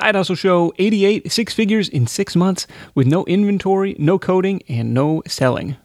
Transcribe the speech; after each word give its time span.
Side 0.00 0.14
Hustle 0.14 0.36
Show 0.36 0.72
88, 0.78 1.32
six 1.32 1.52
figures 1.52 1.88
in 1.88 2.06
six 2.06 2.36
months 2.36 2.68
with 2.94 3.08
no 3.08 3.24
inventory, 3.24 3.96
no 3.98 4.16
coding, 4.16 4.62
and 4.68 4.94
no 4.94 5.24
selling. 5.26 5.76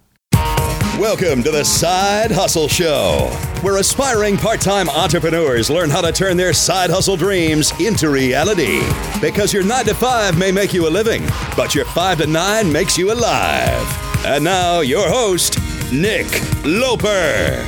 Welcome 0.99 1.41
to 1.41 1.49
the 1.49 1.63
Side 1.63 2.29
Hustle 2.29 2.67
Show, 2.67 3.31
where 3.61 3.77
aspiring 3.77 4.37
part 4.37 4.61
time 4.61 4.87
entrepreneurs 4.87 5.71
learn 5.71 5.89
how 5.89 6.01
to 6.01 6.11
turn 6.11 6.37
their 6.37 6.53
side 6.53 6.91
hustle 6.91 7.17
dreams 7.17 7.73
into 7.79 8.09
reality. 8.09 8.81
Because 9.19 9.51
your 9.51 9.63
9 9.63 9.85
to 9.85 9.95
5 9.95 10.37
may 10.37 10.51
make 10.51 10.75
you 10.75 10.87
a 10.87 10.91
living, 10.91 11.23
but 11.57 11.73
your 11.73 11.85
5 11.85 12.19
to 12.19 12.27
9 12.27 12.71
makes 12.71 12.99
you 12.99 13.11
alive. 13.11 14.25
And 14.27 14.43
now, 14.43 14.81
your 14.81 15.09
host, 15.09 15.57
Nick 15.91 16.27
Loper. 16.63 17.65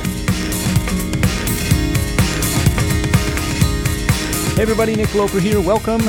Hey 4.54 4.62
everybody, 4.62 4.94
Nick 4.94 5.12
Loper 5.14 5.40
here. 5.40 5.60
Welcome 5.60 6.00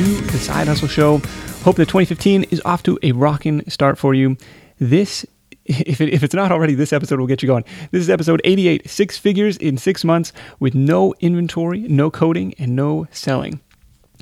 to 0.00 0.20
the 0.32 0.38
Side 0.38 0.66
Hustle 0.66 0.88
Show. 0.88 1.18
Hope 1.62 1.76
that 1.76 1.88
2015 1.88 2.44
is 2.44 2.62
off 2.64 2.82
to 2.84 2.98
a 3.02 3.12
rocking 3.12 3.68
start 3.68 3.98
for 3.98 4.14
you. 4.14 4.38
This, 4.78 5.26
if, 5.66 6.00
it, 6.00 6.14
if 6.14 6.22
it's 6.22 6.32
not 6.32 6.50
already, 6.50 6.74
this 6.74 6.94
episode 6.94 7.20
will 7.20 7.26
get 7.26 7.42
you 7.42 7.46
going. 7.46 7.64
This 7.90 8.00
is 8.00 8.08
episode 8.08 8.40
88, 8.42 8.88
six 8.88 9.18
figures 9.18 9.58
in 9.58 9.76
six 9.76 10.02
months 10.02 10.32
with 10.58 10.74
no 10.74 11.12
inventory, 11.20 11.80
no 11.80 12.10
coding, 12.10 12.54
and 12.58 12.74
no 12.74 13.08
selling. 13.10 13.60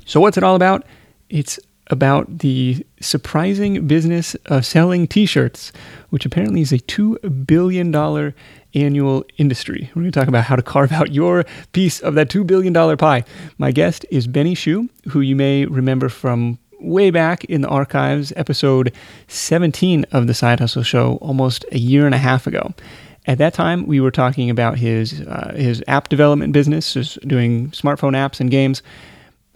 So 0.03 0.19
what's 0.19 0.35
it 0.35 0.43
all 0.43 0.57
about? 0.57 0.83
It's 1.29 1.57
about 1.87 2.39
the 2.39 2.85
surprising 2.99 3.87
business 3.87 4.35
of 4.47 4.65
selling 4.65 5.07
t-shirts, 5.07 5.71
which 6.09 6.25
apparently 6.25 6.59
is 6.59 6.73
a 6.73 6.79
$2 6.79 7.47
billion 7.47 8.33
annual 8.73 9.25
industry. 9.37 9.89
We're 9.95 10.01
going 10.01 10.11
to 10.11 10.19
talk 10.19 10.27
about 10.27 10.43
how 10.43 10.55
to 10.55 10.61
carve 10.61 10.91
out 10.91 11.11
your 11.11 11.45
piece 11.71 11.99
of 11.99 12.15
that 12.15 12.29
$2 12.29 12.45
billion 12.45 12.97
pie. 12.97 13.23
My 13.57 13.71
guest 13.71 14.05
is 14.11 14.27
Benny 14.27 14.55
Hsu, 14.55 14.89
who 15.09 15.21
you 15.21 15.35
may 15.35 15.65
remember 15.65 16.09
from 16.09 16.59
way 16.79 17.11
back 17.11 17.43
in 17.45 17.61
the 17.61 17.67
archives, 17.67 18.31
episode 18.35 18.93
17 19.27 20.05
of 20.11 20.27
the 20.27 20.33
Side 20.33 20.59
Hustle 20.59 20.83
Show, 20.83 21.17
almost 21.21 21.65
a 21.71 21.77
year 21.77 22.05
and 22.05 22.15
a 22.15 22.19
half 22.19 22.47
ago. 22.47 22.73
At 23.25 23.37
that 23.37 23.53
time, 23.53 23.85
we 23.85 23.99
were 23.99 24.11
talking 24.11 24.49
about 24.49 24.77
his 24.77 25.21
uh, 25.21 25.53
his 25.55 25.83
app 25.87 26.09
development 26.09 26.53
business, 26.53 26.93
just 26.93 27.19
doing 27.27 27.69
smartphone 27.71 28.13
apps 28.13 28.39
and 28.39 28.49
games. 28.49 28.81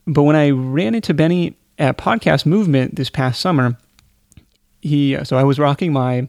But 0.05 0.23
when 0.23 0.35
I 0.35 0.51
ran 0.51 0.95
into 0.95 1.13
Benny 1.13 1.55
at 1.79 1.97
Podcast 1.97 2.45
Movement 2.45 2.95
this 2.95 3.09
past 3.09 3.39
summer, 3.39 3.77
he 4.81 5.17
so 5.23 5.37
I 5.37 5.43
was 5.43 5.59
rocking 5.59 5.93
my 5.93 6.27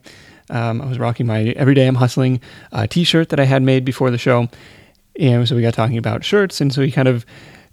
um, 0.50 0.80
I 0.80 0.86
was 0.86 0.98
rocking 0.98 1.26
my 1.26 1.42
Everyday 1.56 1.86
I'm 1.86 1.94
Hustling 1.94 2.40
uh, 2.72 2.86
t-shirt 2.86 3.30
that 3.30 3.40
I 3.40 3.44
had 3.44 3.62
made 3.62 3.84
before 3.84 4.10
the 4.10 4.18
show, 4.18 4.48
and 5.18 5.48
so 5.48 5.56
we 5.56 5.62
got 5.62 5.74
talking 5.74 5.98
about 5.98 6.24
shirts, 6.24 6.60
and 6.60 6.72
so 6.72 6.82
he 6.82 6.90
kind 6.90 7.08
of 7.08 7.24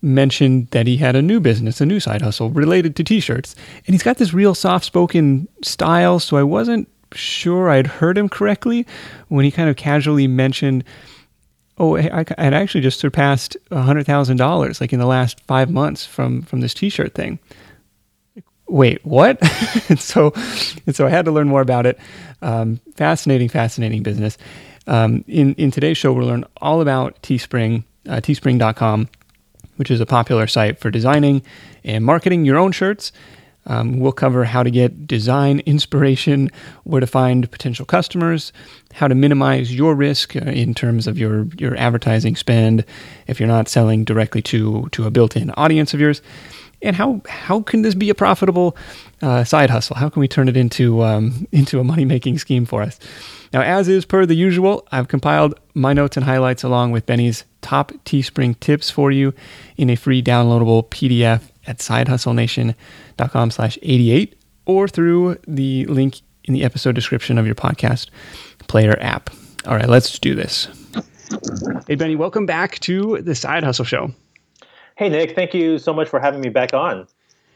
mentioned 0.02 0.68
that 0.72 0.88
he 0.88 0.98
had 0.98 1.16
a 1.16 1.22
new 1.22 1.40
business, 1.40 1.80
a 1.80 1.86
new 1.86 2.00
side 2.00 2.22
hustle 2.22 2.50
related 2.50 2.96
to 2.96 3.04
t-shirts, 3.04 3.56
and 3.86 3.94
he's 3.94 4.04
got 4.04 4.18
this 4.18 4.34
real 4.34 4.56
soft-spoken 4.56 5.48
style, 5.64 6.20
so 6.20 6.38
I 6.38 6.44
wasn't 6.44 6.90
sure 7.14 7.70
I'd 7.70 7.88
heard 7.88 8.18
him 8.18 8.30
correctly 8.30 8.88
when 9.28 9.46
he 9.46 9.52
kind 9.52 9.70
of 9.70 9.76
casually 9.76 10.28
mentioned 10.28 10.84
oh, 11.78 11.98
I, 11.98 12.26
had 12.38 12.54
actually 12.54 12.82
just 12.82 13.00
surpassed 13.00 13.58
hundred 13.72 14.06
thousand 14.06 14.38
dollars 14.38 14.80
like 14.80 14.94
in 14.94 15.00
the 15.00 15.06
last 15.06 15.42
five 15.42 15.70
months 15.70 16.06
from 16.06 16.44
from 16.44 16.62
this 16.62 16.74
T-shirt 16.74 17.14
thing. 17.14 17.40
Wait, 18.72 19.06
what? 19.06 19.38
and 19.90 20.00
so, 20.00 20.32
and 20.86 20.96
so 20.96 21.06
I 21.06 21.10
had 21.10 21.26
to 21.26 21.32
learn 21.32 21.50
more 21.50 21.60
about 21.60 21.86
it. 21.86 22.00
Um, 22.42 22.80
fascinating, 22.96 23.50
fascinating 23.50 24.02
business. 24.02 24.38
Um, 24.88 25.26
in 25.28 25.54
in 25.56 25.72
today's 25.72 25.98
show, 25.98 26.14
we'll 26.14 26.28
learn 26.28 26.46
all 26.62 26.82
about 26.82 27.22
Teespring, 27.22 27.84
uh, 28.08 28.22
Teespring.com, 28.22 29.10
which 29.76 29.92
is 29.92 30.00
a 30.00 30.06
popular 30.06 30.48
site 30.48 30.80
for 30.80 30.90
designing 30.90 31.42
and 31.84 32.06
marketing 32.06 32.46
your 32.46 32.58
own 32.58 32.72
shirts. 32.72 33.12
Um, 33.68 34.00
we'll 34.00 34.14
cover 34.14 34.46
how 34.46 34.64
to 34.64 34.72
get 34.72 35.06
design 35.06 35.60
inspiration, 35.66 36.50
where 36.84 37.02
to 37.02 37.06
find 37.06 37.52
potential 37.52 37.86
customers, 37.86 38.54
how 38.94 39.08
to 39.08 39.14
minimize 39.14 39.76
your 39.76 39.96
risk 39.96 40.36
uh, 40.36 40.40
in 40.40 40.74
terms 40.74 41.08
of 41.08 41.18
your, 41.18 41.46
your 41.58 41.76
advertising 41.78 42.36
spend 42.36 42.86
if 43.28 43.40
you're 43.40 43.48
not 43.48 43.68
selling 43.68 44.04
directly 44.04 44.42
to, 44.44 44.88
to 44.94 45.06
a 45.06 45.12
built 45.12 45.36
in 45.36 45.52
audience 45.52 45.94
of 45.94 46.00
yours, 46.00 46.24
and 46.82 46.96
how, 46.96 47.22
how 47.28 47.62
can 47.62 47.82
this 47.82 47.96
be 47.96 48.10
a 48.10 48.16
profitable 48.16 48.76
uh, 49.22 49.44
side 49.44 49.70
hustle? 49.70 49.96
How 49.96 50.10
can 50.10 50.20
we 50.20 50.28
turn 50.28 50.48
it 50.48 50.58
into, 50.58 51.04
um, 51.04 51.48
into 51.52 51.80
a 51.80 51.84
money 51.84 52.06
making 52.06 52.40
scheme 52.40 52.66
for 52.66 52.82
us? 52.82 53.00
Now, 53.54 53.62
as 53.62 53.88
is 53.88 54.06
per 54.06 54.26
the 54.26 54.36
usual, 54.36 54.88
I've 54.92 55.08
compiled 55.08 55.60
my 55.74 55.94
notes 55.94 56.18
and 56.18 56.26
highlights 56.26 56.64
along 56.64 56.92
with 56.92 57.06
Benny's 57.06 57.44
top 57.62 57.92
Teespring 58.06 58.60
tips 58.60 58.90
for 58.90 59.12
you 59.12 59.34
in 59.78 59.90
a 59.90 59.96
free 59.96 60.24
downloadable 60.24 60.88
PDF 60.90 61.42
at 61.68 61.78
sidehustlenation.com 61.78 63.52
slash 63.52 63.78
88 63.82 64.38
or 64.66 64.88
through 64.88 65.38
the 65.48 65.86
link 65.86 66.22
in 66.46 66.54
the 66.54 66.64
episode 66.64 66.96
description 66.96 67.38
of 67.38 67.46
your 67.46 67.56
podcast 67.56 68.10
player 68.68 68.98
app. 69.00 69.30
All 69.66 69.76
right, 69.76 69.90
let's 69.90 70.18
do 70.18 70.34
this. 70.34 70.68
Hey, 71.88 71.96
Benny, 71.96 72.16
welcome 72.16 72.46
back 72.46 72.80
to 72.80 73.22
the 73.22 73.36
Side 73.36 73.64
Hustle 73.64 73.86
Show. 73.86 74.12
Hey, 75.02 75.10
Nick, 75.10 75.34
thank 75.34 75.56
you 75.56 75.80
so 75.80 75.94
much 75.94 76.10
for 76.10 76.20
having 76.20 76.42
me 76.42 76.50
back 76.50 76.76
on. 76.76 77.08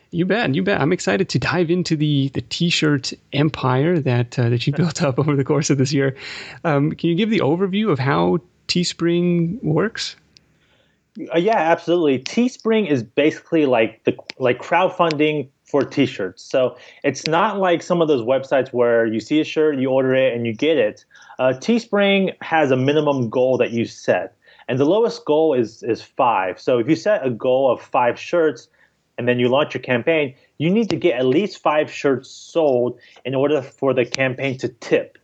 You 0.10 0.26
bet, 0.26 0.56
you 0.56 0.64
bet. 0.64 0.82
I'm 0.82 0.92
excited 0.92 1.30
to 1.30 1.38
dive 1.38 1.70
into 1.70 1.96
the 1.96 2.30
the 2.30 2.42
t-shirt 2.42 3.14
empire 3.34 4.00
that 4.00 4.40
uh, 4.40 4.50
that 4.50 4.66
you 4.66 4.74
built 4.76 5.04
up 5.04 5.20
over 5.20 5.36
the 5.36 5.44
course 5.44 5.70
of 5.70 5.78
this 5.78 5.94
year. 5.94 6.16
Um, 6.64 6.94
can 6.94 7.12
you 7.12 7.16
give 7.16 7.30
the 7.30 7.42
overview 7.42 7.92
of 7.92 8.00
how 8.00 8.40
Teespring 8.68 9.62
works? 9.64 10.16
Uh, 11.32 11.38
yeah, 11.38 11.58
absolutely. 11.58 12.18
Teespring 12.18 12.90
is 12.90 13.04
basically 13.04 13.68
like 13.68 14.04
the 14.06 14.18
like 14.40 14.60
crowdfunding 14.60 15.48
for 15.66 15.84
t-shirts. 15.84 16.44
So 16.44 16.76
it's 17.04 17.28
not 17.28 17.60
like 17.60 17.84
some 17.84 18.02
of 18.02 18.08
those 18.08 18.24
websites 18.24 18.74
where 18.74 19.06
you 19.06 19.20
see 19.20 19.40
a 19.40 19.44
shirt, 19.44 19.78
you 19.78 19.92
order 19.92 20.16
it, 20.16 20.34
and 20.34 20.48
you 20.48 20.54
get 20.54 20.80
it. 20.80 21.06
Uh, 21.38 21.54
Teespring 21.56 22.36
has 22.42 22.72
a 22.72 22.76
minimum 22.76 23.30
goal 23.30 23.60
that 23.60 23.70
you 23.70 23.86
set, 23.86 24.35
and 24.68 24.80
the 24.80 24.86
lowest 24.86 25.26
goal 25.26 25.54
is 25.54 25.84
is 25.84 26.02
five. 26.02 26.60
So 26.60 26.80
if 26.80 26.90
you 26.90 26.96
set 26.96 27.26
a 27.26 27.30
goal 27.30 27.72
of 27.72 27.82
five 27.82 28.20
shirts, 28.20 28.68
and 29.18 29.28
then 29.28 29.40
you 29.40 29.48
launch 29.48 29.74
your 29.74 29.82
campaign, 29.82 30.36
you 30.58 30.70
need 30.70 30.90
to 30.90 30.96
get 30.96 31.18
at 31.18 31.26
least 31.26 31.62
five 31.62 31.92
shirts 31.92 32.30
sold 32.30 33.00
in 33.24 33.34
order 33.36 33.62
for 33.62 33.94
the 33.94 34.06
campaign 34.06 34.58
to 34.60 34.70
tip. 34.70 35.18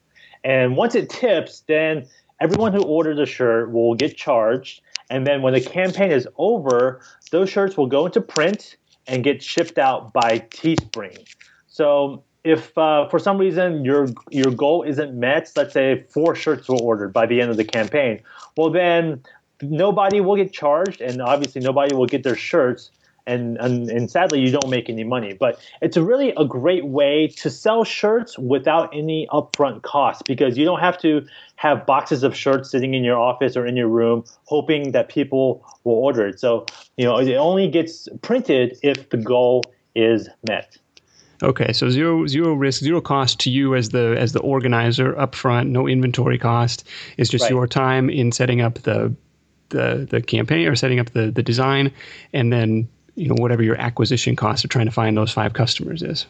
And 0.44 0.78
once 0.78 0.96
it 0.96 1.09
tips, 1.09 1.63
then 1.68 2.07
everyone 2.40 2.74
who 2.74 2.84
orders 2.84 3.19
a 3.19 3.25
shirt 3.25 3.72
will 3.72 3.96
get 3.96 4.18
charged 4.18 4.81
and 5.12 5.28
then 5.28 5.41
when 5.41 5.53
the 5.53 5.59
campaign 5.59 6.09
is 6.09 6.25
over, 6.38 7.01
those 7.31 7.50
shirts 7.50 7.75
will 7.75 7.88
go 7.88 8.06
into 8.06 8.22
print 8.22 8.78
and 9.07 9.25
get 9.25 9.44
shipped 9.44 9.78
out 9.78 10.13
by 10.13 10.40
Teespring. 10.40 11.28
So 11.68 12.24
if 12.44 12.78
uh, 12.78 13.07
for 13.09 13.19
some 13.19 13.38
reason 13.38 13.85
your 13.85 14.07
your 14.29 14.52
goal 14.52 14.84
isn't 14.84 15.13
met, 15.13 15.52
let's 15.56 15.74
say 15.74 16.03
four 16.09 16.35
shirts 16.35 16.68
were 16.68 16.79
ordered 16.79 17.13
by 17.13 17.25
the 17.25 17.41
end 17.41 17.52
of 17.52 17.57
the 17.57 17.66
campaign, 17.66 18.22
well 18.57 18.69
then 18.69 19.22
nobody 19.62 20.22
will 20.22 20.35
get 20.35 20.51
charged, 20.51 21.01
and 21.01 21.22
obviously 21.22 21.62
nobody 21.62 21.96
will 21.96 22.07
get 22.07 22.24
their 22.24 22.35
shirts 22.35 22.91
and, 23.28 23.57
and 23.57 23.90
and 23.90 24.09
sadly 24.09 24.40
you 24.40 24.51
don't 24.51 24.69
make 24.69 24.90
any 24.90 25.03
money. 25.03 25.34
But 25.34 25.59
it's 25.81 25.97
a 25.97 26.03
really 26.03 26.34
a 26.38 26.46
great 26.46 26.85
way 26.85 27.28
to 27.38 27.50
sell 27.50 27.84
shirts 27.84 28.38
without 28.38 28.90
any 28.94 29.28
upfront 29.31 29.84
cost 29.84 30.24
because 30.25 30.57
you 30.57 30.66
don't 30.66 30.80
have 30.80 30.97
to 31.00 31.25
have 31.56 31.85
boxes 31.85 32.24
of 32.24 32.35
shirts 32.35 32.72
sitting 32.72 32.94
in 32.94 33.03
your 33.03 33.19
office 33.19 33.56
or 33.56 33.66
in 33.66 33.75
your 33.75 33.88
room 33.88 34.24
hoping 34.46 34.91
that 34.91 35.09
people 35.09 35.63
will 35.84 35.96
order 35.96 36.28
it. 36.28 36.40
So 36.40 36.66
you 36.97 37.06
know 37.06 37.18
it 37.19 37.34
only 37.35 37.68
gets 37.68 38.07
printed 38.22 38.78
if 38.81 39.09
the 39.09 39.18
goal 39.18 39.63
is 39.96 40.30
met 40.47 40.78
Okay, 41.44 41.74
so 41.74 41.90
zero 41.90 42.28
zero 42.28 42.53
risk, 42.53 42.81
zero 42.81 43.02
cost 43.02 43.40
to 43.41 43.50
you 43.50 43.75
as 43.75 43.90
the 43.90 44.16
as 44.18 44.34
the 44.34 44.40
organizer 44.40 45.13
upfront, 45.13 45.69
no 45.69 45.88
inventory 45.88 46.38
cost. 46.38 46.88
It's 47.18 47.29
just 47.29 47.44
right. 47.44 47.52
your 47.52 47.68
time 47.68 48.09
in 48.09 48.31
setting 48.31 48.62
up 48.62 48.75
the 48.79 49.16
the 49.69 50.07
the 50.09 50.22
campaign 50.22 50.68
or 50.68 50.75
setting 50.75 51.00
up 51.00 51.12
the 51.12 51.31
the 51.31 51.44
design, 51.44 51.91
and 52.34 52.53
then 52.53 52.88
you 53.16 53.28
know 53.28 53.35
whatever 53.38 53.63
your 53.63 53.80
acquisition 53.80 54.35
cost 54.35 54.63
of 54.63 54.69
trying 54.69 54.85
to 54.85 54.91
find 54.91 55.18
those 55.18 55.31
five 55.31 55.54
customers 55.54 56.04
is. 56.04 56.25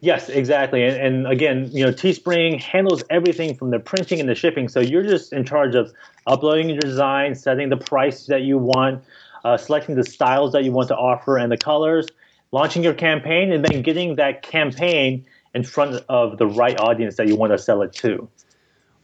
Yes, 0.00 0.28
exactly. 0.28 0.84
And, 0.84 0.96
and, 0.96 1.26
again, 1.26 1.70
you 1.72 1.82
know, 1.82 1.90
Teespring 1.90 2.60
handles 2.60 3.02
everything 3.08 3.54
from 3.54 3.70
the 3.70 3.78
printing 3.78 4.20
and 4.20 4.28
the 4.28 4.34
shipping. 4.34 4.68
So 4.68 4.78
you're 4.78 5.02
just 5.02 5.32
in 5.32 5.44
charge 5.44 5.74
of 5.74 5.90
uploading 6.26 6.68
your 6.68 6.80
design, 6.80 7.34
setting 7.34 7.70
the 7.70 7.78
price 7.78 8.26
that 8.26 8.42
you 8.42 8.58
want, 8.58 9.02
uh, 9.44 9.56
selecting 9.56 9.94
the 9.94 10.04
styles 10.04 10.52
that 10.52 10.64
you 10.64 10.72
want 10.72 10.88
to 10.88 10.96
offer 10.96 11.38
and 11.38 11.50
the 11.50 11.56
colors, 11.56 12.06
launching 12.52 12.82
your 12.82 12.94
campaign, 12.94 13.52
and 13.52 13.64
then 13.64 13.82
getting 13.82 14.16
that 14.16 14.42
campaign 14.42 15.26
in 15.54 15.64
front 15.64 16.04
of 16.08 16.38
the 16.38 16.46
right 16.46 16.78
audience 16.78 17.16
that 17.16 17.28
you 17.28 17.36
want 17.36 17.52
to 17.52 17.58
sell 17.58 17.82
it 17.82 17.92
to. 17.94 18.28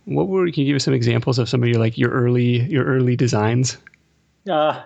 What 0.04 0.28
were? 0.28 0.50
Can 0.50 0.62
you 0.62 0.66
give 0.66 0.76
us 0.76 0.84
some 0.84 0.94
examples 0.94 1.38
of 1.38 1.48
some 1.48 1.62
of 1.62 1.68
your 1.68 1.78
like 1.78 1.96
your 1.96 2.10
early 2.10 2.62
your 2.62 2.84
early 2.84 3.16
designs? 3.16 3.78
Uh, 4.48 4.82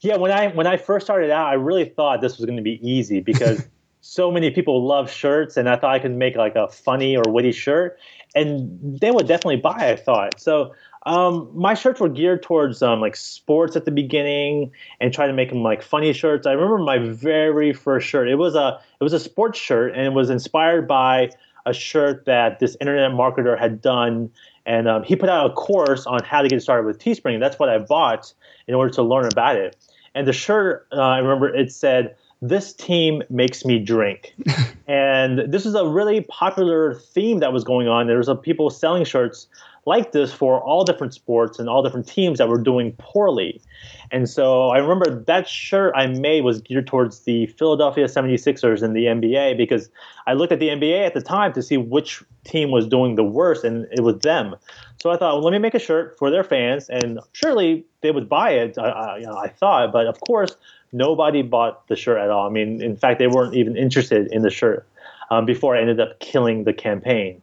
yeah, 0.00 0.16
when 0.16 0.32
I 0.32 0.48
when 0.48 0.66
I 0.66 0.76
first 0.76 1.06
started 1.06 1.30
out, 1.30 1.46
I 1.46 1.54
really 1.54 1.84
thought 1.84 2.20
this 2.20 2.38
was 2.38 2.46
going 2.46 2.56
to 2.56 2.62
be 2.62 2.80
easy 2.86 3.20
because 3.20 3.66
so 4.00 4.30
many 4.30 4.50
people 4.50 4.86
love 4.86 5.10
shirts, 5.10 5.56
and 5.56 5.68
I 5.68 5.76
thought 5.76 5.94
I 5.94 5.98
could 5.98 6.12
make 6.12 6.36
like 6.36 6.56
a 6.56 6.68
funny 6.68 7.16
or 7.16 7.24
witty 7.26 7.52
shirt, 7.52 7.98
and 8.34 8.98
they 9.00 9.10
would 9.10 9.28
definitely 9.28 9.56
buy. 9.56 9.90
I 9.90 9.96
thought 9.96 10.40
so. 10.40 10.74
Um, 11.06 11.48
my 11.54 11.74
shirts 11.74 12.00
were 12.00 12.08
geared 12.08 12.42
towards 12.42 12.82
um, 12.82 13.00
like 13.00 13.14
sports 13.14 13.76
at 13.76 13.84
the 13.84 13.92
beginning 13.92 14.72
and 15.00 15.14
trying 15.14 15.28
to 15.28 15.34
make 15.34 15.50
them 15.50 15.62
like 15.62 15.82
funny 15.82 16.12
shirts. 16.12 16.48
I 16.48 16.52
remember 16.52 16.78
my 16.78 16.98
very 16.98 17.72
first 17.72 18.08
shirt. 18.08 18.28
It 18.28 18.34
was 18.34 18.56
a 18.56 18.80
it 19.00 19.04
was 19.04 19.12
a 19.12 19.20
sports 19.20 19.58
shirt 19.58 19.94
and 19.94 20.04
it 20.04 20.12
was 20.12 20.30
inspired 20.30 20.88
by 20.88 21.30
a 21.64 21.72
shirt 21.72 22.24
that 22.26 22.58
this 22.58 22.76
internet 22.80 23.12
marketer 23.12 23.58
had 23.58 23.80
done, 23.80 24.30
and 24.66 24.88
um, 24.88 25.04
he 25.04 25.14
put 25.14 25.28
out 25.28 25.50
a 25.50 25.54
course 25.54 26.06
on 26.06 26.22
how 26.24 26.42
to 26.42 26.48
get 26.48 26.60
started 26.60 26.86
with 26.86 26.98
Teespring. 26.98 27.38
That's 27.38 27.58
what 27.58 27.68
I 27.68 27.78
bought 27.78 28.32
in 28.66 28.74
order 28.74 28.92
to 28.94 29.02
learn 29.02 29.26
about 29.26 29.56
it. 29.56 29.76
And 30.14 30.26
the 30.26 30.32
shirt, 30.32 30.88
uh, 30.92 31.00
I 31.00 31.18
remember 31.18 31.54
it 31.54 31.72
said 31.72 32.16
this 32.42 32.72
team 32.72 33.22
makes 33.30 33.64
me 33.64 33.78
drink. 33.78 34.34
and 34.88 35.52
this 35.52 35.66
is 35.66 35.74
a 35.74 35.86
really 35.86 36.20
popular 36.22 36.94
theme 36.94 37.40
that 37.40 37.52
was 37.52 37.64
going 37.64 37.88
on. 37.88 38.06
There 38.06 38.18
was 38.18 38.28
a, 38.28 38.34
people 38.34 38.70
selling 38.70 39.04
shirts 39.04 39.46
like 39.86 40.10
this 40.10 40.32
for 40.32 40.60
all 40.60 40.84
different 40.84 41.14
sports 41.14 41.58
and 41.58 41.68
all 41.68 41.82
different 41.82 42.08
teams 42.08 42.38
that 42.38 42.48
were 42.48 42.60
doing 42.60 42.92
poorly. 42.98 43.62
And 44.10 44.28
so 44.28 44.68
I 44.68 44.78
remember 44.78 45.22
that 45.24 45.48
shirt 45.48 45.94
I 45.96 46.06
made 46.08 46.42
was 46.42 46.60
geared 46.60 46.88
towards 46.88 47.20
the 47.20 47.46
Philadelphia 47.46 48.06
76ers 48.06 48.82
in 48.82 48.92
the 48.92 49.04
NBA 49.04 49.56
because 49.56 49.88
I 50.26 50.34
looked 50.34 50.52
at 50.52 50.58
the 50.58 50.68
NBA 50.68 51.06
at 51.06 51.14
the 51.14 51.22
time 51.22 51.52
to 51.52 51.62
see 51.62 51.76
which 51.76 52.22
team 52.44 52.72
was 52.72 52.86
doing 52.86 53.14
the 53.14 53.24
worst, 53.24 53.64
and 53.64 53.86
it 53.92 54.00
was 54.00 54.18
them. 54.18 54.56
So 55.00 55.10
I 55.10 55.16
thought, 55.16 55.34
well, 55.34 55.44
let 55.44 55.52
me 55.52 55.58
make 55.58 55.74
a 55.74 55.78
shirt 55.78 56.18
for 56.18 56.30
their 56.30 56.44
fans, 56.44 56.88
and 56.88 57.20
surely 57.32 57.84
they 58.00 58.10
would 58.10 58.28
buy 58.28 58.50
it. 58.50 58.76
I, 58.78 58.88
I, 58.88 59.18
you 59.18 59.26
know, 59.26 59.36
I 59.36 59.48
thought, 59.48 59.92
but 59.92 60.06
of 60.06 60.20
course, 60.20 60.56
nobody 60.92 61.42
bought 61.42 61.86
the 61.88 61.96
shirt 61.96 62.18
at 62.18 62.30
all. 62.30 62.48
I 62.48 62.50
mean, 62.50 62.82
in 62.82 62.96
fact, 62.96 63.18
they 63.18 63.28
weren't 63.28 63.54
even 63.54 63.76
interested 63.76 64.32
in 64.32 64.42
the 64.42 64.50
shirt 64.50 64.86
um, 65.30 65.46
before 65.46 65.76
I 65.76 65.80
ended 65.80 66.00
up 66.00 66.18
killing 66.18 66.64
the 66.64 66.72
campaign. 66.72 67.42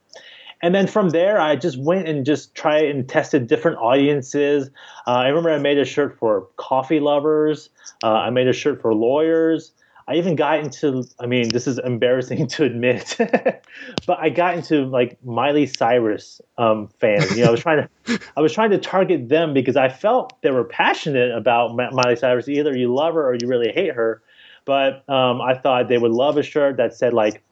And 0.63 0.73
then 0.73 0.87
from 0.87 1.09
there, 1.09 1.41
I 1.41 1.57
just 1.57 1.77
went 1.77 2.07
and 2.07 2.25
just 2.25 2.55
tried 2.55 2.85
and 2.85 3.07
tested 3.07 3.47
different 3.47 3.79
audiences. 3.79 4.69
Uh, 5.05 5.11
I 5.11 5.27
remember 5.27 5.51
I 5.51 5.57
made 5.59 5.77
a 5.77 5.83
shirt 5.83 6.17
for 6.17 6.47
coffee 6.55 7.01
lovers. 7.01 7.69
Uh, 8.01 8.13
I 8.13 8.29
made 8.29 8.47
a 8.47 8.53
shirt 8.53 8.81
for 8.81 8.95
lawyers. 8.95 9.73
I 10.07 10.15
even 10.15 10.37
got 10.37 10.59
into, 10.59 11.03
I 11.19 11.25
mean, 11.25 11.49
this 11.49 11.67
is 11.67 11.79
embarrassing 11.79 12.47
to 12.55 12.63
admit, 12.63 13.17
but 14.07 14.19
I 14.19 14.29
got 14.29 14.55
into 14.55 14.85
like 14.85 15.17
Miley 15.25 15.65
Cyrus 15.65 16.39
um, 16.57 16.87
fans. 16.97 17.35
You 17.35 17.43
know, 17.43 17.49
I 17.49 17.51
was 17.51 17.59
trying 17.59 17.87
to, 18.05 18.19
I 18.37 18.39
was 18.39 18.53
trying 18.53 18.71
to 18.71 18.77
target 18.77 19.27
them 19.27 19.53
because 19.53 19.75
I 19.75 19.89
felt 19.89 20.41
they 20.43 20.51
were 20.51 20.63
passionate 20.63 21.35
about 21.35 21.75
Miley 21.75 22.15
Cyrus. 22.15 22.47
Either 22.47 22.75
you 22.75 22.93
love 22.93 23.15
her 23.15 23.27
or 23.27 23.35
you 23.35 23.47
really 23.47 23.73
hate 23.73 23.93
her. 23.93 24.21
But 24.63 25.07
um, 25.09 25.41
I 25.41 25.55
thought 25.55 25.89
they 25.89 25.97
would 25.97 26.13
love 26.13 26.37
a 26.37 26.43
shirt 26.43 26.77
that 26.77 26.93
said 26.93 27.13
like, 27.13 27.43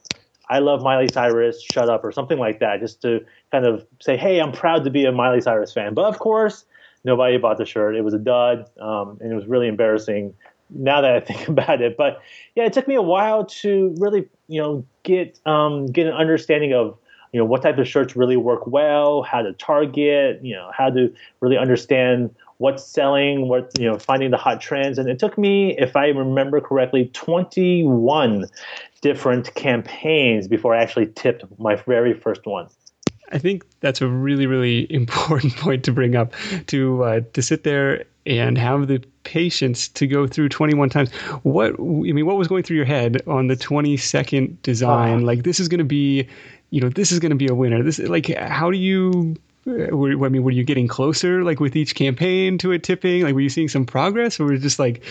"I 0.51 0.59
love 0.59 0.83
Miley 0.83 1.07
Cyrus, 1.07 1.62
shut 1.62 1.89
up" 1.89 2.03
or 2.03 2.12
something 2.12 2.38
like 2.38 2.59
that, 2.59 2.80
just 2.80 3.01
to 3.03 3.21
kind 3.51 3.65
of 3.65 3.86
say, 4.00 4.18
"Hey, 4.18 4.39
I'm 4.39 4.51
proud 4.51 4.83
to 4.83 4.89
be 4.89 5.06
a 5.06 5.12
Miley 5.12 5.42
Cyrus 5.42 5.74
fan." 5.74 5.94
But 5.94 6.06
of 6.06 6.19
course, 6.19 6.65
nobody 7.03 7.38
bought 7.38 7.57
the 7.57 7.65
shirt. 7.65 7.95
It 7.95 8.03
was 8.03 8.13
a 8.13 8.19
dud, 8.19 8.69
um, 8.80 9.18
and 9.21 9.31
it 9.31 9.36
was 9.36 9.48
really 9.48 9.68
embarrassing 9.68 10.33
now 10.69 11.01
that 11.01 11.15
I 11.15 11.19
think 11.19 11.48
about 11.56 11.81
it. 11.81 11.98
But 11.98 12.21
yeah, 12.56 12.65
it 12.65 12.74
took 12.74 12.88
me 12.88 12.95
a 12.95 13.01
while 13.01 13.45
to 13.45 13.95
really, 13.98 14.27
you 14.48 14.62
know, 14.62 14.86
get 15.03 15.39
um, 15.45 15.88
get 15.88 16.07
an 16.07 16.13
understanding 16.13 16.74
of 16.74 16.97
you 17.31 17.39
know 17.39 17.45
what 17.45 17.62
type 17.62 17.77
of 17.77 17.88
shirts 17.88 18.15
really 18.15 18.38
work 18.38 18.68
well, 18.68 19.24
how 19.24 19.42
to 19.42 19.54
target, 19.54 20.44
you 20.44 20.54
know, 20.54 20.71
how 20.77 20.89
to 20.89 21.13
really 21.39 21.57
understand 21.57 22.36
what's 22.61 22.85
selling, 22.85 23.47
what 23.47 23.71
you 23.79 23.89
know, 23.89 23.97
finding 23.97 24.29
the 24.29 24.37
hot 24.37 24.61
trends. 24.61 24.99
And 24.99 25.09
it 25.09 25.17
took 25.17 25.35
me, 25.35 25.75
if 25.79 25.95
I 25.95 26.09
remember 26.09 26.61
correctly, 26.61 27.09
21 27.11 28.45
different 29.01 29.55
campaigns 29.55 30.47
before 30.47 30.75
I 30.75 30.83
actually 30.83 31.07
tipped 31.07 31.43
my 31.57 31.75
very 31.75 32.13
first 32.13 32.45
one. 32.45 32.67
I 33.31 33.39
think 33.39 33.65
that's 33.79 34.01
a 34.01 34.07
really, 34.07 34.45
really 34.45 34.85
important 34.93 35.55
point 35.55 35.83
to 35.85 35.91
bring 35.91 36.15
up 36.15 36.33
to 36.67 37.03
uh, 37.03 37.21
to 37.33 37.41
sit 37.41 37.63
there 37.63 38.05
and 38.27 38.59
have 38.59 38.87
the 38.87 39.03
patience 39.23 39.87
to 39.87 40.05
go 40.05 40.27
through 40.27 40.49
21 40.49 40.89
times. 40.89 41.11
What 41.41 41.73
I 41.79 41.81
mean, 41.81 42.27
what 42.27 42.37
was 42.37 42.47
going 42.47 42.61
through 42.61 42.77
your 42.77 42.85
head 42.85 43.23
on 43.25 43.47
the 43.47 43.55
22nd 43.55 44.61
design? 44.61 45.15
Uh-huh. 45.15 45.25
Like 45.25 45.43
this 45.43 45.59
is 45.59 45.67
going 45.67 45.79
to 45.79 45.83
be, 45.83 46.27
you 46.69 46.79
know, 46.79 46.89
this 46.89 47.11
is 47.11 47.17
going 47.17 47.31
to 47.31 47.35
be 47.35 47.47
a 47.47 47.55
winner. 47.55 47.81
This 47.81 47.97
like 47.97 48.27
how 48.37 48.69
do 48.69 48.77
you? 48.77 49.35
Uh, 49.67 49.95
were, 49.95 50.25
I 50.25 50.29
mean, 50.29 50.43
were 50.43 50.51
you 50.51 50.63
getting 50.63 50.87
closer 50.87 51.43
like 51.43 51.59
with 51.59 51.75
each 51.75 51.93
campaign 51.95 52.57
to 52.59 52.71
it 52.71 52.83
tipping? 52.83 53.23
Like 53.23 53.35
were 53.35 53.41
you 53.41 53.49
seeing 53.49 53.67
some 53.67 53.85
progress, 53.85 54.39
or 54.39 54.45
was 54.45 54.59
it 54.59 54.63
just 54.63 54.79
like, 54.79 55.03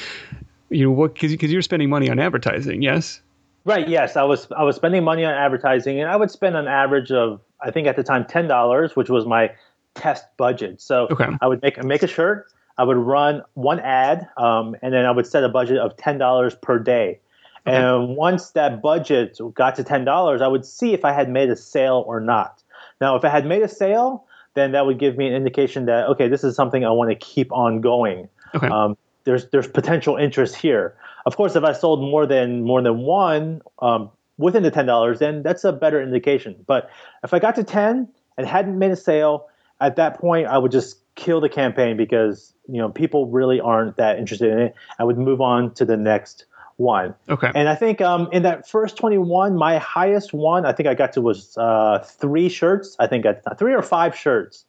you 0.71 0.85
know, 0.85 0.91
what? 0.91 1.15
Because 1.15 1.31
because 1.31 1.53
you're 1.53 1.63
spending 1.63 1.89
money 1.89 2.11
on 2.11 2.19
advertising, 2.19 2.83
yes. 2.83 3.21
Right. 3.65 3.89
Yes, 3.89 4.17
I 4.17 4.23
was. 4.23 4.51
I 4.57 4.65
was 4.65 4.77
spending 4.77 5.05
money 5.05 5.25
on 5.25 5.35
advertising, 5.35 6.01
and 6.01 6.11
I 6.11 6.17
would 6.17 6.31
spend 6.31 6.57
an 6.57 6.67
average 6.67 7.13
of, 7.13 7.41
I 7.61 7.71
think 7.71 7.87
at 7.87 7.97
the 7.97 8.03
time, 8.03 8.25
ten 8.25 8.49
dollars, 8.49 8.97
which 8.97 9.11
was 9.11 9.27
my 9.27 9.51
test 9.95 10.25
budget. 10.37 10.81
So 10.81 11.09
okay. 11.11 11.29
I 11.41 11.47
would 11.47 11.63
make 11.63 11.83
make 11.85 12.03
a 12.03 12.09
shirt. 12.09 12.47
I 12.79 12.85
would 12.85 12.97
run 12.97 13.43
one 13.55 13.79
ad, 13.81 14.27
um, 14.39 14.75
and 14.81 14.95
then 14.95 15.05
I 15.05 15.11
would 15.11 15.27
set 15.27 15.45
a 15.45 15.49
budget 15.49 15.77
of 15.77 15.97
ten 15.99 16.17
dollars 16.17 16.55
per 16.55 16.79
day. 16.79 17.21
Okay. 17.67 17.77
And 17.77 18.17
once 18.17 18.53
that 18.53 18.81
budget 18.81 19.39
got 19.53 19.77
to 19.77 19.85
ten 19.85 20.07
dollars, 20.07 20.41
I 20.41 20.49
would 20.49 20.65
see 20.65 20.95
if 20.95 21.05
I 21.05 21.13
had 21.13 21.29
made 21.29 21.51
a 21.51 21.57
sale 21.57 22.03
or 22.07 22.19
not. 22.19 22.63
Now, 23.01 23.17
if 23.17 23.25
I 23.25 23.29
had 23.29 23.45
made 23.45 23.63
a 23.63 23.69
sale, 23.69 24.25
then 24.55 24.73
that 24.73 24.87
would 24.87 24.99
give 24.99 25.17
me 25.17 25.27
an 25.27 25.35
indication 25.35 25.87
that 25.87 26.07
okay, 26.09 26.29
this 26.29 26.45
is 26.45 26.57
something 26.57 26.85
I 26.85 26.91
want 26.91 27.11
to 27.11 27.17
keep 27.17 27.53
on 27.53 27.81
going. 27.81 28.29
Okay. 28.55 28.69
Um, 28.69 28.97
there's 29.25 29.49
there's 29.51 29.69
potential 29.69 30.17
interest 30.17 30.57
here. 30.57 30.97
Of 31.27 31.37
course, 31.37 31.57
if 31.57 31.65
I 31.65 31.73
sold 31.73 32.01
more 32.01 32.27
than 32.27 32.63
more 32.63 32.83
than 32.83 32.99
one 32.99 33.63
um, 33.81 34.11
within 34.39 34.63
the 34.63 34.71
ten 34.71 34.87
dollars, 34.87 35.19
then 35.19 35.43
that's 35.43 35.65
a 35.65 35.73
better 35.73 36.03
indication. 36.03 36.57
But 36.67 36.91
if 37.23 37.35
I 37.35 37.39
got 37.39 37.55
to 37.57 37.65
ten 37.65 38.09
and 38.37 38.47
hadn't 38.47 38.79
made 38.79 38.91
a 38.91 38.97
sale, 38.97 39.49
at 39.81 39.97
that 39.97 40.19
point 40.19 40.47
I 40.47 40.59
would 40.59 40.73
just 40.73 40.99
kill 41.15 41.41
the 41.41 41.49
campaign 41.49 41.97
because 41.97 42.55
you 42.69 42.79
know 42.79 42.89
people 42.89 43.27
really 43.27 43.61
aren't 43.61 43.97
that 43.97 44.19
interested 44.19 44.51
in 44.51 44.59
it. 44.59 44.75
I 44.99 45.05
would 45.05 45.19
move 45.19 45.41
on 45.41 45.75
to 45.75 45.85
the 45.85 45.97
next 45.97 46.47
one. 46.81 47.15
Okay. 47.29 47.53
And 47.55 47.69
I 47.69 47.75
think 47.75 48.01
um, 48.01 48.29
in 48.33 48.43
that 48.43 48.69
first 48.69 48.97
21, 48.97 49.55
my 49.55 49.79
highest 49.79 50.33
one 50.33 50.65
I 50.65 50.73
think 50.73 50.89
I 50.89 50.95
got 50.95 51.13
to 51.13 51.21
was 51.21 51.57
uh, 51.59 51.99
three 51.99 52.49
shirts. 52.49 52.97
I 52.99 53.07
think 53.07 53.27
I, 53.27 53.35
three 53.55 53.75
or 53.75 53.83
five 53.83 54.17
shirts. 54.17 54.65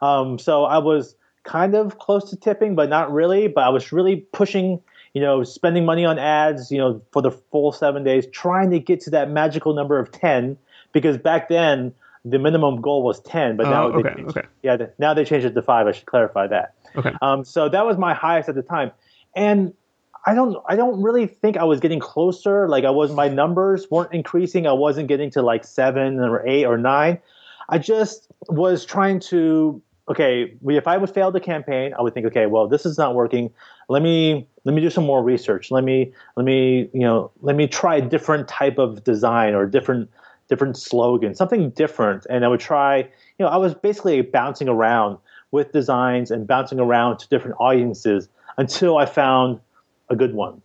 Um, 0.00 0.38
so 0.38 0.64
I 0.64 0.78
was 0.78 1.14
kind 1.44 1.74
of 1.74 1.98
close 1.98 2.30
to 2.30 2.36
tipping, 2.36 2.74
but 2.74 2.88
not 2.88 3.12
really. 3.12 3.46
But 3.48 3.64
I 3.64 3.68
was 3.68 3.92
really 3.92 4.16
pushing 4.16 4.80
you 5.12 5.20
know, 5.20 5.42
spending 5.42 5.84
money 5.84 6.04
on 6.04 6.18
ads, 6.18 6.70
you 6.70 6.78
know, 6.78 7.02
for 7.12 7.20
the 7.20 7.30
full 7.30 7.72
seven 7.72 8.04
days, 8.04 8.26
trying 8.32 8.70
to 8.70 8.78
get 8.78 9.00
to 9.00 9.10
that 9.10 9.30
magical 9.30 9.74
number 9.74 9.98
of 9.98 10.12
10, 10.12 10.56
because 10.92 11.18
back 11.18 11.48
then 11.48 11.92
the 12.24 12.38
minimum 12.38 12.80
goal 12.80 13.02
was 13.02 13.20
10, 13.20 13.56
but 13.56 13.64
now, 13.64 13.86
uh, 13.86 13.88
okay, 13.88 14.08
they 14.08 14.14
changed, 14.14 14.36
okay. 14.36 14.48
yeah, 14.62 14.76
now 14.98 15.14
they 15.14 15.24
changed 15.24 15.46
it 15.46 15.54
to 15.54 15.62
five. 15.62 15.86
I 15.86 15.92
should 15.92 16.06
clarify 16.06 16.46
that. 16.46 16.74
Okay. 16.94 17.12
Um, 17.22 17.44
so 17.44 17.68
that 17.68 17.84
was 17.86 17.98
my 17.98 18.14
highest 18.14 18.48
at 18.48 18.54
the 18.54 18.62
time. 18.62 18.92
And 19.34 19.74
I 20.26 20.34
don't, 20.34 20.56
I 20.68 20.76
don't 20.76 21.02
really 21.02 21.26
think 21.26 21.56
I 21.56 21.64
was 21.64 21.80
getting 21.80 22.00
closer. 22.00 22.68
Like 22.68 22.84
I 22.84 22.90
was, 22.90 23.12
my 23.12 23.28
numbers 23.28 23.90
weren't 23.90 24.12
increasing. 24.12 24.66
I 24.66 24.72
wasn't 24.72 25.08
getting 25.08 25.30
to 25.32 25.42
like 25.42 25.64
seven 25.64 26.20
or 26.20 26.46
eight 26.46 26.64
or 26.64 26.76
nine. 26.76 27.18
I 27.68 27.78
just 27.78 28.30
was 28.48 28.84
trying 28.84 29.20
to 29.20 29.82
okay, 30.10 30.54
if 30.64 30.88
I 30.88 30.96
would 30.96 31.08
fail 31.08 31.30
the 31.30 31.40
campaign, 31.40 31.94
I 31.96 32.02
would 32.02 32.14
think, 32.14 32.26
okay, 32.26 32.46
well, 32.46 32.66
this 32.66 32.84
is 32.84 32.98
not 32.98 33.14
working. 33.14 33.50
Let 33.88 34.02
me 34.02 34.46
let 34.64 34.74
me 34.74 34.82
do 34.82 34.90
some 34.90 35.04
more 35.04 35.22
research. 35.22 35.70
Let 35.70 35.84
me 35.84 36.12
let 36.36 36.44
me 36.44 36.90
you 36.92 37.00
know 37.00 37.30
let 37.40 37.56
me 37.56 37.66
try 37.66 37.96
a 37.96 38.02
different 38.02 38.48
type 38.48 38.78
of 38.78 39.04
design 39.04 39.54
or 39.54 39.66
different 39.66 40.10
different 40.48 40.76
slogan, 40.76 41.34
something 41.34 41.70
different. 41.70 42.26
And 42.28 42.44
I 42.44 42.48
would 42.48 42.60
try. 42.60 42.98
You 42.98 43.46
know, 43.46 43.48
I 43.48 43.56
was 43.56 43.72
basically 43.72 44.20
bouncing 44.20 44.68
around 44.68 45.18
with 45.52 45.72
designs 45.72 46.30
and 46.30 46.46
bouncing 46.46 46.80
around 46.80 47.18
to 47.18 47.28
different 47.28 47.56
audiences 47.58 48.28
until 48.58 48.98
I 48.98 49.06
found 49.06 49.60
a 50.10 50.16
good 50.16 50.34
one. 50.34 50.60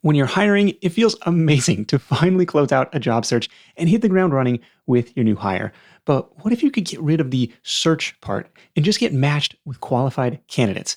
When 0.00 0.16
you're 0.16 0.26
hiring, 0.26 0.74
it 0.82 0.88
feels 0.88 1.16
amazing 1.22 1.84
to 1.86 1.98
finally 1.98 2.44
close 2.44 2.72
out 2.72 2.92
a 2.92 2.98
job 2.98 3.24
search 3.24 3.48
and 3.76 3.88
hit 3.88 4.02
the 4.02 4.08
ground 4.08 4.32
running 4.32 4.58
with 4.86 5.16
your 5.16 5.24
new 5.24 5.36
hire. 5.36 5.72
But 6.04 6.42
what 6.44 6.52
if 6.52 6.62
you 6.62 6.72
could 6.72 6.84
get 6.84 7.00
rid 7.00 7.20
of 7.20 7.30
the 7.30 7.52
search 7.62 8.20
part 8.20 8.50
and 8.74 8.84
just 8.84 8.98
get 8.98 9.12
matched 9.12 9.54
with 9.64 9.80
qualified 9.80 10.40
candidates? 10.48 10.96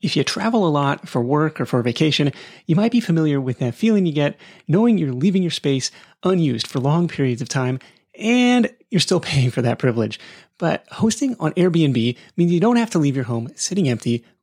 If 0.00 0.16
you 0.16 0.22
travel 0.22 0.66
a 0.66 0.70
lot 0.70 1.08
for 1.08 1.20
work 1.20 1.60
or 1.60 1.66
for 1.66 1.82
vacation, 1.82 2.32
you 2.66 2.76
might 2.76 2.92
be 2.92 3.00
familiar 3.00 3.40
with 3.40 3.58
that 3.58 3.74
feeling 3.74 4.06
you 4.06 4.12
get 4.12 4.36
knowing 4.68 4.96
you're 4.98 5.12
leaving 5.12 5.42
your 5.42 5.50
space 5.50 5.90
unused 6.22 6.66
for 6.66 6.78
long 6.78 7.08
periods 7.08 7.42
of 7.42 7.48
time 7.48 7.80
and 8.14 8.72
you're 8.90 9.00
still 9.00 9.20
paying 9.32 9.50
for 9.50 9.62
that 9.62 9.78
privilege. 9.78 10.20
But 10.58 10.84
hosting 10.90 11.36
on 11.38 11.52
Airbnb 11.52 12.16
means 12.36 12.52
you 12.52 12.60
don't 12.60 12.76
have 12.76 12.90
to 12.90 12.98
leave 12.98 13.16
your 13.16 13.24
home 13.24 13.48
sitting 13.54 13.88
empty 13.88 14.24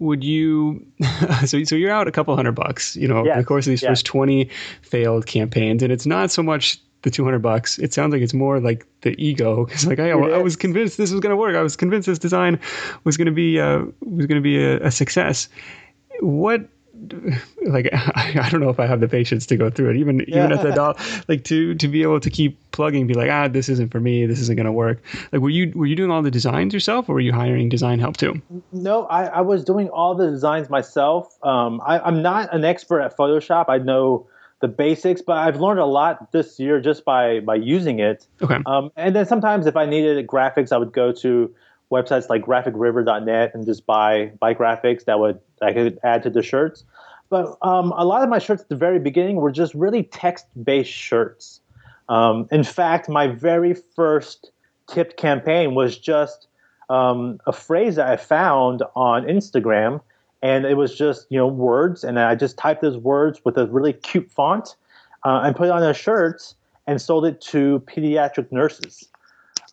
Would 0.00 0.24
you, 0.24 0.84
so, 1.46 1.62
so 1.64 1.76
you're 1.76 1.90
out 1.90 2.08
a 2.08 2.12
couple 2.12 2.34
hundred 2.36 2.52
bucks, 2.52 2.96
you 2.96 3.08
know, 3.08 3.24
yes. 3.24 3.38
the 3.38 3.44
course 3.44 3.66
of 3.66 3.70
these 3.70 3.82
yes. 3.82 3.90
first 3.90 4.06
20 4.06 4.48
failed 4.82 5.26
campaigns. 5.26 5.82
And 5.82 5.92
it's 5.92 6.06
not 6.06 6.30
so 6.30 6.42
much 6.42 6.80
the 7.02 7.10
200 7.10 7.40
bucks. 7.40 7.78
It 7.78 7.92
sounds 7.92 8.12
like 8.12 8.22
it's 8.22 8.34
more 8.34 8.60
like 8.60 8.86
the 9.02 9.14
ego. 9.22 9.66
Cause 9.66 9.86
like, 9.86 10.00
I, 10.00 10.10
I 10.10 10.38
was 10.38 10.56
convinced 10.56 10.96
this 10.96 11.12
was 11.12 11.20
going 11.20 11.30
to 11.30 11.36
work. 11.36 11.54
I 11.54 11.62
was 11.62 11.76
convinced 11.76 12.06
this 12.06 12.18
design 12.18 12.58
was 13.04 13.16
going 13.16 13.26
to 13.26 13.32
be, 13.32 13.60
uh, 13.60 13.84
was 14.00 14.26
going 14.26 14.36
to 14.36 14.42
be 14.42 14.62
a, 14.62 14.86
a 14.86 14.90
success. 14.90 15.48
What 16.20 16.68
like 17.66 17.88
I, 17.92 18.48
don't 18.50 18.60
know 18.60 18.70
if 18.70 18.80
I 18.80 18.86
have 18.86 19.00
the 19.00 19.08
patience 19.08 19.46
to 19.46 19.56
go 19.56 19.70
through 19.70 19.90
it. 19.90 19.96
Even 19.96 20.20
yeah. 20.20 20.38
even 20.38 20.52
at 20.52 20.62
the 20.62 20.72
dollar, 20.72 20.94
like 21.28 21.44
to 21.44 21.74
to 21.74 21.88
be 21.88 22.02
able 22.02 22.20
to 22.20 22.30
keep 22.30 22.58
plugging, 22.70 23.06
be 23.06 23.14
like, 23.14 23.30
ah, 23.30 23.48
this 23.48 23.68
isn't 23.68 23.90
for 23.90 24.00
me. 24.00 24.26
This 24.26 24.40
isn't 24.40 24.56
going 24.56 24.66
to 24.66 24.72
work. 24.72 25.02
Like, 25.32 25.42
were 25.42 25.50
you 25.50 25.72
were 25.74 25.86
you 25.86 25.96
doing 25.96 26.10
all 26.10 26.22
the 26.22 26.30
designs 26.30 26.72
yourself, 26.72 27.08
or 27.08 27.14
were 27.14 27.20
you 27.20 27.32
hiring 27.32 27.68
design 27.68 27.98
help 27.98 28.16
too? 28.16 28.40
No, 28.72 29.06
I, 29.06 29.26
I 29.26 29.40
was 29.40 29.64
doing 29.64 29.88
all 29.88 30.14
the 30.14 30.30
designs 30.30 30.70
myself. 30.70 31.36
Um, 31.42 31.80
I, 31.84 31.98
I'm 32.00 32.22
not 32.22 32.52
an 32.54 32.64
expert 32.64 33.00
at 33.00 33.16
Photoshop. 33.16 33.66
I 33.68 33.78
know 33.78 34.26
the 34.60 34.68
basics, 34.68 35.20
but 35.20 35.36
I've 35.36 35.60
learned 35.60 35.80
a 35.80 35.84
lot 35.84 36.32
this 36.32 36.58
year 36.58 36.80
just 36.80 37.04
by 37.04 37.40
by 37.40 37.56
using 37.56 37.98
it. 37.98 38.26
Okay. 38.40 38.58
Um, 38.66 38.90
and 38.96 39.14
then 39.14 39.26
sometimes 39.26 39.66
if 39.66 39.76
I 39.76 39.86
needed 39.86 40.26
graphics, 40.26 40.72
I 40.72 40.78
would 40.78 40.92
go 40.92 41.12
to 41.12 41.54
websites 41.90 42.28
like 42.28 42.42
graphicriver.net 42.44 43.52
and 43.54 43.66
just 43.66 43.86
buy 43.86 44.32
buy 44.40 44.54
graphics 44.54 45.04
that 45.04 45.18
would 45.18 45.38
I 45.62 45.72
could 45.72 45.98
add 46.02 46.22
to 46.24 46.30
the 46.30 46.42
shirts. 46.42 46.84
But 47.34 47.58
um, 47.62 47.92
a 47.96 48.04
lot 48.04 48.22
of 48.22 48.28
my 48.28 48.38
shirts 48.38 48.62
at 48.62 48.68
the 48.68 48.76
very 48.76 49.00
beginning 49.00 49.34
were 49.34 49.50
just 49.50 49.74
really 49.74 50.04
text 50.04 50.46
based 50.62 50.92
shirts. 50.92 51.60
Um, 52.08 52.46
in 52.52 52.62
fact, 52.62 53.08
my 53.08 53.26
very 53.26 53.74
first 53.74 54.52
tipped 54.86 55.16
campaign 55.16 55.74
was 55.74 55.98
just 55.98 56.46
um, 56.88 57.40
a 57.44 57.52
phrase 57.52 57.96
that 57.96 58.06
I 58.06 58.18
found 58.18 58.84
on 58.94 59.24
Instagram, 59.24 60.00
and 60.42 60.64
it 60.64 60.76
was 60.76 60.96
just 60.96 61.26
you 61.28 61.36
know 61.36 61.48
words, 61.48 62.04
and 62.04 62.20
I 62.20 62.36
just 62.36 62.56
typed 62.56 62.82
those 62.82 62.98
words 62.98 63.44
with 63.44 63.58
a 63.58 63.66
really 63.66 63.94
cute 63.94 64.30
font 64.30 64.76
uh, 65.24 65.40
and 65.42 65.56
put 65.56 65.64
it 65.64 65.70
on 65.72 65.82
a 65.82 65.92
shirt 65.92 66.54
and 66.86 67.02
sold 67.02 67.26
it 67.26 67.40
to 67.50 67.82
pediatric 67.88 68.52
nurses. 68.52 69.08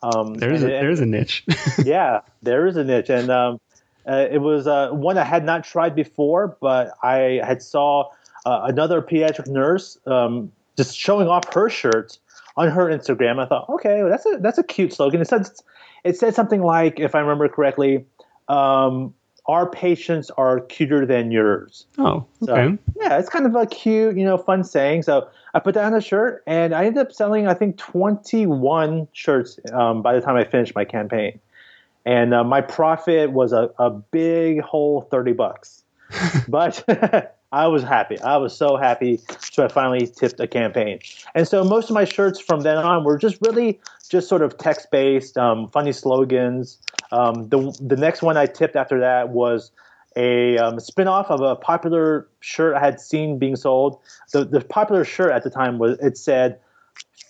Um, 0.02 0.34
there's 0.34 0.64
a 0.64 0.68
there's 0.68 1.00
a 1.00 1.06
niche. 1.06 1.46
yeah, 1.86 2.22
there 2.42 2.66
is 2.66 2.76
a 2.76 2.84
niche, 2.84 3.12
and 3.12 3.30
um, 3.30 3.60
uh, 4.08 4.28
it 4.30 4.40
was 4.40 4.68
uh, 4.68 4.90
one 4.92 5.18
I 5.18 5.24
had 5.24 5.46
not 5.46 5.64
tried 5.64 5.96
before, 5.96 6.58
but 6.60 6.94
I 7.04 7.42
had 7.44 7.62
saw 7.62 8.10
uh, 8.46 8.62
another 8.64 9.02
pediatric 9.02 9.48
nurse 9.48 9.98
um, 10.06 10.52
just 10.78 10.98
showing 10.98 11.28
off 11.28 11.54
her 11.54 11.70
shirt 11.70 12.18
on 12.58 12.70
her 12.70 12.86
Instagram. 12.88 13.40
I 13.40 13.46
thought, 13.46 13.70
okay, 13.70 14.02
well, 14.02 14.10
that's 14.10 14.26
a 14.26 14.38
that's 14.40 14.58
a 14.58 14.64
cute 14.64 14.94
slogan. 14.94 15.22
It 15.22 15.28
said 15.28 15.48
it 16.04 16.18
said 16.18 16.34
something 16.34 16.62
like, 16.62 17.00
if 17.00 17.16
I 17.16 17.20
remember 17.20 17.48
correctly, 17.48 18.06
um, 18.48 19.14
our 19.46 19.70
patients 19.70 20.30
are 20.32 20.60
cuter 20.62 21.06
than 21.06 21.32
yours. 21.32 21.86
Oh, 21.98 22.26
okay. 22.44 22.76
So, 22.76 22.78
yeah, 23.00 23.18
it's 23.18 23.30
kind 23.30 23.46
of 23.46 23.56
a 23.56 23.66
cute, 23.66 24.18
you 24.18 24.24
know, 24.24 24.38
fun 24.38 24.64
saying. 24.64 25.04
So 25.04 25.28
I 25.54 25.60
put 25.60 25.74
that 25.74 25.86
on 25.86 25.94
a 25.94 26.02
shirt, 26.02 26.44
and 26.46 26.74
I 26.74 26.86
ended 26.86 27.06
up 27.06 27.12
selling, 27.12 27.48
I 27.48 27.54
think, 27.54 27.78
21 27.78 29.08
shirts 29.14 29.60
um, 29.74 30.02
by 30.02 30.14
the 30.14 30.22
time 30.22 30.36
I 30.36 30.44
finished 30.44 30.76
my 30.76 30.86
campaign. 30.86 31.40
And 32.06 32.34
uh, 32.34 32.44
my 32.44 32.62
profit 32.62 33.32
was 33.32 33.54
a, 33.54 33.70
a 33.78 33.90
big 33.90 34.62
whole 34.62 35.02
30 35.02 35.34
bucks. 35.34 35.84
but 36.48 36.84
I 37.52 37.68
was 37.68 37.84
happy. 37.84 38.20
I 38.22 38.38
was 38.38 38.56
so 38.56 38.78
happy 38.78 39.20
so 39.52 39.66
i 39.66 39.68
finally 39.68 40.08
tipped 40.08 40.40
a 40.40 40.48
campaign. 40.48 41.00
And 41.36 41.48
so 41.48 41.64
most 41.64 41.90
of 41.90 41.94
my 41.94 42.06
shirts 42.06 42.40
from 42.40 42.62
then 42.62 42.78
on 42.78 43.04
were 43.04 43.18
just 43.18 43.38
really 43.42 43.80
just 44.10 44.30
sort 44.30 44.42
of 44.42 44.58
text 44.58 44.90
based, 44.92 45.38
um, 45.38 45.70
funny 45.70 45.92
slogans. 45.92 46.80
Um, 47.12 47.50
the, 47.50 47.78
the 47.82 47.98
next 47.98 48.22
one 48.22 48.38
I 48.38 48.46
tipped 48.46 48.76
after 48.76 49.00
that 49.02 49.30
was 49.30 49.72
a 50.16 50.58
um, 50.58 50.80
spin-off 50.80 51.30
of 51.30 51.42
a 51.42 51.56
popular 51.56 52.28
shirt 52.40 52.76
I 52.76 52.80
had 52.80 53.00
seen 53.00 53.38
being 53.38 53.56
sold. 53.56 54.00
The, 54.32 54.46
the 54.46 54.62
popular 54.62 55.06
shirt 55.06 55.32
at 55.32 55.44
the 55.44 55.50
time 55.50 55.78
was 55.78 55.98
it 56.00 56.18
said, 56.18 56.60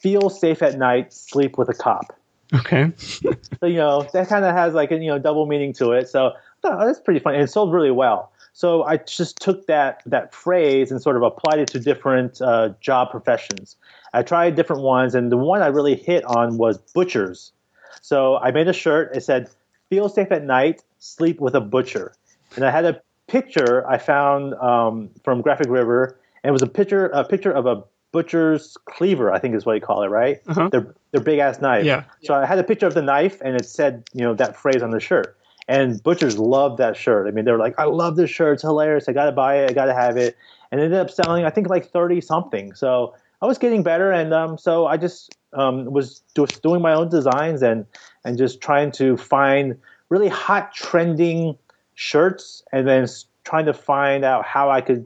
"Feel 0.01 0.29
safe 0.29 0.61
at 0.61 0.77
night, 0.77 1.13
sleep 1.13 1.57
with 1.57 1.69
a 1.69 1.73
cop." 1.73 2.15
Okay. 2.53 2.91
so 2.97 3.65
you 3.65 3.77
know 3.77 4.07
that 4.13 4.27
kind 4.27 4.45
of 4.45 4.53
has 4.53 4.73
like 4.73 4.91
a 4.91 4.97
you 4.97 5.07
know 5.07 5.19
double 5.19 5.45
meaning 5.45 5.73
to 5.73 5.91
it. 5.91 6.09
So 6.09 6.33
oh, 6.63 6.85
that's 6.85 6.99
pretty 6.99 7.19
funny. 7.19 7.37
And 7.37 7.43
it 7.43 7.51
sold 7.51 7.73
really 7.73 7.91
well. 7.91 8.31
So 8.53 8.83
I 8.83 8.97
just 8.97 9.39
took 9.39 9.67
that 9.67 10.01
that 10.05 10.33
phrase 10.33 10.91
and 10.91 11.01
sort 11.01 11.15
of 11.15 11.23
applied 11.23 11.59
it 11.59 11.69
to 11.69 11.79
different 11.79 12.41
uh, 12.41 12.73
job 12.81 13.11
professions. 13.11 13.77
I 14.13 14.23
tried 14.23 14.55
different 14.55 14.81
ones, 14.81 15.15
and 15.15 15.31
the 15.31 15.37
one 15.37 15.61
I 15.61 15.67
really 15.67 15.95
hit 15.95 16.25
on 16.25 16.57
was 16.57 16.77
butchers. 16.93 17.53
So 18.01 18.37
I 18.37 18.51
made 18.51 18.67
a 18.67 18.73
shirt. 18.73 19.15
It 19.15 19.21
said, 19.21 19.49
"Feel 19.89 20.09
safe 20.09 20.31
at 20.31 20.43
night, 20.43 20.83
sleep 20.99 21.39
with 21.39 21.55
a 21.55 21.61
butcher." 21.61 22.13
and 22.55 22.65
I 22.65 22.71
had 22.71 22.85
a 22.85 23.01
picture 23.27 23.87
I 23.89 23.97
found 23.97 24.53
um, 24.55 25.09
from 25.23 25.41
Graphic 25.41 25.69
River, 25.69 26.17
and 26.43 26.49
it 26.49 26.53
was 26.53 26.61
a 26.61 26.67
picture 26.67 27.07
a 27.07 27.23
picture 27.23 27.51
of 27.51 27.65
a 27.65 27.83
butcher's 28.11 28.77
cleaver, 28.85 29.31
I 29.31 29.39
think 29.39 29.55
is 29.55 29.65
what 29.65 29.73
you 29.73 29.81
call 29.81 30.03
it, 30.03 30.07
right? 30.07 30.41
Uh-huh. 30.47 30.69
Their 31.11 31.21
big 31.21 31.39
ass 31.39 31.61
knife. 31.61 31.85
Yeah. 31.85 32.03
So 32.23 32.33
I 32.33 32.45
had 32.45 32.59
a 32.59 32.63
picture 32.63 32.87
of 32.87 32.93
the 32.93 33.01
knife, 33.01 33.41
and 33.41 33.55
it 33.55 33.65
said 33.65 34.03
you 34.13 34.21
know 34.21 34.33
that 34.35 34.55
phrase 34.55 34.81
on 34.81 34.91
the 34.91 34.99
shirt. 34.99 35.37
And 35.67 36.01
butchers 36.01 36.37
loved 36.37 36.79
that 36.79 36.97
shirt. 36.97 37.27
I 37.27 37.31
mean, 37.31 37.45
they 37.45 37.51
were 37.51 37.59
like, 37.59 37.79
"I 37.79 37.85
love 37.85 38.15
this 38.15 38.29
shirt. 38.29 38.55
It's 38.55 38.63
hilarious. 38.63 39.07
I 39.07 39.13
got 39.13 39.25
to 39.25 39.31
buy 39.31 39.59
it. 39.59 39.69
I 39.69 39.73
got 39.73 39.85
to 39.85 39.93
have 39.93 40.17
it." 40.17 40.35
And 40.71 40.81
it 40.81 40.85
ended 40.85 40.99
up 40.99 41.09
selling, 41.09 41.45
I 41.45 41.49
think, 41.49 41.69
like 41.69 41.91
thirty 41.91 42.21
something. 42.21 42.73
So 42.73 43.13
I 43.41 43.45
was 43.45 43.57
getting 43.57 43.83
better, 43.83 44.11
and 44.11 44.33
um, 44.33 44.57
so 44.57 44.87
I 44.87 44.97
just 44.97 45.35
um, 45.53 45.85
was 45.85 46.23
just 46.35 46.61
doing 46.63 46.81
my 46.81 46.93
own 46.93 47.09
designs 47.09 47.61
and 47.61 47.85
and 48.23 48.37
just 48.37 48.61
trying 48.61 48.91
to 48.93 49.17
find 49.17 49.77
really 50.09 50.27
hot, 50.27 50.73
trending 50.73 51.57
shirts 51.95 52.63
and 52.71 52.87
then 52.87 53.07
trying 53.43 53.65
to 53.65 53.73
find 53.73 54.23
out 54.23 54.45
how 54.45 54.69
I 54.69 54.81
could 54.81 55.05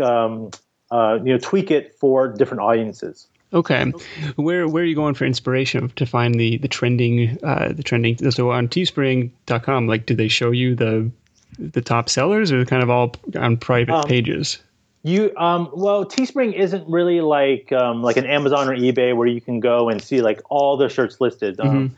um, 0.00 0.50
uh, 0.90 1.18
you 1.22 1.32
know 1.32 1.38
tweak 1.38 1.70
it 1.70 1.94
for 1.98 2.28
different 2.28 2.62
audiences. 2.62 3.28
Okay, 3.52 3.92
where 4.36 4.68
where 4.68 4.82
are 4.82 4.86
you 4.86 4.94
going 4.94 5.14
for 5.14 5.24
inspiration 5.24 5.90
to 5.96 6.06
find 6.06 6.34
the 6.34 6.58
the 6.58 6.68
trending 6.68 7.38
uh, 7.42 7.72
the 7.72 7.82
trending? 7.82 8.30
So 8.30 8.50
on 8.50 8.68
Teespring.com, 8.68 9.86
like, 9.86 10.06
do 10.06 10.14
they 10.14 10.28
show 10.28 10.50
you 10.50 10.74
the 10.74 11.10
the 11.58 11.80
top 11.80 12.08
sellers, 12.08 12.52
or 12.52 12.64
kind 12.64 12.82
of 12.82 12.90
all 12.90 13.14
on 13.36 13.56
private 13.56 13.94
um, 13.94 14.04
pages? 14.04 14.58
You 15.02 15.34
um, 15.36 15.70
well, 15.74 16.04
Teespring 16.04 16.52
isn't 16.54 16.86
really 16.88 17.20
like 17.22 17.72
um, 17.72 18.02
like 18.02 18.16
an 18.18 18.26
Amazon 18.26 18.68
or 18.68 18.76
eBay 18.76 19.16
where 19.16 19.28
you 19.28 19.40
can 19.40 19.60
go 19.60 19.88
and 19.88 20.02
see 20.02 20.20
like 20.20 20.42
all 20.50 20.76
the 20.76 20.88
shirts 20.88 21.20
listed. 21.20 21.58
Um, 21.60 21.88
mm-hmm 21.88 21.96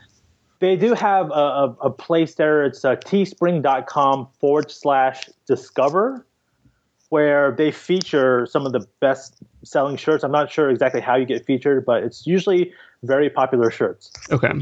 they 0.61 0.75
do 0.77 0.93
have 0.93 1.31
a, 1.31 1.33
a, 1.33 1.75
a 1.81 1.89
place 1.89 2.35
there. 2.35 2.63
It's 2.63 2.85
uh, 2.85 2.95
teespring.com 2.95 4.27
forward 4.39 4.71
slash 4.71 5.27
discover. 5.47 6.25
Where 7.11 7.51
they 7.51 7.71
feature 7.71 8.45
some 8.45 8.65
of 8.65 8.71
the 8.71 8.87
best 9.01 9.35
selling 9.65 9.97
shirts. 9.97 10.23
I'm 10.23 10.31
not 10.31 10.49
sure 10.49 10.69
exactly 10.69 11.01
how 11.01 11.17
you 11.17 11.25
get 11.25 11.45
featured, 11.45 11.83
but 11.85 12.03
it's 12.03 12.25
usually 12.25 12.71
very 13.03 13.29
popular 13.29 13.69
shirts. 13.69 14.13
Okay. 14.31 14.53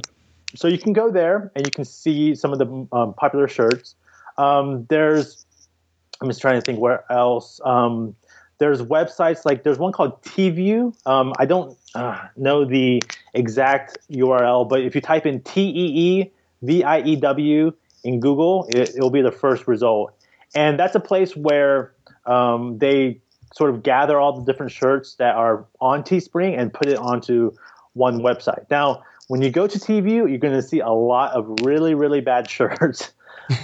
So 0.55 0.67
you 0.67 0.79
can 0.79 0.93
go 0.93 1.11
there 1.11 1.51
and 1.55 1.63
you 1.63 1.69
can 1.69 1.85
see 1.85 2.33
some 2.33 2.51
of 2.51 2.57
the 2.57 2.87
um, 2.91 3.13
popular 3.13 3.47
shirts. 3.47 3.93
Um, 4.39 4.87
there's, 4.89 5.45
I'm 6.21 6.27
just 6.27 6.41
trying 6.41 6.55
to 6.55 6.61
think 6.61 6.79
where 6.79 7.09
else. 7.11 7.61
Um, 7.63 8.15
there's 8.57 8.81
websites 8.81 9.45
like 9.45 9.61
there's 9.61 9.77
one 9.77 9.91
called 9.91 10.19
TeeView. 10.23 10.95
Um, 11.05 11.33
I 11.37 11.45
don't 11.45 11.77
uh, 11.93 12.29
know 12.35 12.65
the 12.65 13.03
exact 13.35 13.99
URL, 14.09 14.67
but 14.67 14.81
if 14.81 14.95
you 14.95 15.01
type 15.01 15.27
in 15.27 15.41
T 15.41 15.61
E 15.61 16.19
E 16.21 16.31
V 16.63 16.83
I 16.83 17.01
E 17.01 17.15
W 17.15 17.73
in 18.03 18.19
Google, 18.19 18.67
it, 18.69 18.95
will 18.97 19.11
be 19.11 19.21
the 19.21 19.31
first 19.31 19.67
result. 19.67 20.15
And 20.55 20.79
that's 20.79 20.95
a 20.95 20.99
place 20.99 21.35
where 21.35 21.93
um, 22.29 22.77
they 22.77 23.19
sort 23.55 23.71
of 23.71 23.83
gather 23.83 24.19
all 24.19 24.39
the 24.39 24.49
different 24.49 24.71
shirts 24.71 25.15
that 25.15 25.35
are 25.35 25.65
on 25.81 26.03
Teespring 26.03 26.57
and 26.57 26.71
put 26.71 26.87
it 26.87 26.97
onto 26.97 27.51
one 27.93 28.19
website. 28.19 28.65
Now, 28.69 29.03
when 29.27 29.41
you 29.41 29.49
go 29.49 29.67
to 29.67 29.79
TeeView, 29.79 30.29
you're 30.29 30.37
going 30.37 30.53
to 30.53 30.61
see 30.61 30.79
a 30.79 30.89
lot 30.89 31.33
of 31.33 31.59
really, 31.63 31.93
really 31.93 32.21
bad 32.21 32.49
shirts. 32.57 33.11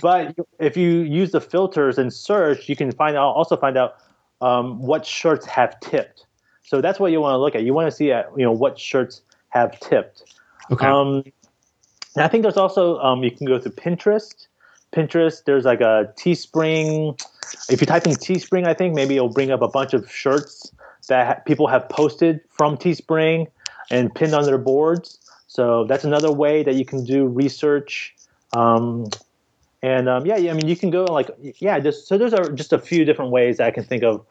but 0.02 0.36
if 0.60 0.76
you 0.76 1.02
use 1.02 1.32
the 1.32 1.42
filters 1.42 1.98
and 1.98 2.12
search, 2.12 2.68
you 2.68 2.76
can 2.76 2.92
find 2.92 3.16
out 3.16 3.36
also 3.36 3.56
find 3.56 3.78
out 3.78 3.96
um, 4.42 4.82
what 4.82 5.06
shirts 5.06 5.46
have 5.46 5.80
tipped. 5.80 6.26
So 6.64 6.82
that's 6.82 7.00
what 7.00 7.12
you 7.12 7.22
want 7.22 7.34
to 7.34 7.38
look 7.38 7.54
at. 7.56 7.64
You 7.64 7.74
want 7.74 7.90
to 7.90 7.96
see 7.96 8.12
at, 8.12 8.26
uh, 8.26 8.30
you 8.36 8.44
know 8.44 8.52
what 8.52 8.80
shirts 8.80 9.22
have 9.50 9.80
tipped. 9.80 10.24
Okay. 10.72 10.86
Um, 10.86 11.24
and 12.16 12.24
I 12.24 12.28
think 12.28 12.42
there's 12.42 12.58
also 12.58 12.98
um, 13.00 13.24
you 13.24 13.30
can 13.30 13.46
go 13.46 13.60
to 13.60 13.70
Pinterest. 13.70 14.48
Pinterest, 14.92 15.44
there's 15.46 15.66
like 15.66 15.82
a 15.82 16.12
Teespring. 16.18 17.22
If 17.70 17.82
you 17.82 17.88
type 17.88 18.06
in 18.06 18.14
Teespring, 18.14 18.66
I 18.66 18.74
think 18.74 18.94
maybe 18.94 19.16
it'll 19.16 19.30
bring 19.30 19.52
up 19.52 19.62
a 19.62 19.68
bunch 19.68 19.94
of 19.94 20.10
shirts 20.12 20.72
that 21.08 21.28
ha- 21.28 21.42
people 21.46 21.68
have 21.68 21.88
posted 21.90 22.42
from 22.50 22.78
Teespring 22.78 23.48
and 23.92 24.14
pinned 24.14 24.34
on 24.34 24.46
their 24.46 24.58
boards. 24.58 25.20
So 25.48 25.86
that's 25.86 26.04
another 26.04 26.32
way 26.32 26.64
that 26.64 26.75
you 26.75 26.86
can 26.86 27.04
do 27.04 27.25
research. 27.25 28.14
Um, 28.54 29.10
and 29.82 30.10
um, 30.10 30.25
yeah, 30.25 30.36
I 30.36 30.54
mean, 30.54 30.68
you 30.68 30.75
can 30.75 30.90
go 30.90 31.06
like 31.06 31.30
yeah, 31.60 31.80
just 31.80 32.08
so 32.08 32.18
those 32.18 32.34
are 32.34 32.52
just 32.52 32.74
a 32.74 32.80
few 32.80 33.06
different 33.06 33.32
ways 33.32 33.60
I 33.60 33.72
can 33.72 33.84
think 33.84 34.04
of 34.04 34.25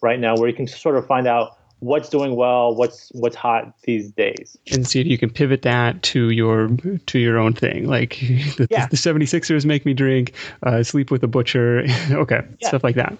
right 0.00 0.20
now 0.20 0.36
where 0.36 0.48
you 0.48 0.54
can 0.54 0.66
sort 0.66 0.96
of 0.96 1.06
find 1.06 1.26
out 1.26 1.57
what's 1.80 2.08
doing 2.08 2.36
well, 2.36 2.74
what's 2.74 3.10
what's 3.14 3.36
hot 3.36 3.72
these 3.82 4.10
days. 4.10 4.56
And 4.72 4.86
see 4.86 5.00
if 5.00 5.06
you 5.06 5.18
can 5.18 5.30
pivot 5.30 5.62
that 5.62 6.02
to 6.04 6.30
your 6.30 6.68
to 7.06 7.18
your 7.18 7.38
own 7.38 7.52
thing. 7.52 7.86
Like 7.86 8.18
the, 8.56 8.66
yeah. 8.70 8.86
the 8.86 8.96
76ers 8.96 9.64
make 9.64 9.84
me 9.86 9.94
drink, 9.94 10.32
uh, 10.62 10.82
sleep 10.82 11.10
with 11.10 11.22
a 11.22 11.28
butcher, 11.28 11.84
okay, 12.10 12.42
yeah. 12.60 12.68
stuff 12.68 12.84
like 12.84 12.96
that. 12.96 13.16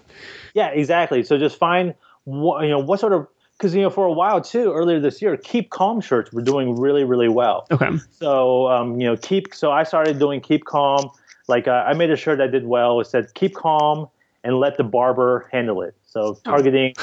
Yeah, 0.53 0.67
exactly. 0.69 1.23
So 1.23 1.37
just 1.37 1.57
find 1.57 1.93
what 2.25 2.63
you 2.63 2.69
know 2.69 2.79
what 2.79 2.99
sort 2.99 3.13
of 3.13 3.27
because 3.57 3.75
you 3.75 3.81
know 3.81 3.89
for 3.89 4.05
a 4.05 4.11
while 4.11 4.41
too 4.41 4.71
earlier 4.71 4.99
this 4.99 5.21
year 5.21 5.35
keep 5.37 5.69
calm 5.69 5.99
shirts 5.99 6.31
were 6.31 6.41
doing 6.41 6.79
really 6.79 7.03
really 7.03 7.29
well 7.29 7.65
okay 7.71 7.89
so 8.11 8.67
um, 8.67 8.99
you 8.99 9.07
know 9.07 9.17
keep 9.17 9.53
so 9.53 9.71
i 9.71 9.83
started 9.83 10.19
doing 10.19 10.39
keep 10.39 10.65
calm 10.65 11.09
like 11.47 11.67
uh, 11.67 11.83
i 11.87 11.93
made 11.93 12.11
a 12.11 12.15
shirt 12.15 12.37
that 12.37 12.51
did 12.51 12.65
well 12.65 12.99
it 12.99 13.05
said 13.05 13.33
keep 13.33 13.55
calm 13.55 14.07
and 14.43 14.59
let 14.59 14.77
the 14.77 14.83
barber 14.83 15.47
handle 15.51 15.81
it 15.81 15.95
so 16.09 16.21
oh. 16.21 16.37
targeting 16.43 16.93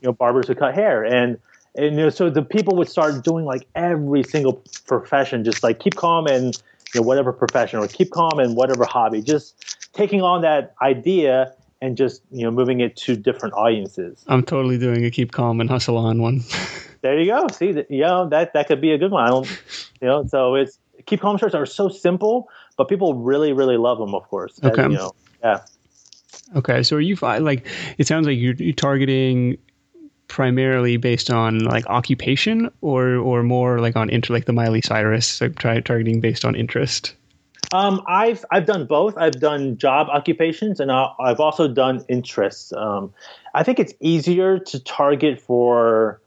you 0.00 0.08
know 0.08 0.12
barbers 0.12 0.48
who 0.48 0.54
cut 0.54 0.74
hair. 0.74 1.04
And 1.04 1.38
and 1.74 1.96
you 1.96 2.02
know 2.02 2.10
so 2.10 2.30
the 2.30 2.42
people 2.42 2.76
would 2.76 2.88
start 2.88 3.24
doing 3.24 3.44
like 3.44 3.66
every 3.74 4.22
single 4.22 4.62
profession 4.86 5.44
just 5.44 5.62
like 5.62 5.78
keep 5.78 5.96
calm 5.96 6.26
and 6.26 6.60
you 6.94 7.00
know 7.00 7.06
whatever 7.06 7.32
profession 7.32 7.78
or 7.78 7.88
keep 7.88 8.10
calm 8.10 8.38
and 8.38 8.56
whatever 8.56 8.84
hobby. 8.84 9.22
Just 9.22 9.92
taking 9.92 10.22
on 10.22 10.42
that 10.42 10.74
idea 10.82 11.52
and 11.80 11.96
just 11.96 12.22
you 12.30 12.44
know 12.44 12.50
moving 12.50 12.80
it 12.80 12.96
to 12.96 13.16
different 13.16 13.54
audiences. 13.54 14.24
I'm 14.26 14.42
totally 14.42 14.78
doing 14.78 15.04
a 15.04 15.10
keep 15.10 15.32
calm 15.32 15.60
and 15.60 15.68
hustle 15.68 15.96
on 15.96 16.20
one. 16.20 16.42
There 17.02 17.18
you 17.18 17.32
go. 17.32 17.48
See 17.48 17.74
you 17.88 18.02
know 18.02 18.28
that 18.28 18.52
that 18.52 18.68
could 18.68 18.80
be 18.80 18.92
a 18.92 18.98
good 18.98 19.10
one. 19.10 19.24
I 19.24 19.30
don't, 19.30 19.62
you 20.00 20.06
know 20.06 20.24
so 20.28 20.54
it's 20.54 20.78
keep 21.04 21.20
calm 21.20 21.36
shirts 21.36 21.52
are 21.52 21.66
so 21.66 21.88
simple 21.88 22.48
but 22.76 22.88
people 22.88 23.14
really 23.14 23.52
really 23.52 23.76
love 23.76 23.98
them 23.98 24.14
of 24.14 24.22
course. 24.28 24.60
Okay. 24.62 24.82
you 24.82 24.90
know. 24.90 25.10
Yeah 25.42 25.62
Okay, 26.54 26.82
so 26.82 26.96
are 26.96 27.00
you 27.00 27.16
like? 27.16 27.66
It 27.98 28.06
sounds 28.06 28.26
like 28.26 28.38
you're, 28.38 28.54
you're 28.54 28.74
targeting 28.74 29.58
primarily 30.28 30.96
based 30.96 31.30
on 31.30 31.60
like 31.60 31.86
occupation, 31.86 32.70
or 32.80 33.16
or 33.16 33.42
more 33.42 33.80
like 33.80 33.96
on 33.96 34.10
interest, 34.10 34.30
like 34.30 34.44
the 34.46 34.52
Miley 34.52 34.82
Cyrus, 34.82 35.40
like 35.40 35.58
try 35.58 35.80
targeting 35.80 36.20
based 36.20 36.44
on 36.44 36.54
interest. 36.54 37.14
Um, 37.72 38.02
I've 38.06 38.44
I've 38.50 38.66
done 38.66 38.86
both. 38.86 39.16
I've 39.16 39.40
done 39.40 39.78
job 39.78 40.08
occupations, 40.08 40.78
and 40.78 40.92
I've 40.92 41.40
also 41.40 41.68
done 41.68 42.04
interests. 42.08 42.72
Um, 42.72 43.12
I 43.54 43.62
think 43.62 43.78
it's 43.78 43.94
easier 44.00 44.58
to 44.58 44.80
target 44.80 45.40
for 45.40 46.20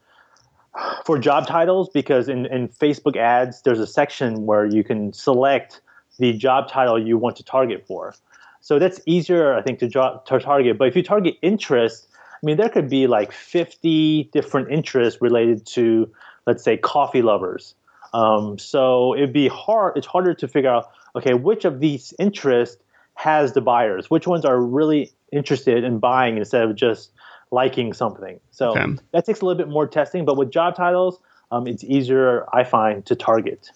for 1.06 1.18
job 1.18 1.48
titles 1.48 1.90
because 1.90 2.28
in, 2.28 2.46
in 2.48 2.68
Facebook 2.68 3.16
ads, 3.16 3.62
there's 3.62 3.80
a 3.80 3.88
section 3.88 4.46
where 4.46 4.66
you 4.66 4.84
can 4.84 5.14
select 5.14 5.82
the 6.18 6.34
job 6.34 6.70
title 6.70 7.00
you 7.00 7.18
want 7.18 7.36
to 7.38 7.44
target 7.44 7.86
for. 7.88 8.14
So 8.66 8.80
that's 8.80 9.00
easier, 9.06 9.54
I 9.54 9.62
think, 9.62 9.78
to, 9.78 9.88
to 9.88 10.40
target. 10.40 10.80
But 10.80 10.88
if 10.88 10.96
you 10.96 11.04
target 11.04 11.38
interest, 11.44 12.08
I 12.12 12.44
mean, 12.44 12.58
there 12.58 12.68
could 12.68 12.90
be 12.90 13.06
like 13.06 13.32
50 13.32 14.32
different 14.34 14.72
interests 14.72 15.22
related 15.22 15.68
to, 15.68 16.12
let's 16.48 16.64
say, 16.64 16.76
coffee 16.76 17.22
lovers. 17.22 17.76
Um, 18.12 18.58
so 18.58 19.14
it'd 19.14 19.34
be 19.34 19.48
hard. 19.50 19.96
It's 19.98 20.08
harder 20.08 20.34
to 20.34 20.48
figure 20.48 20.72
out, 20.72 20.90
okay, 21.16 21.36
which 21.36 21.64
of 21.64 21.80
these 21.80 22.12
interests 22.18 22.82
has 23.14 23.54
the 23.54 23.62
buyers? 23.62 24.10
Which 24.10 24.26
ones 24.26 24.46
are 24.46 24.60
really 24.60 25.12
interested 25.32 25.84
in 25.84 26.00
buying 26.00 26.40
instead 26.40 26.64
of 26.64 26.76
just 26.76 27.12
liking 27.52 27.94
something? 27.94 28.40
So 28.50 28.72
okay. 28.72 28.96
that 29.12 29.28
takes 29.28 29.42
a 29.42 29.46
little 29.46 29.64
bit 29.64 29.70
more 29.72 29.86
testing. 29.86 30.26
But 30.26 30.38
with 30.38 30.50
job 30.50 30.76
titles, 30.76 31.20
um, 31.52 31.68
it's 31.68 31.84
easier, 31.84 32.48
I 32.52 32.64
find, 32.64 33.06
to 33.06 33.16
target. 33.16 33.70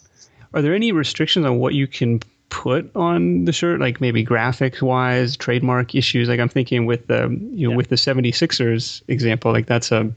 Are 0.56 0.64
there 0.64 0.74
any 0.74 0.92
restrictions 0.92 1.46
on 1.46 1.60
what 1.60 1.76
you 1.76 1.86
can 1.86 2.22
put 2.50 2.96
on 2.96 3.46
the 3.46 3.54
shirt, 3.54 3.80
like 3.80 4.02
maybe 4.02 4.26
graphics 4.26 4.82
wise, 4.82 5.38
trademark 5.38 5.96
issues. 5.96 6.30
Like 6.30 6.40
I'm 6.40 6.50
thinking 6.50 6.86
with 6.86 7.08
the 7.08 7.30
you 7.52 7.68
know 7.68 7.72
yeah. 7.72 7.78
with 7.78 7.90
the 7.90 7.96
76ers 7.96 9.02
example, 9.08 9.52
like 9.52 9.68
that's 9.68 9.92
a 9.92 10.12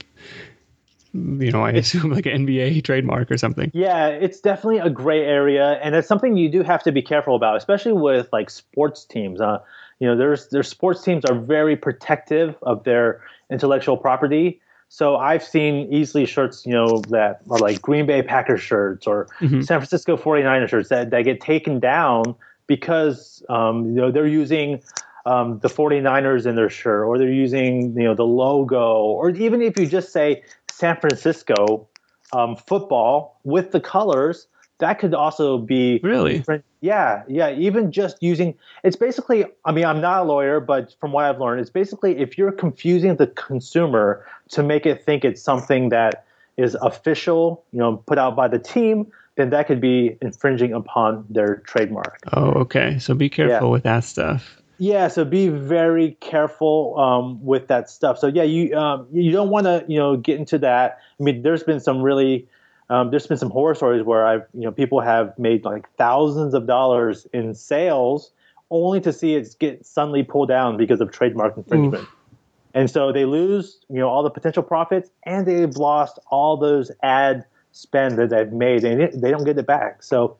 you 1.13 1.51
know, 1.51 1.63
I 1.63 1.71
assume 1.71 2.11
like 2.11 2.25
an 2.25 2.47
NBA 2.47 2.83
trademark 2.83 3.31
or 3.31 3.37
something. 3.37 3.71
Yeah, 3.73 4.07
it's 4.07 4.39
definitely 4.39 4.79
a 4.79 4.89
gray 4.89 5.23
area, 5.23 5.79
and 5.83 5.95
it's 5.95 6.07
something 6.07 6.37
you 6.37 6.49
do 6.49 6.63
have 6.63 6.83
to 6.83 6.91
be 6.91 7.01
careful 7.01 7.35
about, 7.35 7.57
especially 7.57 7.93
with 7.93 8.29
like 8.33 8.49
sports 8.49 9.05
teams. 9.05 9.39
Uh, 9.39 9.59
you 9.99 10.07
know, 10.07 10.17
there's 10.17 10.47
their 10.47 10.63
sports 10.63 11.03
teams 11.03 11.23
are 11.25 11.35
very 11.35 11.75
protective 11.75 12.55
of 12.63 12.83
their 12.83 13.21
intellectual 13.51 13.95
property. 13.95 14.59
So 14.93 15.15
I've 15.15 15.43
seen 15.43 15.91
easily 15.91 16.27
shirts, 16.27 16.67
you 16.67 16.71
know, 16.71 17.01
that 17.09 17.41
are 17.49 17.57
like 17.57 17.81
Green 17.81 18.05
Bay 18.05 18.21
Packers 18.21 18.61
shirts 18.61 19.07
or 19.07 19.25
mm-hmm. 19.41 19.61
San 19.61 19.79
Francisco 19.79 20.15
49ers 20.15 20.69
shirts 20.69 20.89
that, 20.89 21.09
that 21.09 21.23
get 21.23 21.41
taken 21.41 21.79
down 21.79 22.35
because, 22.67 23.41
um, 23.49 23.87
you 23.87 23.93
know, 23.93 24.11
they're 24.11 24.27
using 24.27 24.83
um, 25.25 25.57
the 25.61 25.67
49ers 25.67 26.45
in 26.45 26.55
their 26.55 26.69
shirt 26.69 27.07
or 27.07 27.17
they're 27.17 27.27
using, 27.27 27.97
you 27.97 28.03
know, 28.03 28.13
the 28.13 28.23
logo 28.23 28.97
or 28.97 29.31
even 29.31 29.63
if 29.63 29.79
you 29.79 29.87
just 29.87 30.13
say 30.13 30.43
San 30.69 30.95
Francisco 31.01 31.87
um, 32.31 32.55
football 32.55 33.39
with 33.43 33.71
the 33.71 33.79
colors, 33.79 34.45
that 34.83 34.99
could 34.99 35.13
also 35.13 35.57
be 35.57 35.99
really 36.03 36.43
yeah 36.81 37.23
yeah 37.29 37.49
even 37.51 37.89
just 37.89 38.21
using 38.21 38.53
it's 38.83 38.97
basically 38.97 39.45
i 39.63 39.71
mean 39.71 39.85
i'm 39.85 40.01
not 40.01 40.21
a 40.21 40.23
lawyer 40.25 40.59
but 40.59 40.93
from 40.99 41.13
what 41.13 41.23
i've 41.23 41.39
learned 41.39 41.61
it's 41.61 41.69
basically 41.69 42.17
if 42.17 42.37
you're 42.37 42.51
confusing 42.51 43.15
the 43.15 43.27
consumer 43.27 44.25
to 44.49 44.61
make 44.61 44.85
it 44.85 45.03
think 45.05 45.23
it's 45.23 45.41
something 45.41 45.87
that 45.89 46.25
is 46.57 46.75
official 46.81 47.63
you 47.71 47.79
know 47.79 47.95
put 48.05 48.17
out 48.17 48.35
by 48.35 48.47
the 48.47 48.59
team 48.59 49.09
then 49.35 49.49
that 49.51 49.67
could 49.67 49.79
be 49.79 50.17
infringing 50.21 50.73
upon 50.73 51.25
their 51.29 51.57
trademark 51.65 52.19
oh 52.33 52.51
okay 52.51 52.99
so 52.99 53.13
be 53.13 53.29
careful 53.29 53.69
yeah. 53.69 53.71
with 53.71 53.83
that 53.83 54.03
stuff 54.03 54.57
yeah, 54.79 55.07
so 55.07 55.23
be 55.23 55.47
very 55.47 56.17
careful 56.19 56.99
um, 56.99 57.45
with 57.45 57.67
that 57.67 57.89
stuff. 57.89 58.17
So 58.17 58.27
yeah, 58.27 58.43
you 58.43 58.75
um, 58.75 59.07
you 59.13 59.31
don't 59.31 59.49
want 59.49 59.65
to 59.65 59.85
you 59.87 59.97
know 59.97 60.17
get 60.17 60.39
into 60.39 60.57
that. 60.57 60.97
I 61.19 61.23
mean, 61.23 61.41
there's 61.43 61.63
been 61.63 61.79
some 61.79 62.01
really 62.01 62.47
um, 62.93 63.09
there's 63.09 63.25
been 63.25 63.37
some 63.37 63.49
horror 63.49 63.73
stories 63.73 64.03
where 64.03 64.23
I've, 64.23 64.45
you 64.53 64.61
know, 64.61 64.71
people 64.71 65.01
have 65.01 65.37
made 65.39 65.65
like 65.65 65.89
thousands 65.97 66.53
of 66.53 66.67
dollars 66.67 67.25
in 67.33 67.55
sales 67.55 68.29
only 68.69 69.01
to 69.01 69.11
see 69.11 69.33
it 69.33 69.55
get 69.57 69.83
suddenly 69.83 70.21
pulled 70.21 70.49
down 70.49 70.77
because 70.77 71.01
of 71.01 71.11
trademark 71.11 71.57
infringement. 71.57 72.03
Oof. 72.03 72.15
And 72.75 72.91
so 72.91 73.11
they 73.11 73.25
lose, 73.25 73.79
you 73.89 73.97
know, 73.97 74.09
all 74.09 74.21
the 74.21 74.29
potential 74.29 74.61
profits 74.61 75.09
and 75.23 75.47
they've 75.47 75.75
lost 75.75 76.19
all 76.27 76.55
those 76.55 76.91
ad 77.01 77.45
spend 77.71 78.19
that 78.19 78.29
they've 78.29 78.53
made 78.53 78.83
and 78.83 79.23
they 79.23 79.31
don't 79.31 79.43
get 79.43 79.57
it 79.57 79.65
back. 79.65 80.03
So 80.03 80.37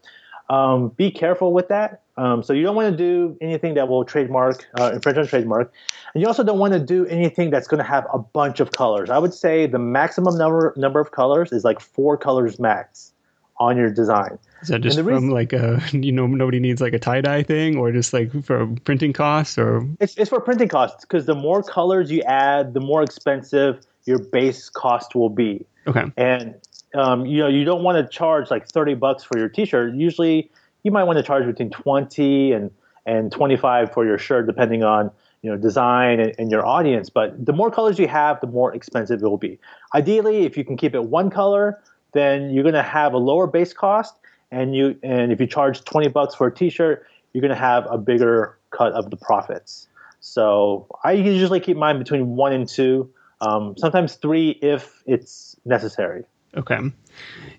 um, 0.47 0.89
be 0.89 1.09
careful 1.09 1.53
with 1.53 1.69
that. 1.69 2.02
Um, 2.15 2.43
so 2.43 2.53
you 2.53 2.61
don't 2.61 2.75
want 2.75 2.91
to 2.91 2.97
do 2.97 3.35
anything 3.41 3.73
that 3.73 3.87
will 3.87 4.05
trademark, 4.05 4.67
uh, 4.79 4.91
infringe 4.93 5.17
on 5.17 5.27
trademark. 5.27 5.73
And 6.13 6.21
you 6.21 6.27
also 6.27 6.43
don't 6.43 6.59
want 6.59 6.73
to 6.73 6.79
do 6.79 7.07
anything 7.07 7.49
that's 7.49 7.67
going 7.67 7.79
to 7.79 7.83
have 7.83 8.05
a 8.13 8.19
bunch 8.19 8.59
of 8.59 8.71
colors. 8.71 9.09
I 9.09 9.17
would 9.17 9.33
say 9.33 9.65
the 9.65 9.79
maximum 9.79 10.37
number 10.37 10.73
number 10.77 10.99
of 10.99 11.11
colors 11.11 11.51
is 11.51 11.63
like 11.63 11.79
four 11.79 12.17
colors 12.17 12.59
max 12.59 13.13
on 13.57 13.77
your 13.77 13.89
design. 13.89 14.37
Is 14.61 14.67
that 14.69 14.81
just 14.81 14.97
from 14.97 15.07
reason, 15.07 15.29
like 15.31 15.53
a 15.53 15.81
you 15.91 16.11
know 16.11 16.27
nobody 16.27 16.59
needs 16.59 16.81
like 16.81 16.93
a 16.93 16.99
tie 16.99 17.21
dye 17.21 17.43
thing, 17.43 17.77
or 17.77 17.91
just 17.91 18.13
like 18.13 18.31
for 18.43 18.67
printing 18.85 19.13
costs, 19.13 19.57
or 19.57 19.87
it's 19.99 20.15
it's 20.17 20.29
for 20.29 20.39
printing 20.39 20.67
costs 20.67 21.05
because 21.05 21.25
the 21.25 21.35
more 21.35 21.63
colors 21.63 22.11
you 22.11 22.21
add, 22.23 22.73
the 22.73 22.79
more 22.79 23.01
expensive 23.01 23.85
your 24.05 24.19
base 24.19 24.69
cost 24.69 25.15
will 25.15 25.29
be. 25.29 25.65
Okay. 25.87 26.05
And 26.17 26.55
um, 26.93 27.25
you 27.25 27.39
know 27.39 27.47
you 27.47 27.65
don't 27.65 27.83
want 27.83 27.97
to 27.97 28.07
charge 28.15 28.51
like 28.51 28.67
thirty 28.67 28.93
bucks 28.93 29.23
for 29.23 29.37
your 29.37 29.49
T-shirt. 29.49 29.95
Usually, 29.95 30.51
you 30.83 30.91
might 30.91 31.03
want 31.03 31.17
to 31.17 31.23
charge 31.23 31.45
between 31.45 31.69
twenty 31.69 32.51
and 32.51 32.71
and 33.05 33.31
twenty 33.31 33.57
five 33.57 33.91
for 33.93 34.05
your 34.05 34.17
shirt, 34.17 34.47
depending 34.47 34.83
on 34.83 35.11
you 35.41 35.49
know 35.49 35.57
design 35.57 36.19
and, 36.19 36.33
and, 36.37 36.51
your 36.51 36.65
audience. 36.65 37.09
But 37.09 37.45
the 37.45 37.53
more 37.53 37.69
colors 37.71 37.99
you 37.99 38.07
have, 38.07 38.39
the 38.39 38.47
more 38.47 38.73
expensive 38.73 39.21
it 39.21 39.27
will 39.27 39.37
be. 39.37 39.59
Ideally, 39.93 40.45
if 40.45 40.57
you 40.57 40.63
can 40.63 40.77
keep 40.77 40.95
it 40.95 41.03
one 41.03 41.29
color, 41.29 41.81
then 42.13 42.51
you're 42.51 42.63
going 42.63 42.75
to 42.75 42.83
have 42.83 43.13
a 43.13 43.17
lower 43.17 43.47
base 43.47 43.73
cost 43.73 44.15
and 44.53 44.75
you 44.75 44.97
and 45.03 45.31
if 45.31 45.41
you 45.41 45.47
charge 45.47 45.83
20 45.83 46.07
bucks 46.09 46.35
for 46.35 46.47
a 46.47 46.53
t-shirt 46.53 47.05
you're 47.33 47.41
going 47.41 47.49
to 47.49 47.55
have 47.55 47.85
a 47.89 47.97
bigger 47.97 48.57
cut 48.69 48.93
of 48.93 49.09
the 49.09 49.17
profits 49.17 49.87
so 50.19 50.87
i 51.03 51.11
usually 51.11 51.59
keep 51.59 51.75
mine 51.75 51.97
between 51.99 52.35
one 52.35 52.53
and 52.53 52.69
two 52.69 53.09
um, 53.41 53.75
sometimes 53.77 54.15
three 54.15 54.51
if 54.61 55.03
it's 55.05 55.57
necessary 55.65 56.23
okay 56.55 56.77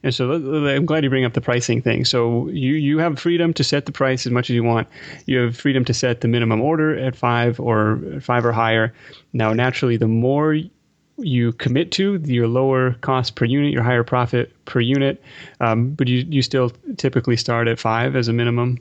and 0.03 0.15
so 0.15 0.33
i'm 0.33 0.87
glad 0.87 1.05
you 1.05 1.11
bring 1.11 1.25
up 1.25 1.33
the 1.33 1.41
pricing 1.41 1.83
thing 1.83 2.05
so 2.05 2.49
you 2.49 2.75
you 2.75 2.99
have 2.99 3.19
freedom 3.19 3.53
to 3.53 3.65
set 3.65 3.87
the 3.87 3.93
price 3.93 4.27
as 4.27 4.33
much 4.33 4.51
as 4.51 4.55
you 4.55 4.65
want 4.65 4.89
you 5.27 5.39
have 5.39 5.57
freedom 5.57 5.85
to 5.85 5.95
set 5.95 6.21
the 6.21 6.29
minimum 6.29 6.61
order 6.61 6.97
at 6.99 7.17
five 7.17 7.59
or 7.61 8.01
five 8.21 8.45
or 8.45 8.53
higher 8.53 8.93
now 9.33 9.53
naturally 9.53 9.97
the 9.97 10.09
more 10.09 10.57
you 11.19 11.53
commit 11.53 11.93
to, 11.93 12.21
your 12.25 12.49
lower 12.49 12.95
cost 12.95 13.35
per 13.37 13.45
unit, 13.45 13.73
your 13.73 13.83
higher 13.83 14.03
profit 14.03 14.53
per 14.65 14.81
unit, 14.81 15.23
um, 15.61 15.91
but 15.91 16.09
you, 16.09 16.25
you 16.29 16.43
still 16.43 16.71
typically 16.97 17.37
start 17.37 17.69
at 17.69 17.79
five 17.79 18.17
as 18.17 18.29
a 18.29 18.33
minimum. 18.33 18.79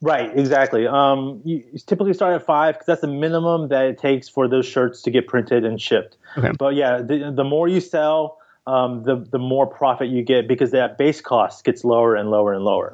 Right, 0.00 0.36
exactly. 0.36 0.86
Um, 0.86 1.40
you 1.44 1.62
typically 1.86 2.12
start 2.12 2.34
at 2.34 2.44
five 2.44 2.74
because 2.74 2.86
that's 2.86 3.02
the 3.02 3.06
minimum 3.06 3.68
that 3.68 3.84
it 3.84 3.98
takes 3.98 4.28
for 4.28 4.48
those 4.48 4.66
shirts 4.66 5.00
to 5.02 5.12
get 5.12 5.28
printed 5.28 5.64
and 5.64 5.80
shipped. 5.80 6.16
Okay. 6.36 6.50
But 6.58 6.74
yeah, 6.74 7.00
the, 7.00 7.32
the 7.34 7.44
more 7.44 7.68
you 7.68 7.80
sell, 7.80 8.38
um, 8.66 9.02
the 9.02 9.16
the 9.16 9.38
more 9.38 9.66
profit 9.66 10.08
you 10.08 10.22
get 10.22 10.46
because 10.48 10.70
that 10.70 10.98
base 10.98 11.20
cost 11.20 11.64
gets 11.64 11.84
lower 11.84 12.14
and 12.14 12.30
lower 12.30 12.52
and 12.52 12.64
lower. 12.64 12.92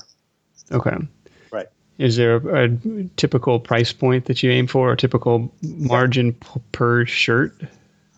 Okay. 0.72 0.96
Right. 1.50 1.66
Is 1.98 2.16
there 2.16 2.36
a, 2.36 2.64
a 2.66 3.04
typical 3.16 3.60
price 3.60 3.92
point 3.92 4.26
that 4.26 4.42
you 4.42 4.50
aim 4.50 4.66
for, 4.66 4.90
or 4.90 4.96
typical 4.96 5.52
margin 5.62 6.32
p- 6.32 6.60
per 6.72 7.04
shirt? 7.06 7.54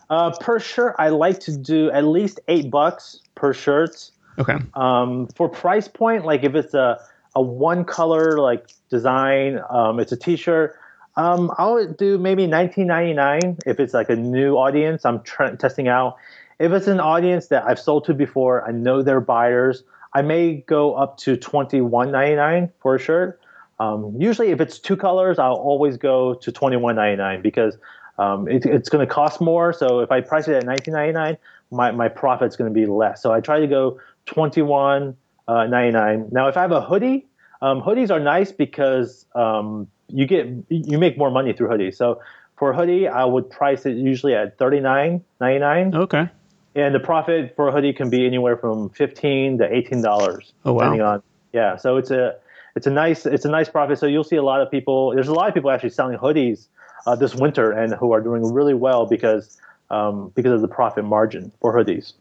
Uh, 0.09 0.33
per 0.39 0.59
shirt, 0.59 0.97
I 0.99 1.09
like 1.09 1.41
to 1.41 1.57
do 1.57 1.91
at 1.93 2.05
least 2.05 2.41
eight 2.49 2.71
bucks 2.71 3.21
per 3.37 3.55
shirt. 3.55 4.11
Okay. 4.39 4.57
Um, 4.75 5.29
for 5.29 5.49
price 5.49 5.89
point, 5.89 6.25
like 6.25 6.45
if 6.45 6.55
it's 6.55 6.75
a 6.75 7.01
a 7.37 7.43
one 7.43 7.85
color 7.85 8.39
like 8.39 8.69
design, 8.91 9.61
um, 9.71 10.01
it's 10.01 10.13
a 10.13 10.17
T-shirt. 10.17 10.77
Um, 11.17 11.53
I'll 11.59 11.87
do 11.87 12.19
maybe 12.19 12.47
19.99 12.47 13.61
if 13.67 13.81
it's 13.81 13.95
like 13.95 14.11
a 14.11 14.17
new 14.17 14.57
audience 14.57 15.05
I'm 15.05 15.23
tr- 15.23 15.55
testing 15.57 15.89
out. 15.89 16.17
If 16.61 16.73
it's 16.73 16.89
an 16.89 17.01
audience 17.01 17.47
that 17.47 17.65
I've 17.67 17.79
sold 17.79 18.05
to 18.05 18.15
before, 18.15 18.69
I 18.69 18.71
know 18.71 19.03
they're 19.03 19.23
buyers. 19.23 19.83
I 20.13 20.21
may 20.21 20.57
go 20.57 20.95
up 20.95 21.17
to 21.19 21.39
21.99 21.39 22.71
for 22.81 22.97
a 22.97 22.99
shirt. 22.99 23.41
Um, 23.79 24.15
usually, 24.19 24.51
if 24.51 24.61
it's 24.61 24.79
two 24.79 24.95
colors, 24.95 25.39
I'll 25.39 25.55
always 25.55 25.97
go 25.97 26.35
to 26.35 26.53
21.99 26.53 27.41
because 27.41 27.79
um, 28.19 28.47
it, 28.47 28.67
it's 28.67 28.91
going 28.91 29.07
to 29.07 29.13
cost 29.13 29.41
more. 29.41 29.73
So 29.73 30.01
if 30.01 30.13
I 30.13 30.21
price 30.21 30.49
it 30.49 30.55
at 30.55 30.65
19.99, 30.65 31.39
my 31.71 31.93
my 31.93 32.09
profit's 32.09 32.57
going 32.57 32.71
to 32.71 32.75
be 32.75 32.85
less. 32.85 33.23
So 33.23 33.33
I 33.33 33.41
try 33.41 33.61
to 33.61 33.67
go 33.67 33.99
21.99. 34.27 35.15
Uh, 35.49 36.29
now, 36.31 36.49
if 36.49 36.59
I 36.59 36.61
have 36.61 36.73
a 36.73 36.83
hoodie, 36.83 37.27
um, 37.63 37.81
hoodies 37.81 38.11
are 38.11 38.21
nice 38.21 38.53
because 38.53 39.25
um, 39.35 39.89
you 40.09 40.27
get 40.27 40.47
you 40.69 40.99
make 40.99 41.17
more 41.17 41.31
money 41.31 41.55
through 41.55 41.69
hoodies. 41.69 41.97
So 41.97 42.21
for 42.59 42.73
a 42.73 42.77
hoodie, 42.77 43.09
I 43.09 43.25
would 43.25 43.49
price 43.49 43.87
it 43.87 43.97
usually 43.97 44.35
at 44.35 44.59
39.99. 44.59 45.95
Okay. 45.95 46.29
And 46.75 46.95
the 46.95 47.01
profit 47.01 47.55
for 47.57 47.69
a 47.69 47.73
hoodie 47.73 47.93
can 47.93 48.11
be 48.11 48.27
anywhere 48.27 48.57
from 48.57 48.91
15 48.91 49.59
to 49.59 49.75
18 49.75 50.03
dollars, 50.03 50.53
oh, 50.65 50.73
wow. 50.73 50.81
depending 50.81 51.01
on 51.01 51.23
yeah. 51.53 51.77
So 51.77 51.97
it's 51.97 52.11
a 52.11 52.37
it's 52.77 52.87
a 52.87 52.91
nice 52.91 53.27
it's 53.27 53.45
a 53.45 53.51
nice 53.51 53.69
profit. 53.69 53.99
So 53.99 54.07
you'll 54.07 54.25
see 54.25 54.37
a 54.37 54.43
lot 54.43 54.61
of 54.61 54.71
people. 54.71 55.15
There's 55.15 55.29
a 55.29 55.35
lot 55.35 55.49
of 55.49 55.55
people 55.55 55.71
actually 55.71 55.91
selling 55.91 56.17
hoodies 56.17 56.69
uh, 57.07 57.17
this 57.17 57.35
winter 57.35 57.73
and 57.73 57.95
who 57.95 58.13
are 58.13 58.21
doing 58.21 58.53
really 58.53 58.75
well 58.75 59.07
because 59.07 59.59
um, 59.91 60.31
because 60.35 60.53
of 60.53 60.61
the 60.61 60.69
profit 60.69 61.05
margin 61.05 61.53
for 61.61 61.75
hoodies. 61.75 62.13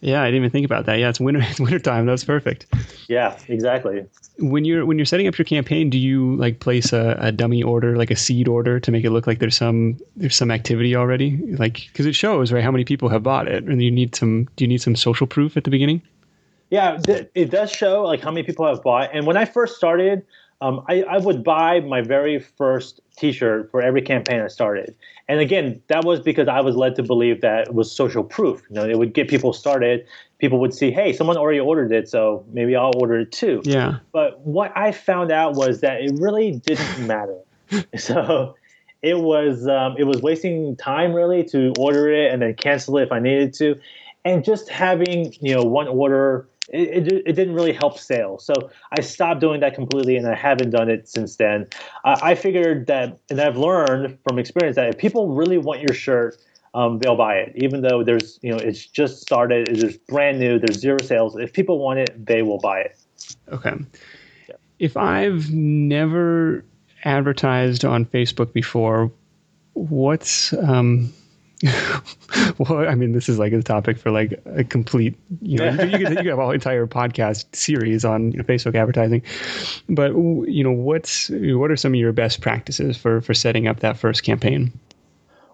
Yeah, 0.00 0.22
I 0.22 0.26
didn't 0.26 0.38
even 0.38 0.50
think 0.50 0.66
about 0.66 0.86
that. 0.86 0.98
Yeah, 0.98 1.08
it's 1.08 1.20
winter. 1.20 1.40
It's 1.50 1.60
winter 1.60 1.78
time. 1.78 2.06
That's 2.06 2.24
perfect. 2.24 2.66
Yeah, 3.08 3.38
exactly. 3.48 4.04
When 4.38 4.64
you're 4.64 4.84
when 4.84 4.98
you're 4.98 5.06
setting 5.06 5.26
up 5.26 5.38
your 5.38 5.44
campaign, 5.44 5.90
do 5.90 5.98
you 5.98 6.36
like 6.36 6.60
place 6.60 6.92
a, 6.92 7.16
a 7.18 7.32
dummy 7.32 7.62
order, 7.62 7.96
like 7.96 8.10
a 8.10 8.16
seed 8.16 8.48
order, 8.48 8.78
to 8.78 8.90
make 8.90 9.04
it 9.04 9.10
look 9.10 9.26
like 9.26 9.38
there's 9.38 9.56
some 9.56 9.98
there's 10.16 10.36
some 10.36 10.50
activity 10.50 10.94
already? 10.94 11.38
Like 11.58 11.88
because 11.92 12.06
it 12.06 12.14
shows 12.14 12.52
right 12.52 12.62
how 12.62 12.70
many 12.70 12.84
people 12.84 13.08
have 13.08 13.22
bought 13.22 13.48
it, 13.48 13.64
and 13.64 13.82
you 13.82 13.90
need 13.90 14.14
some. 14.14 14.44
Do 14.56 14.64
you 14.64 14.68
need 14.68 14.82
some 14.82 14.96
social 14.96 15.26
proof 15.26 15.56
at 15.56 15.64
the 15.64 15.70
beginning? 15.70 16.02
Yeah, 16.70 17.00
it 17.06 17.50
does 17.50 17.70
show 17.70 18.02
like 18.02 18.20
how 18.20 18.30
many 18.30 18.44
people 18.44 18.66
have 18.66 18.82
bought. 18.82 19.10
And 19.14 19.24
when 19.24 19.36
I 19.36 19.44
first 19.44 19.76
started, 19.76 20.26
um, 20.60 20.84
I, 20.88 21.02
I 21.02 21.18
would 21.18 21.44
buy 21.44 21.80
my 21.80 22.00
very 22.00 22.38
first 22.38 23.00
T-shirt 23.16 23.70
for 23.70 23.82
every 23.82 24.02
campaign 24.02 24.40
I 24.40 24.48
started, 24.48 24.94
and 25.28 25.40
again, 25.40 25.82
that 25.88 26.04
was 26.04 26.20
because 26.20 26.48
I 26.48 26.60
was 26.60 26.76
led 26.76 26.94
to 26.96 27.02
believe 27.02 27.40
that 27.40 27.68
it 27.68 27.74
was 27.74 27.90
social 27.90 28.22
proof. 28.24 28.62
You 28.70 28.76
know, 28.76 28.88
it 28.88 28.98
would 28.98 29.12
get 29.12 29.28
people 29.28 29.52
started. 29.52 30.06
People 30.38 30.60
would 30.60 30.74
see, 30.74 30.90
hey, 30.90 31.12
someone 31.12 31.36
already 31.36 31.60
ordered 31.60 31.92
it, 31.92 32.08
so 32.08 32.44
maybe 32.52 32.76
I'll 32.76 32.92
order 32.96 33.20
it 33.20 33.32
too. 33.32 33.62
Yeah. 33.64 33.98
But 34.12 34.40
what 34.40 34.76
I 34.76 34.92
found 34.92 35.32
out 35.32 35.54
was 35.54 35.80
that 35.80 36.02
it 36.02 36.12
really 36.18 36.52
didn't 36.52 37.06
matter. 37.06 37.38
so 37.96 38.54
it 39.02 39.18
was 39.18 39.66
um, 39.66 39.96
it 39.98 40.04
was 40.04 40.22
wasting 40.22 40.76
time 40.76 41.12
really 41.12 41.44
to 41.44 41.72
order 41.78 42.12
it 42.12 42.32
and 42.32 42.40
then 42.40 42.54
cancel 42.54 42.96
it 42.98 43.04
if 43.04 43.12
I 43.12 43.18
needed 43.18 43.52
to, 43.54 43.78
and 44.24 44.44
just 44.44 44.68
having 44.68 45.34
you 45.40 45.54
know 45.54 45.62
one 45.62 45.88
order 45.88 46.48
it, 46.68 47.06
it, 47.06 47.22
it, 47.26 47.32
didn't 47.32 47.54
really 47.54 47.72
help 47.72 47.98
sales. 47.98 48.44
So 48.44 48.54
I 48.96 49.00
stopped 49.00 49.40
doing 49.40 49.60
that 49.60 49.74
completely, 49.74 50.16
and 50.16 50.26
I 50.26 50.34
haven't 50.34 50.70
done 50.70 50.90
it 50.90 51.08
since 51.08 51.36
then. 51.36 51.66
Uh, 52.04 52.18
I 52.22 52.34
figured 52.34 52.86
that, 52.88 53.18
and 53.30 53.40
I've 53.40 53.56
learned 53.56 54.18
from 54.26 54.38
experience 54.38 54.76
that 54.76 54.88
if 54.88 54.98
people 54.98 55.28
really 55.28 55.58
want 55.58 55.80
your 55.80 55.94
shirt, 55.94 56.36
um, 56.74 56.98
they'll 56.98 57.16
buy 57.16 57.36
it, 57.36 57.52
even 57.56 57.80
though 57.80 58.02
there's 58.04 58.38
you 58.42 58.50
know 58.50 58.58
it's 58.58 58.84
just 58.84 59.22
started, 59.22 59.68
it's 59.68 59.96
brand 59.96 60.38
new, 60.38 60.58
there's 60.58 60.78
zero 60.78 60.98
sales. 61.02 61.36
If 61.36 61.52
people 61.52 61.78
want 61.78 62.00
it, 62.00 62.26
they 62.26 62.42
will 62.42 62.58
buy 62.58 62.80
it. 62.80 62.98
Okay. 63.50 63.74
Yeah. 64.48 64.56
If 64.78 64.96
I've 64.96 65.50
never 65.50 66.64
advertised 67.04 67.84
on 67.84 68.04
Facebook 68.04 68.52
before, 68.52 69.10
what's 69.72 70.52
um, 70.52 71.14
well, 72.58 72.86
I 72.86 72.94
mean, 72.94 73.12
this 73.12 73.28
is 73.28 73.38
like 73.38 73.52
a 73.52 73.62
topic 73.62 73.96
for 73.96 74.10
like 74.10 74.40
a 74.44 74.62
complete, 74.62 75.16
you 75.40 75.58
know, 75.58 75.70
you, 75.70 75.98
could, 75.98 76.10
you 76.10 76.16
could 76.16 76.26
have 76.26 76.38
an 76.38 76.54
entire 76.54 76.86
podcast 76.86 77.54
series 77.56 78.04
on 78.04 78.32
you 78.32 78.38
know, 78.38 78.44
Facebook 78.44 78.74
advertising. 78.74 79.22
But 79.88 80.12
you 80.12 80.62
know, 80.62 80.72
what's 80.72 81.30
what 81.30 81.70
are 81.70 81.76
some 81.76 81.94
of 81.94 82.00
your 82.00 82.12
best 82.12 82.42
practices 82.42 82.96
for 82.96 83.20
for 83.22 83.32
setting 83.32 83.66
up 83.66 83.80
that 83.80 83.96
first 83.96 84.22
campaign? 84.22 84.72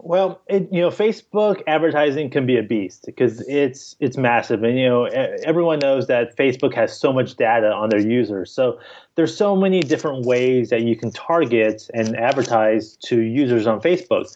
Well, 0.05 0.41
it, 0.49 0.69
you 0.73 0.81
know, 0.81 0.91
Facebook 0.91 1.63
advertising 1.69 2.29
can 2.31 2.45
be 2.45 2.57
a 2.57 2.63
beast 2.63 3.05
because 3.07 3.41
it's 3.43 3.95
it's 4.01 4.17
massive, 4.17 4.65
and 4.65 4.77
you 4.77 4.89
know, 4.89 5.05
everyone 5.05 5.79
knows 5.79 6.09
that 6.09 6.37
Facebook 6.37 6.75
has 6.75 6.99
so 6.99 7.13
much 7.13 7.37
data 7.37 7.73
on 7.73 7.89
their 7.89 8.01
users. 8.01 8.51
So 8.51 8.81
there's 9.15 9.37
so 9.37 9.55
many 9.55 9.81
different 9.81 10.27
ways 10.27 10.71
that 10.71 10.83
you 10.83 10.97
can 10.97 11.13
target 11.13 11.89
and 11.95 12.17
advertise 12.17 12.97
to 13.05 13.21
users 13.21 13.69
on 13.69 13.81
Facebook. 13.81 14.27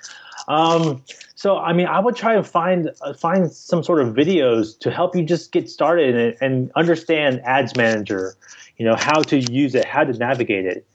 Um, 0.49 1.03
so, 1.35 1.59
I 1.59 1.73
mean, 1.73 1.87
I 1.87 1.99
would 1.99 2.15
try 2.17 2.35
and 2.35 2.47
find 2.47 2.91
uh, 3.01 3.15
find 3.15 3.51
some 3.53 3.83
sort 3.83 4.01
of 4.01 4.15
videos 4.15 4.79
to 4.81 4.91
help 4.91 5.17
you 5.17 5.25
just 5.25 5.53
get 5.53 5.69
started 5.69 6.15
and, 6.15 6.37
and 6.41 6.71
understand 6.77 7.41
Ads 7.45 7.77
Manager. 7.77 8.37
You 8.79 8.87
know 8.87 8.97
how 8.97 9.21
to 9.23 9.39
use 9.39 9.75
it, 9.75 9.85
how 9.85 10.05
to 10.05 10.13
navigate 10.13 10.67
it. 10.67 10.87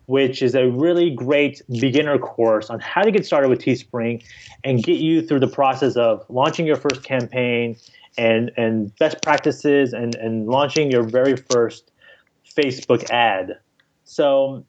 which 0.06 0.42
is 0.42 0.56
a 0.56 0.70
really 0.70 1.10
great 1.12 1.62
beginner 1.80 2.18
course 2.18 2.70
on 2.70 2.80
how 2.80 3.04
to 3.04 3.12
get 3.12 3.26
started 3.26 3.50
with 3.50 3.60
Teespring 3.60 4.24
and 4.64 4.82
get 4.82 5.00
you 5.00 5.22
through 5.22 5.42
the 5.42 5.48
process 5.48 5.96
of 5.96 6.26
launching 6.30 6.66
your 6.66 6.78
first 6.78 7.04
campaign 7.04 7.76
and 8.18 8.52
and 8.58 8.96
best 8.98 9.22
practices 9.22 9.94
and 9.94 10.16
and 10.16 10.48
launching 10.48 10.92
your 10.92 11.04
very 11.04 11.36
first 11.36 11.92
Facebook 12.56 13.10
ad. 13.10 13.60
So, 14.06 14.66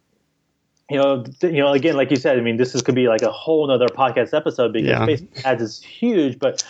you 0.91 0.99
know, 0.99 1.25
th- 1.25 1.53
you 1.53 1.61
know, 1.61 1.73
again, 1.73 1.97
like 1.97 2.11
you 2.11 2.17
said, 2.17 2.39
I 2.39 2.41
mean, 2.41 2.57
this 2.57 2.75
is, 2.75 2.83
could 2.83 2.95
be 2.95 3.09
like 3.09 3.23
a 3.23 3.31
whole 3.31 3.71
other 3.71 3.89
podcast 3.89 4.35
episode 4.35 4.73
because 4.73 4.89
yeah. 4.89 5.07
Facebook 5.07 5.45
ads 5.45 5.63
is 5.63 5.83
huge, 5.83 6.39
but 6.39 6.63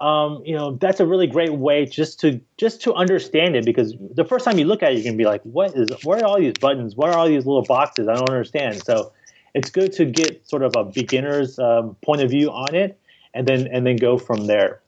um, 0.00 0.42
you 0.44 0.56
know, 0.56 0.72
that's 0.72 0.98
a 0.98 1.06
really 1.06 1.28
great 1.28 1.52
way 1.52 1.86
just 1.86 2.18
to 2.20 2.40
just 2.56 2.82
to 2.82 2.94
understand 2.94 3.54
it 3.54 3.64
because 3.64 3.94
the 4.14 4.24
first 4.24 4.44
time 4.44 4.58
you 4.58 4.64
look 4.64 4.82
at 4.82 4.92
it, 4.92 4.98
you 4.98 5.04
can 5.04 5.16
be 5.16 5.24
like, 5.24 5.42
what 5.42 5.76
is 5.76 5.88
what 6.02 6.20
are 6.20 6.26
all 6.26 6.40
these 6.40 6.54
buttons? 6.60 6.96
What 6.96 7.10
are 7.10 7.18
all 7.18 7.28
these 7.28 7.46
little 7.46 7.62
boxes? 7.62 8.08
I 8.08 8.14
don't 8.14 8.28
understand. 8.28 8.82
So 8.82 9.12
it's 9.54 9.70
good 9.70 9.92
to 9.94 10.04
get 10.04 10.48
sort 10.48 10.62
of 10.64 10.74
a 10.76 10.84
beginner's 10.84 11.58
um, 11.58 11.96
point 12.02 12.20
of 12.20 12.30
view 12.30 12.50
on 12.50 12.74
it, 12.74 12.98
and 13.32 13.46
then 13.46 13.68
and 13.68 13.86
then 13.86 13.96
go 13.96 14.18
from 14.18 14.46
there. 14.46 14.80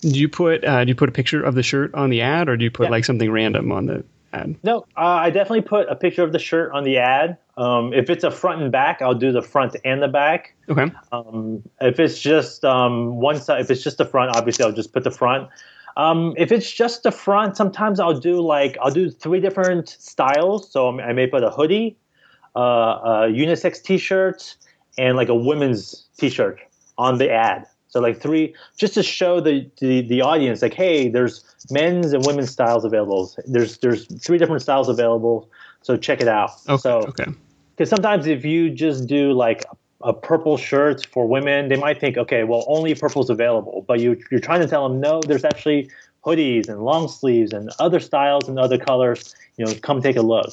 Do 0.00 0.10
you 0.10 0.28
put 0.28 0.62
uh, 0.62 0.84
do 0.84 0.90
you 0.90 0.94
put 0.94 1.08
a 1.08 1.12
picture 1.12 1.42
of 1.42 1.54
the 1.54 1.62
shirt 1.62 1.94
on 1.94 2.10
the 2.10 2.20
ad, 2.20 2.50
or 2.50 2.58
do 2.58 2.64
you 2.64 2.70
put 2.70 2.84
yeah. 2.84 2.90
like 2.90 3.06
something 3.06 3.30
random 3.30 3.72
on 3.72 3.86
the 3.86 4.04
ad? 4.34 4.56
No, 4.62 4.80
uh, 4.96 5.00
I 5.00 5.30
definitely 5.30 5.62
put 5.62 5.88
a 5.88 5.96
picture 5.96 6.22
of 6.22 6.32
the 6.32 6.38
shirt 6.38 6.72
on 6.72 6.84
the 6.84 6.98
ad. 6.98 7.38
Um, 7.56 7.92
if 7.92 8.10
it's 8.10 8.24
a 8.24 8.30
front 8.30 8.60
and 8.62 8.72
back, 8.72 9.00
I'll 9.00 9.14
do 9.14 9.32
the 9.32 9.42
front 9.42 9.76
and 9.84 10.02
the 10.02 10.08
back. 10.08 10.54
Okay. 10.68 10.90
Um, 11.12 11.62
if 11.80 12.00
it's 12.00 12.20
just 12.20 12.64
um, 12.64 13.16
one 13.16 13.40
side, 13.40 13.60
if 13.60 13.70
it's 13.70 13.82
just 13.82 13.98
the 13.98 14.04
front, 14.04 14.36
obviously 14.36 14.64
I'll 14.64 14.72
just 14.72 14.92
put 14.92 15.04
the 15.04 15.10
front. 15.10 15.48
Um, 15.96 16.34
if 16.36 16.50
it's 16.50 16.70
just 16.70 17.04
the 17.04 17.12
front, 17.12 17.56
sometimes 17.56 18.00
I'll 18.00 18.18
do 18.18 18.40
like 18.40 18.76
I'll 18.82 18.90
do 18.90 19.10
three 19.10 19.40
different 19.40 19.88
styles. 19.88 20.70
So 20.70 20.98
I 21.00 21.12
may 21.12 21.26
put 21.26 21.44
a 21.44 21.50
hoodie, 21.50 21.96
uh, 22.56 22.60
a 22.60 23.10
unisex 23.28 23.82
T-shirt, 23.82 24.56
and 24.98 25.16
like 25.16 25.28
a 25.28 25.34
women's 25.34 26.06
T-shirt 26.16 26.58
on 26.98 27.18
the 27.18 27.30
ad. 27.30 27.66
So 27.94 28.00
like 28.00 28.20
three, 28.20 28.52
just 28.76 28.94
to 28.94 29.04
show 29.04 29.38
the, 29.38 29.70
the, 29.78 30.00
the 30.00 30.20
audience, 30.20 30.62
like, 30.62 30.74
hey, 30.74 31.08
there's 31.08 31.44
men's 31.70 32.12
and 32.12 32.26
women's 32.26 32.50
styles 32.50 32.84
available. 32.84 33.32
There's 33.46 33.78
there's 33.78 34.06
three 34.20 34.36
different 34.36 34.62
styles 34.62 34.88
available. 34.88 35.48
So 35.82 35.96
check 35.96 36.20
it 36.20 36.26
out. 36.26 36.50
Okay. 36.68 36.80
So, 36.80 37.02
okay. 37.02 37.26
Because 37.70 37.90
sometimes 37.90 38.26
if 38.26 38.44
you 38.44 38.68
just 38.68 39.06
do 39.06 39.30
like 39.32 39.62
a 40.02 40.12
purple 40.12 40.56
shirt 40.56 41.06
for 41.12 41.28
women, 41.28 41.68
they 41.68 41.76
might 41.76 42.00
think, 42.00 42.16
okay, 42.16 42.42
well, 42.42 42.64
only 42.66 42.96
purple's 42.96 43.30
available. 43.30 43.84
But 43.86 44.00
you, 44.00 44.20
you're 44.28 44.40
trying 44.40 44.62
to 44.62 44.66
tell 44.66 44.88
them, 44.88 44.98
no, 44.98 45.20
there's 45.20 45.44
actually 45.44 45.88
hoodies 46.24 46.68
and 46.68 46.82
long 46.82 47.06
sleeves 47.06 47.52
and 47.52 47.70
other 47.78 48.00
styles 48.00 48.48
and 48.48 48.58
other 48.58 48.76
colors. 48.76 49.36
You 49.56 49.66
know, 49.66 49.74
come 49.82 50.02
take 50.02 50.16
a 50.16 50.22
look. 50.22 50.52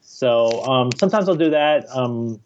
So 0.00 0.64
um, 0.64 0.90
sometimes 0.98 1.28
I'll 1.28 1.36
do 1.36 1.50
that. 1.50 1.86
Um, 1.96 2.40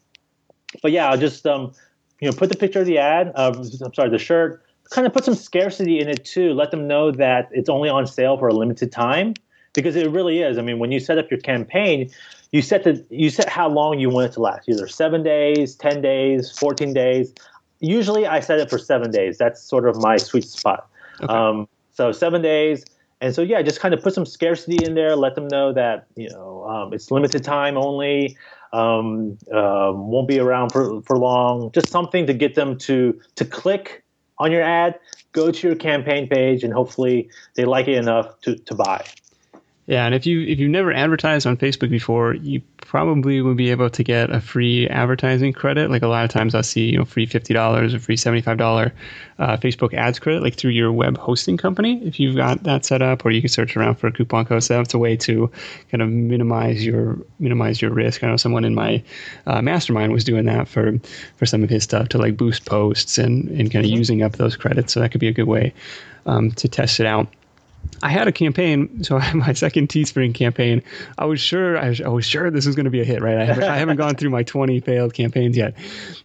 but 0.82 0.92
yeah, 0.92 1.08
I'll 1.08 1.16
just 1.16 1.46
um, 1.46 1.72
you 2.20 2.30
know, 2.30 2.36
put 2.36 2.48
the 2.48 2.56
picture 2.56 2.80
of 2.80 2.86
the 2.86 2.98
ad, 2.98 3.32
uh, 3.34 3.52
I'm 3.56 3.94
sorry, 3.94 4.10
the 4.10 4.18
shirt, 4.18 4.64
kind 4.90 5.06
of 5.06 5.12
put 5.12 5.24
some 5.24 5.34
scarcity 5.34 6.00
in 6.00 6.08
it 6.08 6.24
too. 6.24 6.52
Let 6.52 6.70
them 6.70 6.86
know 6.86 7.10
that 7.10 7.48
it's 7.52 7.68
only 7.68 7.88
on 7.88 8.06
sale 8.06 8.36
for 8.36 8.48
a 8.48 8.54
limited 8.54 8.92
time 8.92 9.34
because 9.72 9.96
it 9.96 10.10
really 10.10 10.40
is. 10.40 10.58
I 10.58 10.62
mean, 10.62 10.78
when 10.78 10.92
you 10.92 11.00
set 11.00 11.18
up 11.18 11.30
your 11.30 11.40
campaign, 11.40 12.10
you 12.52 12.62
set 12.62 12.84
the 12.84 13.04
you 13.10 13.30
set 13.30 13.48
how 13.48 13.68
long 13.68 13.98
you 13.98 14.08
want 14.08 14.30
it 14.30 14.34
to 14.34 14.40
last, 14.40 14.68
either 14.68 14.86
seven 14.86 15.22
days, 15.22 15.74
ten 15.74 16.00
days, 16.00 16.56
fourteen 16.56 16.92
days. 16.92 17.34
Usually, 17.80 18.26
I 18.26 18.40
set 18.40 18.60
it 18.60 18.70
for 18.70 18.78
seven 18.78 19.10
days. 19.10 19.36
That's 19.38 19.60
sort 19.60 19.88
of 19.88 19.96
my 19.96 20.16
sweet 20.16 20.44
spot. 20.44 20.88
Okay. 21.20 21.32
Um, 21.32 21.68
so 21.92 22.12
seven 22.12 22.42
days, 22.42 22.84
and 23.20 23.34
so 23.34 23.42
yeah, 23.42 23.60
just 23.62 23.80
kind 23.80 23.92
of 23.92 24.02
put 24.02 24.14
some 24.14 24.24
scarcity 24.24 24.84
in 24.84 24.94
there. 24.94 25.16
Let 25.16 25.34
them 25.34 25.48
know 25.48 25.72
that 25.72 26.06
you 26.14 26.30
know 26.30 26.64
um, 26.64 26.92
it's 26.92 27.10
limited 27.10 27.42
time 27.42 27.76
only 27.76 28.36
um, 28.74 29.38
uh, 29.52 29.92
won't 29.94 30.26
be 30.26 30.40
around 30.40 30.70
for, 30.70 31.00
for 31.02 31.16
long. 31.16 31.70
Just 31.72 31.90
something 31.90 32.26
to 32.26 32.34
get 32.34 32.56
them 32.56 32.76
to 32.78 33.18
to 33.36 33.44
click 33.44 34.02
on 34.38 34.50
your 34.50 34.62
ad, 34.62 34.98
go 35.32 35.52
to 35.52 35.66
your 35.68 35.76
campaign 35.76 36.28
page, 36.28 36.64
and 36.64 36.72
hopefully 36.72 37.30
they 37.54 37.64
like 37.64 37.86
it 37.86 37.96
enough 37.96 38.40
to, 38.40 38.56
to 38.56 38.74
buy. 38.74 39.04
Yeah, 39.86 40.06
and 40.06 40.14
if 40.14 40.24
you 40.24 40.40
if 40.40 40.58
you've 40.58 40.70
never 40.70 40.94
advertised 40.94 41.46
on 41.46 41.58
Facebook 41.58 41.90
before, 41.90 42.32
you 42.32 42.62
probably 42.78 43.42
will 43.42 43.54
be 43.54 43.70
able 43.70 43.90
to 43.90 44.02
get 44.02 44.30
a 44.30 44.40
free 44.40 44.88
advertising 44.88 45.52
credit. 45.52 45.90
Like 45.90 46.00
a 46.00 46.08
lot 46.08 46.24
of 46.24 46.30
times, 46.30 46.54
I'll 46.54 46.62
see 46.62 46.88
you 46.90 46.96
know 46.96 47.04
free 47.04 47.26
fifty 47.26 47.52
dollars 47.52 47.92
or 47.92 47.98
free 47.98 48.16
seventy 48.16 48.40
five 48.40 48.56
dollar 48.56 48.94
uh, 49.38 49.58
Facebook 49.58 49.92
ads 49.92 50.18
credit, 50.18 50.42
like 50.42 50.54
through 50.54 50.70
your 50.70 50.90
web 50.90 51.18
hosting 51.18 51.58
company, 51.58 52.02
if 52.02 52.18
you've 52.18 52.34
got 52.34 52.62
that 52.62 52.86
set 52.86 53.02
up, 53.02 53.26
or 53.26 53.30
you 53.30 53.42
can 53.42 53.50
search 53.50 53.76
around 53.76 53.96
for 53.96 54.06
a 54.06 54.12
coupon 54.12 54.46
code. 54.46 54.62
So 54.62 54.78
that's 54.78 54.94
a 54.94 54.98
way 54.98 55.18
to 55.18 55.50
kind 55.90 56.00
of 56.00 56.08
minimize 56.08 56.84
your 56.84 57.18
minimize 57.38 57.82
your 57.82 57.90
risk. 57.90 58.24
I 58.24 58.28
know 58.28 58.38
someone 58.38 58.64
in 58.64 58.74
my 58.74 59.02
uh, 59.46 59.60
mastermind 59.60 60.14
was 60.14 60.24
doing 60.24 60.46
that 60.46 60.66
for 60.66 60.98
for 61.36 61.44
some 61.44 61.62
of 61.62 61.68
his 61.68 61.84
stuff 61.84 62.08
to 62.10 62.18
like 62.18 62.38
boost 62.38 62.64
posts 62.64 63.18
and 63.18 63.50
and 63.50 63.70
kind 63.70 63.84
of 63.84 63.90
mm-hmm. 63.90 63.98
using 63.98 64.22
up 64.22 64.32
those 64.32 64.56
credits. 64.56 64.94
So 64.94 65.00
that 65.00 65.10
could 65.10 65.20
be 65.20 65.28
a 65.28 65.32
good 65.32 65.46
way 65.46 65.74
um, 66.24 66.52
to 66.52 66.68
test 66.68 67.00
it 67.00 67.06
out. 67.06 67.28
I 68.04 68.10
had 68.10 68.28
a 68.28 68.32
campaign, 68.32 69.02
so 69.02 69.18
my 69.34 69.54
second 69.54 69.88
Teespring 69.88 70.34
campaign. 70.34 70.82
I 71.16 71.24
was 71.24 71.40
sure, 71.40 71.78
I 71.78 71.88
was, 71.88 72.00
I 72.02 72.08
was 72.08 72.26
sure 72.26 72.50
this 72.50 72.66
was 72.66 72.76
going 72.76 72.84
to 72.84 72.90
be 72.90 73.00
a 73.00 73.04
hit, 73.04 73.22
right? 73.22 73.38
I 73.38 73.44
haven't, 73.44 73.64
I 73.64 73.78
haven't, 73.78 73.96
gone 73.96 74.14
through 74.14 74.28
my 74.28 74.42
20 74.42 74.80
failed 74.80 75.14
campaigns 75.14 75.56
yet, 75.56 75.74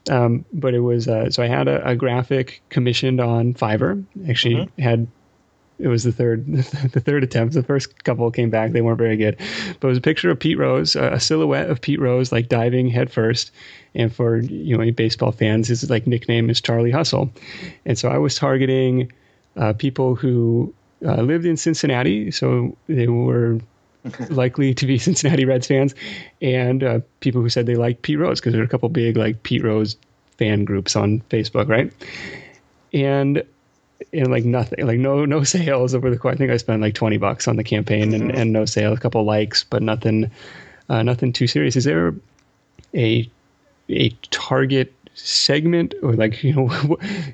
um, 0.10 0.44
but 0.52 0.74
it 0.74 0.82
was. 0.82 1.08
Uh, 1.08 1.32
so 1.32 1.42
I 1.42 1.48
had 1.48 1.70
a, 1.70 1.88
a, 1.88 1.96
graphic 1.96 2.62
commissioned 2.70 3.22
on 3.22 3.54
Fiverr. 3.54 4.04
Actually, 4.28 4.56
mm-hmm. 4.56 4.82
had 4.82 5.08
it 5.80 5.88
was 5.88 6.04
the 6.04 6.12
third 6.12 6.46
the 6.54 7.00
third 7.00 7.24
attempt. 7.24 7.54
The 7.54 7.64
first 7.64 8.04
couple 8.04 8.30
came 8.30 8.50
back; 8.50 8.74
they 8.74 8.82
weren't 8.82 8.98
very 8.98 9.16
good. 9.16 9.38
But 9.80 9.88
it 9.88 9.90
was 9.92 9.98
a 9.98 10.02
picture 10.02 10.30
of 10.30 10.38
Pete 10.38 10.58
Rose, 10.58 10.98
a 10.98 11.20
silhouette 11.20 11.70
of 11.70 11.80
Pete 11.80 12.02
Rose, 12.02 12.34
like 12.34 12.50
diving 12.50 12.90
headfirst. 12.90 13.52
And 13.96 14.14
for 14.14 14.40
you 14.40 14.76
know, 14.76 14.82
any 14.82 14.92
baseball 14.92 15.32
fans, 15.32 15.70
his 15.70 15.90
like 15.90 16.08
nickname 16.08 16.50
is 16.50 16.60
Charlie 16.60 16.92
Hustle. 16.92 17.32
And 17.86 17.98
so 17.98 18.10
I 18.10 18.18
was 18.18 18.36
targeting 18.36 19.14
uh, 19.56 19.72
people 19.74 20.16
who 20.16 20.74
uh, 21.06 21.22
lived 21.22 21.46
in 21.46 21.58
Cincinnati, 21.58 22.32
so 22.32 22.76
they 22.88 23.08
were 23.08 23.60
likely 24.30 24.74
to 24.74 24.86
be 24.86 24.98
Cincinnati 25.00 25.46
Reds 25.46 25.68
fans, 25.68 25.96
and 26.42 26.84
uh, 26.84 27.00
people 27.20 27.42
who 27.42 27.50
said 27.50 27.66
they 27.66 27.76
liked 27.76 28.02
Pete 28.02 28.20
Rose 28.20 28.40
because 28.40 28.54
there 28.54 28.62
are 28.62 28.66
a 28.66 28.70
couple 28.70 28.90
big 28.90 29.18
like 29.18 29.44
Pete 29.44 29.64
Rose 29.64 29.96
fan 30.38 30.66
groups 30.66 30.96
on 30.96 31.22
Facebook, 31.30 31.68
right? 31.68 31.92
And 32.94 33.44
and 34.14 34.32
like 34.32 34.46
nothing, 34.46 34.86
like 34.86 35.00
no 35.00 35.26
no 35.26 35.44
sales 35.56 35.94
over 35.94 36.10
the 36.10 36.18
course. 36.18 36.36
I 36.36 36.38
think 36.38 36.52
I 36.52 36.58
spent 36.58 36.82
like 36.82 36.96
twenty 36.96 37.18
bucks 37.18 37.48
on 37.48 37.56
the 37.56 37.64
campaign 37.64 38.14
and, 38.14 38.32
and 38.32 38.54
no 38.54 38.66
sales, 38.66 38.98
a 38.98 39.02
couple 39.02 39.24
likes, 39.24 39.64
but 39.64 39.82
nothing 39.82 40.32
uh, 40.90 41.04
nothing 41.04 41.34
too 41.34 41.48
serious. 41.48 41.76
Is 41.76 41.84
there 41.84 42.16
a 42.96 43.30
a 43.90 44.10
target 44.32 44.94
segment 45.26 45.94
or 46.02 46.14
like 46.14 46.44
you 46.44 46.54
know 46.54 46.70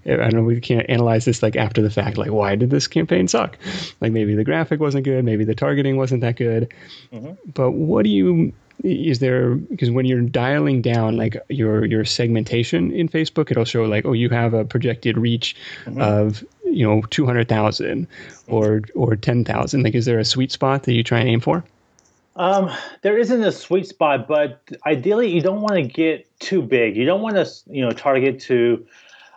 i 0.06 0.16
don't 0.16 0.34
know 0.34 0.44
we 0.44 0.60
can't 0.60 0.90
analyze 0.90 1.26
this 1.26 1.44
like 1.44 1.56
after 1.56 1.82
the 1.82 1.90
fact 1.90 2.18
like 2.18 2.32
why 2.32 2.56
did 2.56 2.70
this 2.70 2.88
campaign 2.88 3.28
suck? 3.28 3.58
Like 4.02 4.12
maybe 4.12 4.36
the 4.36 4.44
graphic 4.44 4.80
wasn't 4.80 5.06
good 5.06 5.24
maybe 5.24 5.44
the 5.44 5.56
targeting 5.56 5.98
wasn't 5.98 6.22
that 6.22 6.38
good. 6.38 6.74
Mm-hmm. 7.12 7.34
but 7.54 7.72
what 7.72 8.04
do 8.04 8.10
you 8.10 8.54
is 8.84 9.20
there 9.20 9.56
because 9.56 9.90
when 9.90 10.06
you're 10.06 10.22
dialing 10.22 10.82
down 10.82 11.16
like 11.16 11.38
your 11.50 11.86
your 11.86 12.04
segmentation 12.04 12.92
in 12.92 13.08
facebook 13.08 13.50
it'll 13.50 13.64
show 13.64 13.84
like 13.84 14.06
oh 14.06 14.12
you 14.12 14.30
have 14.30 14.54
a 14.54 14.66
projected 14.66 15.18
reach 15.18 15.56
mm-hmm. 15.86 16.02
of 16.02 16.44
you 16.66 16.86
know 16.86 17.02
200,000 17.10 18.08
or 18.48 18.82
or 18.96 19.16
10,000 19.16 19.84
like 19.84 19.96
is 19.96 20.06
there 20.06 20.20
a 20.20 20.26
sweet 20.26 20.52
spot 20.52 20.84
that 20.84 20.94
you 20.94 21.04
try 21.04 21.20
and 21.20 21.30
aim 21.30 21.40
for 21.40 21.64
um, 22.36 22.72
there 23.02 23.18
isn't 23.18 23.42
a 23.42 23.52
sweet 23.52 23.88
spot, 23.88 24.28
but 24.28 24.62
ideally, 24.86 25.30
you 25.30 25.42
don't 25.42 25.62
want 25.62 25.76
to 25.76 25.84
get 25.84 26.28
too 26.40 26.62
big. 26.62 26.98
You 26.98 27.06
don't 27.06 27.22
want 27.22 27.36
to, 27.36 27.50
you 27.68 27.82
know, 27.82 27.92
target 27.92 28.40
to 28.42 28.86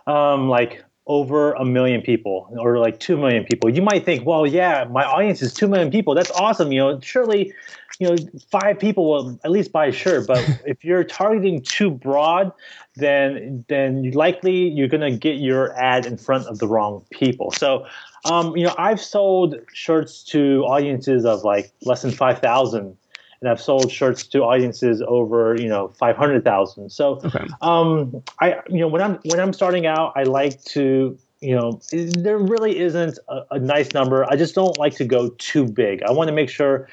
um, 0.05 0.49
like 0.49 0.83
over 1.07 1.53
a 1.53 1.65
million 1.65 2.01
people 2.01 2.53
or 2.59 2.77
like 2.77 2.99
two 2.99 3.17
million 3.17 3.43
people. 3.43 3.69
You 3.69 3.81
might 3.81 4.05
think, 4.05 4.25
well, 4.25 4.45
yeah, 4.45 4.85
my 4.91 5.03
audience 5.03 5.41
is 5.41 5.53
two 5.53 5.67
million 5.67 5.91
people. 5.91 6.13
That's 6.13 6.29
awesome. 6.31 6.71
You 6.71 6.79
know, 6.81 6.99
surely, 7.01 7.53
you 7.99 8.09
know, 8.09 8.15
five 8.51 8.77
people 8.77 9.09
will 9.09 9.39
at 9.43 9.49
least 9.49 9.71
buy 9.71 9.87
a 9.87 9.91
shirt. 9.91 10.27
But 10.27 10.47
if 10.65 10.83
you're 10.85 11.03
targeting 11.03 11.61
too 11.63 11.89
broad, 11.89 12.51
then 12.95 13.65
then 13.69 14.11
likely 14.11 14.69
you're 14.69 14.87
gonna 14.87 15.15
get 15.15 15.37
your 15.37 15.75
ad 15.79 16.05
in 16.05 16.17
front 16.17 16.45
of 16.47 16.59
the 16.59 16.67
wrong 16.67 17.05
people. 17.11 17.51
So 17.51 17.87
um, 18.25 18.55
you 18.55 18.65
know, 18.65 18.75
I've 18.77 19.01
sold 19.01 19.55
shirts 19.73 20.23
to 20.25 20.63
audiences 20.63 21.25
of 21.25 21.43
like 21.43 21.71
less 21.83 22.01
than 22.01 22.11
five 22.11 22.39
thousand, 22.39 22.97
and 23.41 23.49
I've 23.49 23.61
sold 23.61 23.91
shirts 23.91 24.27
to 24.27 24.39
audiences 24.39 25.01
over 25.07 25.55
you 25.59 25.67
know 25.67 25.89
five 25.89 26.17
hundred 26.17 26.43
thousand. 26.43 26.91
So, 26.91 27.21
okay. 27.23 27.47
um, 27.61 28.23
I 28.39 28.57
you 28.69 28.79
know 28.79 28.87
when 28.87 29.01
I'm 29.01 29.19
when 29.25 29.39
I'm 29.39 29.53
starting 29.53 29.85
out, 29.85 30.13
I 30.15 30.23
like 30.23 30.63
to 30.65 31.17
you 31.39 31.55
know 31.55 31.79
there 31.91 32.37
really 32.37 32.79
isn't 32.79 33.19
a, 33.29 33.41
a 33.51 33.59
nice 33.59 33.93
number. 33.93 34.25
I 34.29 34.35
just 34.35 34.55
don't 34.55 34.77
like 34.77 34.95
to 34.95 35.05
go 35.05 35.29
too 35.37 35.65
big. 35.65 36.03
I 36.03 36.11
want 36.11 36.27
to 36.27 36.33
make 36.33 36.49
sure 36.49 36.89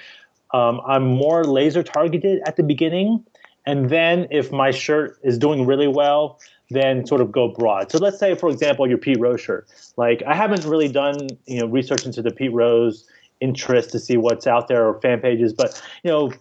um, 0.53 0.81
I'm 0.87 1.07
more 1.07 1.45
laser 1.45 1.83
targeted 1.83 2.41
at 2.47 2.57
the 2.57 2.63
beginning, 2.63 3.25
and 3.65 3.91
then 3.91 4.29
if 4.31 4.53
my 4.53 4.71
shirt 4.71 5.19
is 5.25 5.39
doing 5.39 5.67
really 5.67 5.89
well 5.89 6.39
then 6.71 7.07
sort 7.07 7.21
of 7.21 7.31
go 7.31 7.49
broad. 7.49 7.91
So 7.93 7.99
let's 7.99 8.19
say, 8.19 8.35
for 8.35 8.49
example, 8.49 8.89
your 8.89 8.99
Pete 8.99 9.19
Rose 9.21 9.41
shirt. 9.41 9.69
Like 9.97 10.23
I 10.27 10.35
haven't 10.35 10.65
really 10.65 10.89
done 10.89 11.29
you 11.47 11.61
know 11.61 11.67
research 11.67 12.05
into 12.05 12.23
the 12.23 12.31
Pete 12.31 12.53
Rose 12.53 13.07
interest 13.41 13.91
to 13.91 13.99
see 13.99 14.17
what's 14.17 14.47
out 14.47 14.69
there 14.69 14.87
or 14.87 15.01
fan 15.01 15.21
pages, 15.21 15.53
but 15.53 15.81
you 16.03 16.11
know, 16.11 16.33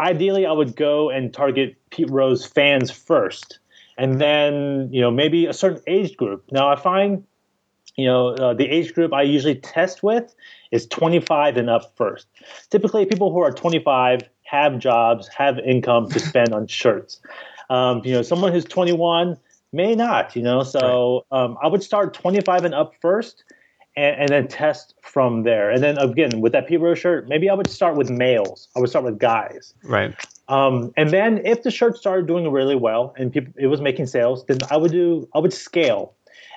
ideally 0.00 0.46
I 0.46 0.52
would 0.52 0.76
go 0.76 1.10
and 1.10 1.32
target 1.32 1.76
Pete 1.90 2.10
Rose 2.10 2.46
fans 2.46 2.90
first, 2.90 3.58
and 3.98 4.20
then 4.20 4.88
you 4.92 5.00
know 5.00 5.10
maybe 5.10 5.46
a 5.46 5.52
certain 5.52 5.82
age 5.86 6.16
group. 6.16 6.44
Now 6.50 6.68
I 6.68 6.76
find 6.76 7.24
you 7.96 8.06
know 8.06 8.28
uh, 8.28 8.54
the 8.54 8.66
age 8.66 8.94
group 8.94 9.12
I 9.12 9.22
usually 9.22 9.56
test 9.56 10.02
with 10.02 10.34
is 10.70 10.86
25 10.86 11.56
and 11.56 11.70
up 11.70 11.92
first. 11.96 12.26
Typically, 12.70 13.04
people 13.04 13.32
who 13.32 13.40
are 13.40 13.52
25 13.52 14.22
have 14.42 14.78
jobs, 14.78 15.28
have 15.28 15.58
income 15.58 16.08
to 16.08 16.18
spend 16.20 16.54
on 16.54 16.66
shirts. 16.66 17.20
Um, 17.68 18.00
you 18.04 18.12
know, 18.12 18.22
someone 18.22 18.52
who's 18.52 18.64
21 18.64 19.36
may 19.76 19.94
not, 19.94 20.34
you 20.34 20.42
know. 20.42 20.62
So 20.62 21.26
right. 21.30 21.44
um, 21.44 21.58
I 21.62 21.68
would 21.68 21.82
start 21.82 22.14
25 22.14 22.64
and 22.64 22.74
up 22.74 22.94
first, 23.00 23.44
and, 23.96 24.20
and, 24.20 24.28
then 24.30 24.48
test 24.48 24.94
from 25.02 25.44
there. 25.44 25.70
And 25.70 25.82
then 25.82 25.98
again, 25.98 26.40
with 26.40 26.52
that 26.52 26.66
Pete 26.66 26.80
Rose 26.80 26.98
shirt, 26.98 27.28
maybe 27.28 27.48
I 27.48 27.54
would 27.54 27.70
start 27.70 27.96
with 27.96 28.10
males. 28.10 28.68
I 28.76 28.80
would 28.80 28.90
start 28.90 29.04
with 29.04 29.18
guys. 29.18 29.74
Right. 29.84 30.14
Um, 30.48 30.92
and 30.96 31.10
then 31.10 31.44
if 31.44 31.62
the 31.62 31.70
shirt 31.70 31.96
started 31.96 32.26
doing 32.26 32.50
really 32.50 32.76
well 32.76 33.14
and 33.18 33.32
people 33.32 33.52
it 33.56 33.66
was 33.66 33.80
making 33.80 34.06
sales, 34.06 34.44
then 34.46 34.58
I 34.70 34.76
would 34.76 34.92
do 34.92 35.28
I 35.34 35.38
would 35.38 35.52
scale. 35.52 36.14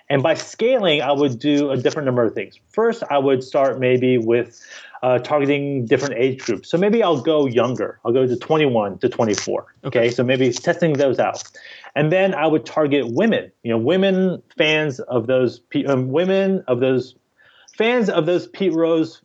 And 0.10 0.24
by 0.24 0.34
scaling, 0.34 1.02
I 1.02 1.12
would 1.12 1.39
do 1.39 1.69
a 1.69 1.78
different 1.78 2.06
number 2.06 2.24
of 2.24 2.34
things. 2.34 2.60
First, 2.69 3.04
I 3.10 3.17
would 3.19 3.43
start 3.43 3.80
maybe 3.80 4.17
with 4.17 4.60
uh, 5.04 5.19
targeting 5.19 5.86
different 5.86 6.15
age 6.15 6.39
groups. 6.39 6.69
So 6.69 6.78
maybe 6.78 7.04
I'll 7.04 7.22
go 7.22 7.45
younger. 7.45 8.00
I'll 8.04 8.12
go 8.12 8.26
to 8.26 8.36
21 8.36 9.00
to 9.00 9.10
24. 9.10 9.76
Okay. 9.86 10.00
okay. 10.00 10.10
So 10.12 10.24
maybe 10.24 10.52
testing 10.52 10.93
those 10.93 11.19
out. 11.19 11.43
And 11.95 12.12
then 12.12 12.34
I 12.34 12.48
would 12.48 12.65
target 12.65 13.08
women, 13.08 13.52
you 13.63 13.72
know, 13.72 13.78
women 13.78 14.41
fans 14.58 15.00
of 15.00 15.28
those, 15.28 15.62
um, 15.88 16.10
women 16.10 16.63
of 16.67 16.80
those 16.80 17.15
fans 17.78 18.10
of 18.10 18.26
those 18.26 18.48
Pete 18.48 18.74
Rose 18.74 19.22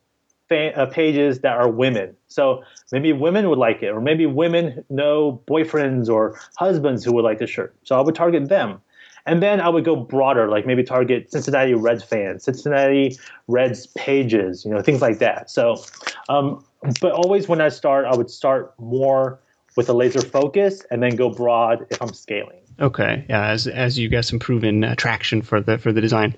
fan, 0.49 0.73
uh, 0.75 0.85
pages 0.85 1.39
that 1.39 1.57
are 1.57 1.69
women. 1.69 2.15
So 2.27 2.63
maybe 2.91 3.11
women 3.13 3.49
would 3.49 3.59
like 3.59 3.83
it, 3.83 3.89
or 3.89 4.01
maybe 4.01 4.25
women 4.25 4.83
know 4.89 5.41
boyfriends 5.47 6.09
or 6.09 6.39
husbands 6.55 7.03
who 7.03 7.13
would 7.13 7.23
like 7.23 7.39
the 7.39 7.47
shirt. 7.47 7.75
So 7.83 7.97
I 7.97 8.01
would 8.01 8.15
target 8.15 8.49
them. 8.49 8.81
And 9.25 9.41
then 9.41 9.59
I 9.59 9.69
would 9.69 9.83
go 9.83 9.95
broader, 9.95 10.47
like 10.49 10.67
maybe 10.67 10.83
target 10.83 11.31
Cincinnati 11.31 11.73
Reds 11.73 12.03
fans, 12.03 12.43
Cincinnati 12.43 13.17
Reds 13.47 13.87
pages, 13.87 14.63
you 14.63 14.71
know, 14.71 14.81
things 14.81 15.01
like 15.01 15.17
that. 15.19 15.49
So, 15.49 15.83
um, 16.29 16.63
but 17.01 17.11
always 17.11 17.47
when 17.47 17.59
I 17.59 17.69
start, 17.69 18.05
I 18.05 18.15
would 18.15 18.29
start 18.29 18.73
more 18.79 19.39
with 19.75 19.89
a 19.89 19.93
laser 19.93 20.21
focus 20.21 20.83
and 20.91 21.01
then 21.01 21.15
go 21.15 21.29
broad 21.29 21.85
if 21.89 22.01
I'm 22.01 22.13
scaling. 22.13 22.59
Okay, 22.79 23.25
yeah, 23.29 23.47
as 23.47 23.67
as 23.67 23.97
you 23.97 24.09
get 24.09 24.25
some 24.25 24.37
proven 24.37 24.83
uh, 24.83 24.95
traction 24.95 25.41
for 25.41 25.61
the 25.61 25.77
for 25.77 25.91
the 25.91 26.01
design. 26.01 26.35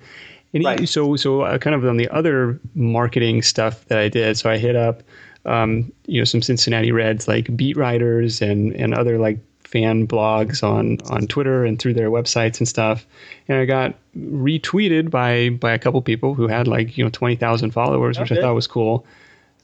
And 0.54 0.64
right. 0.64 0.88
so 0.88 1.16
so 1.16 1.42
uh, 1.42 1.58
kind 1.58 1.74
of 1.74 1.84
on 1.84 1.96
the 1.96 2.08
other 2.08 2.60
marketing 2.74 3.42
stuff 3.42 3.84
that 3.86 3.98
I 3.98 4.08
did, 4.08 4.38
so 4.38 4.48
I 4.48 4.56
hit 4.56 4.76
up 4.76 5.02
um, 5.46 5.92
you 6.06 6.20
know 6.20 6.24
some 6.24 6.42
Cincinnati 6.42 6.92
Reds 6.92 7.26
like 7.26 7.54
beat 7.56 7.76
writers 7.76 8.40
and 8.40 8.72
and 8.74 8.94
other 8.94 9.18
like 9.18 9.38
fan 9.68 10.06
blogs 10.06 10.62
on 10.62 10.98
on 11.10 11.26
Twitter 11.26 11.64
and 11.64 11.78
through 11.78 11.94
their 11.94 12.10
websites 12.10 12.58
and 12.58 12.66
stuff. 12.66 13.06
And 13.48 13.58
I 13.58 13.66
got 13.66 13.94
retweeted 14.16 15.10
by 15.10 15.50
by 15.50 15.72
a 15.72 15.78
couple 15.78 16.00
people 16.02 16.34
who 16.34 16.48
had 16.48 16.66
like 16.66 16.96
you 16.96 17.04
know 17.04 17.10
twenty 17.10 17.36
thousand 17.36 17.72
followers, 17.72 18.18
which 18.18 18.32
I 18.32 18.36
thought 18.40 18.54
was 18.54 18.66
cool, 18.66 19.04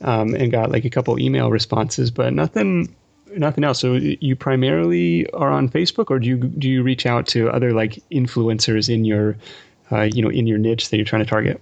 um, 0.01 0.35
and 0.35 0.51
got 0.51 0.71
like 0.71 0.85
a 0.85 0.89
couple 0.89 1.19
email 1.19 1.49
responses, 1.49 2.11
but 2.11 2.33
nothing 2.33 2.95
nothing 3.35 3.63
else. 3.63 3.79
So 3.79 3.93
you 3.93 4.35
primarily 4.35 5.27
are 5.31 5.49
on 5.49 5.69
Facebook, 5.69 6.11
or 6.11 6.19
do 6.19 6.27
you 6.27 6.37
do 6.37 6.69
you 6.69 6.83
reach 6.83 7.05
out 7.05 7.25
to 7.27 7.49
other 7.49 7.73
like 7.73 8.01
influencers 8.11 8.93
in 8.93 9.05
your 9.05 9.35
uh, 9.91 10.03
you 10.03 10.21
know 10.21 10.29
in 10.29 10.45
your 10.45 10.59
niche 10.59 10.89
that 10.89 10.97
you're 10.97 11.05
trying 11.05 11.23
to 11.23 11.29
target? 11.29 11.59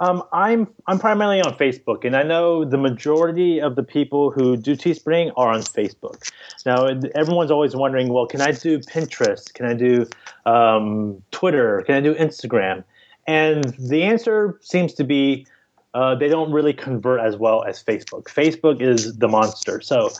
Um, 0.00 0.22
I'm 0.32 0.68
I'm 0.86 0.98
primarily 0.98 1.40
on 1.40 1.54
Facebook, 1.54 2.04
and 2.04 2.16
I 2.16 2.22
know 2.22 2.64
the 2.64 2.78
majority 2.78 3.60
of 3.60 3.74
the 3.74 3.82
people 3.82 4.30
who 4.30 4.56
do 4.56 4.76
Teespring 4.76 5.32
are 5.36 5.48
on 5.48 5.62
Facebook. 5.62 6.30
Now, 6.64 6.86
everyone's 7.14 7.50
always 7.50 7.74
wondering, 7.74 8.12
well, 8.12 8.26
can 8.26 8.40
I 8.40 8.52
do 8.52 8.78
Pinterest? 8.78 9.52
Can 9.52 9.66
I 9.66 9.74
do 9.74 10.06
um, 10.46 11.22
Twitter? 11.30 11.82
Can 11.86 11.96
I 11.96 12.00
do 12.00 12.14
Instagram? 12.14 12.84
And 13.26 13.64
the 13.78 14.04
answer 14.04 14.58
seems 14.62 14.94
to 14.94 15.04
be 15.04 15.46
uh, 15.94 16.14
they 16.14 16.28
don't 16.28 16.52
really 16.52 16.72
convert 16.72 17.20
as 17.20 17.36
well 17.36 17.64
as 17.64 17.82
Facebook. 17.82 18.24
Facebook 18.24 18.80
is 18.80 19.16
the 19.16 19.28
monster. 19.28 19.80
So, 19.80 20.10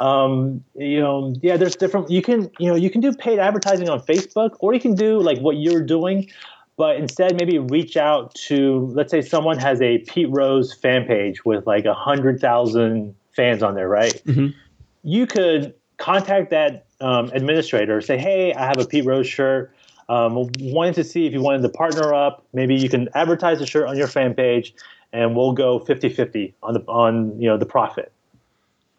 um, 0.00 0.64
you 0.74 1.00
know, 1.00 1.34
yeah, 1.42 1.56
there's 1.56 1.76
different. 1.76 2.10
You 2.10 2.22
can 2.22 2.50
you 2.58 2.68
know 2.68 2.74
you 2.74 2.90
can 2.90 3.00
do 3.00 3.12
paid 3.12 3.38
advertising 3.38 3.88
on 3.88 4.00
Facebook, 4.00 4.56
or 4.60 4.74
you 4.74 4.80
can 4.80 4.94
do 4.94 5.20
like 5.20 5.38
what 5.38 5.56
you're 5.56 5.82
doing 5.82 6.28
but 6.78 6.96
instead 6.96 7.36
maybe 7.36 7.58
reach 7.58 7.96
out 7.96 8.34
to 8.36 8.90
let's 8.94 9.10
say 9.10 9.20
someone 9.20 9.58
has 9.58 9.82
a 9.82 9.98
Pete 9.98 10.28
Rose 10.30 10.72
fan 10.72 11.04
page 11.04 11.44
with 11.44 11.66
like 11.66 11.84
a 11.84 11.92
hundred 11.92 12.40
thousand 12.40 13.14
fans 13.32 13.62
on 13.62 13.74
there, 13.74 13.88
right? 13.88 14.14
Mm-hmm. 14.24 14.56
You 15.02 15.26
could 15.26 15.74
contact 15.98 16.50
that 16.50 16.86
um, 17.00 17.30
administrator, 17.34 18.00
say, 18.00 18.16
"Hey, 18.16 18.54
I 18.54 18.64
have 18.64 18.78
a 18.78 18.86
Pete 18.86 19.04
Rose 19.04 19.26
shirt. 19.26 19.74
Um, 20.08 20.48
wanted 20.60 20.94
to 20.94 21.04
see 21.04 21.26
if 21.26 21.34
you 21.34 21.42
wanted 21.42 21.62
to 21.62 21.68
partner 21.68 22.14
up. 22.14 22.46
Maybe 22.54 22.76
you 22.76 22.88
can 22.88 23.08
advertise 23.14 23.58
the 23.58 23.66
shirt 23.66 23.86
on 23.88 23.98
your 23.98 24.06
fan 24.06 24.32
page, 24.32 24.72
and 25.12 25.36
we'll 25.36 25.52
go 25.52 25.80
50-50 25.80 26.54
on 26.62 26.74
the 26.74 26.80
on 26.82 27.40
you 27.40 27.48
know 27.48 27.58
the 27.58 27.66
profit." 27.66 28.12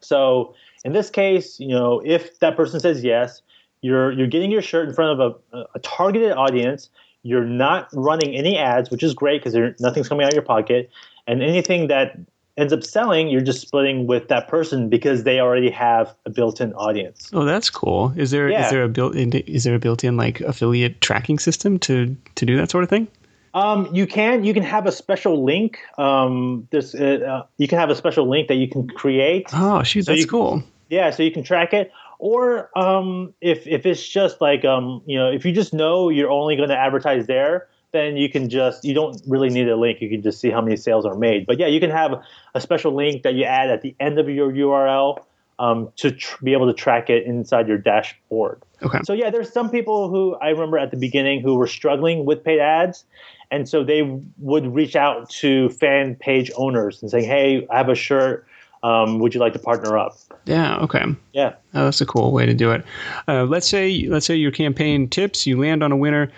So 0.00 0.54
in 0.84 0.92
this 0.92 1.08
case, 1.08 1.58
you 1.58 1.68
know, 1.68 2.02
if 2.04 2.38
that 2.40 2.56
person 2.56 2.78
says 2.78 3.02
yes, 3.02 3.40
you're 3.80 4.12
you're 4.12 4.26
getting 4.26 4.50
your 4.50 4.62
shirt 4.62 4.88
in 4.88 4.94
front 4.94 5.18
of 5.18 5.42
a, 5.52 5.64
a 5.74 5.78
targeted 5.78 6.32
audience. 6.32 6.90
You're 7.22 7.44
not 7.44 7.88
running 7.92 8.34
any 8.34 8.56
ads, 8.56 8.90
which 8.90 9.02
is 9.02 9.14
great 9.14 9.44
because 9.44 9.74
nothing's 9.80 10.08
coming 10.08 10.24
out 10.24 10.32
of 10.32 10.34
your 10.34 10.42
pocket. 10.42 10.90
And 11.26 11.42
anything 11.42 11.88
that 11.88 12.18
ends 12.56 12.72
up 12.72 12.84
selling, 12.84 13.28
you're 13.28 13.40
just 13.40 13.60
splitting 13.60 14.06
with 14.06 14.28
that 14.28 14.48
person 14.48 14.88
because 14.88 15.24
they 15.24 15.40
already 15.40 15.70
have 15.70 16.14
a 16.26 16.30
built-in 16.30 16.72
audience. 16.74 17.30
Oh, 17.32 17.44
that's 17.44 17.70
cool. 17.70 18.12
Is 18.16 18.30
there 18.30 18.48
yeah. 18.48 18.64
is 18.64 18.70
there 18.70 18.82
a 18.82 18.88
built-in 18.88 19.32
is 19.32 19.64
there 19.64 19.74
a 19.74 19.78
built-in 19.78 20.16
like 20.16 20.40
affiliate 20.40 21.00
tracking 21.00 21.38
system 21.38 21.78
to 21.80 22.16
to 22.34 22.46
do 22.46 22.56
that 22.56 22.70
sort 22.70 22.84
of 22.84 22.90
thing? 22.90 23.08
Um, 23.52 23.88
you 23.92 24.06
can 24.06 24.44
you 24.44 24.54
can 24.54 24.62
have 24.62 24.86
a 24.86 24.92
special 24.92 25.44
link. 25.44 25.78
Um, 25.98 26.68
this 26.70 26.94
uh, 26.94 27.20
uh, 27.26 27.46
you 27.56 27.66
can 27.66 27.78
have 27.78 27.90
a 27.90 27.96
special 27.96 28.28
link 28.28 28.48
that 28.48 28.56
you 28.56 28.68
can 28.68 28.88
create. 28.88 29.48
Oh, 29.52 29.82
shoot, 29.82 30.04
so 30.04 30.12
that's 30.12 30.22
you, 30.22 30.28
cool. 30.28 30.62
Yeah, 30.88 31.10
so 31.10 31.22
you 31.22 31.32
can 31.32 31.42
track 31.42 31.72
it. 31.72 31.92
Or 32.20 32.68
um, 32.78 33.32
if 33.40 33.66
if 33.66 33.86
it's 33.86 34.06
just 34.06 34.42
like 34.42 34.62
um, 34.66 35.00
you 35.06 35.18
know, 35.18 35.30
if 35.30 35.46
you 35.46 35.52
just 35.52 35.72
know 35.72 36.10
you're 36.10 36.30
only 36.30 36.54
going 36.54 36.68
to 36.68 36.76
advertise 36.76 37.26
there, 37.26 37.68
then 37.92 38.18
you 38.18 38.28
can 38.28 38.50
just 38.50 38.84
you 38.84 38.92
don't 38.92 39.18
really 39.26 39.48
need 39.48 39.66
a 39.68 39.76
link. 39.76 40.02
You 40.02 40.10
can 40.10 40.20
just 40.20 40.38
see 40.38 40.50
how 40.50 40.60
many 40.60 40.76
sales 40.76 41.06
are 41.06 41.14
made. 41.14 41.46
But 41.46 41.58
yeah, 41.58 41.66
you 41.66 41.80
can 41.80 41.88
have 41.88 42.22
a 42.54 42.60
special 42.60 42.94
link 42.94 43.22
that 43.22 43.34
you 43.34 43.44
add 43.44 43.70
at 43.70 43.80
the 43.80 43.96
end 44.00 44.18
of 44.18 44.28
your 44.28 44.52
URL 44.52 45.24
um, 45.58 45.90
to 45.96 46.10
tr- 46.10 46.44
be 46.44 46.52
able 46.52 46.66
to 46.66 46.74
track 46.74 47.08
it 47.08 47.24
inside 47.24 47.66
your 47.66 47.78
dashboard. 47.78 48.62
Okay. 48.82 49.00
So 49.04 49.14
yeah, 49.14 49.30
there's 49.30 49.50
some 49.50 49.70
people 49.70 50.10
who 50.10 50.34
I 50.42 50.48
remember 50.50 50.76
at 50.76 50.90
the 50.90 50.98
beginning 50.98 51.40
who 51.40 51.54
were 51.54 51.66
struggling 51.66 52.26
with 52.26 52.44
paid 52.44 52.60
ads, 52.60 53.04
and 53.50 53.66
so 53.66 53.82
they 53.82 54.02
would 54.36 54.74
reach 54.74 54.94
out 54.94 55.30
to 55.30 55.70
fan 55.70 56.16
page 56.16 56.50
owners 56.54 57.00
and 57.00 57.10
saying, 57.10 57.24
"Hey, 57.24 57.66
I 57.70 57.78
have 57.78 57.88
a 57.88 57.94
shirt 57.94 58.46
um, 58.82 59.18
would 59.18 59.34
you 59.34 59.40
like 59.40 59.52
to 59.52 59.58
partner 59.58 59.98
up? 59.98 60.16
Yeah. 60.46 60.78
Okay. 60.78 61.04
Yeah. 61.32 61.54
Oh, 61.74 61.84
that's 61.84 62.00
a 62.00 62.06
cool 62.06 62.32
way 62.32 62.46
to 62.46 62.54
do 62.54 62.70
it. 62.70 62.84
Uh, 63.28 63.44
let's 63.44 63.68
say 63.68 64.06
let's 64.08 64.26
say 64.26 64.34
your 64.34 64.50
campaign 64.50 65.08
tips. 65.08 65.46
You 65.46 65.60
land 65.60 65.82
on 65.82 65.92
a 65.92 65.96
winner. 65.96 66.30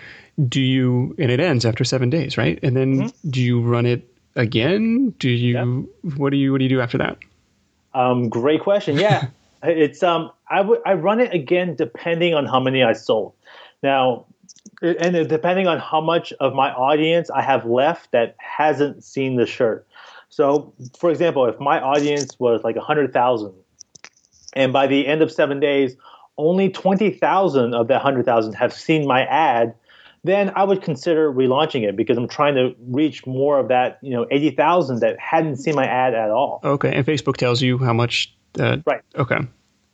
Do 0.47 0.61
you 0.61 1.15
and 1.19 1.31
it 1.31 1.39
ends 1.39 1.65
after 1.65 1.83
seven 1.83 2.09
days, 2.09 2.37
right? 2.37 2.59
And 2.63 2.75
then 2.75 2.97
mm-hmm. 2.97 3.29
do 3.29 3.41
you 3.41 3.61
run 3.61 3.85
it 3.85 4.07
again? 4.35 5.13
Do 5.19 5.29
you 5.29 5.89
what 6.17 6.31
do 6.31 6.37
you 6.37 6.51
what 6.51 6.57
do 6.57 6.63
you 6.63 6.69
do 6.69 6.81
after 6.81 6.97
that? 6.97 7.17
Um, 7.93 8.29
great 8.29 8.61
question. 8.61 8.97
Yeah, 8.97 9.27
it's 9.63 10.01
um 10.03 10.31
I 10.49 10.61
would 10.61 10.79
I 10.85 10.93
run 10.93 11.19
it 11.19 11.33
again 11.33 11.75
depending 11.75 12.33
on 12.33 12.45
how 12.45 12.59
many 12.59 12.83
I 12.83 12.93
sold. 12.93 13.33
Now, 13.81 14.25
and 14.81 15.29
depending 15.29 15.67
on 15.67 15.79
how 15.79 16.01
much 16.01 16.33
of 16.39 16.53
my 16.53 16.71
audience 16.71 17.29
I 17.29 17.41
have 17.41 17.65
left 17.65 18.11
that 18.11 18.35
hasn't 18.39 19.03
seen 19.03 19.35
the 19.35 19.45
shirt. 19.45 19.87
So, 20.33 20.73
for 20.97 21.11
example, 21.11 21.45
if 21.45 21.59
my 21.59 21.79
audience 21.79 22.39
was 22.39 22.63
like 22.63 22.75
100,000, 22.75 23.53
and 24.53 24.73
by 24.73 24.87
the 24.87 25.05
end 25.05 25.21
of 25.21 25.31
seven 25.31 25.59
days, 25.59 25.95
only 26.39 26.69
20,000 26.69 27.75
of 27.75 27.87
that 27.87 27.93
100,000 27.93 28.53
have 28.53 28.73
seen 28.73 29.07
my 29.07 29.25
ad, 29.25 29.75
then 30.23 30.51
I 30.55 30.63
would 30.63 30.81
consider 30.81 31.31
relaunching 31.31 31.87
it 31.87 31.95
because 31.95 32.17
I'm 32.17 32.27
trying 32.27 32.55
to 32.55 32.73
reach 32.79 33.27
more 33.27 33.59
of 33.59 33.67
that, 33.67 33.99
you 34.01 34.09
know, 34.09 34.25
80,000 34.31 35.01
that 35.01 35.19
hadn't 35.19 35.57
seen 35.57 35.75
my 35.75 35.85
ad 35.85 36.15
at 36.15 36.31
all. 36.31 36.61
Okay. 36.63 36.91
And 36.91 37.05
Facebook 37.05 37.37
tells 37.37 37.61
you 37.61 37.77
how 37.77 37.93
much. 37.93 38.33
Uh, 38.59 38.77
right. 38.87 39.01
Okay. 39.15 39.37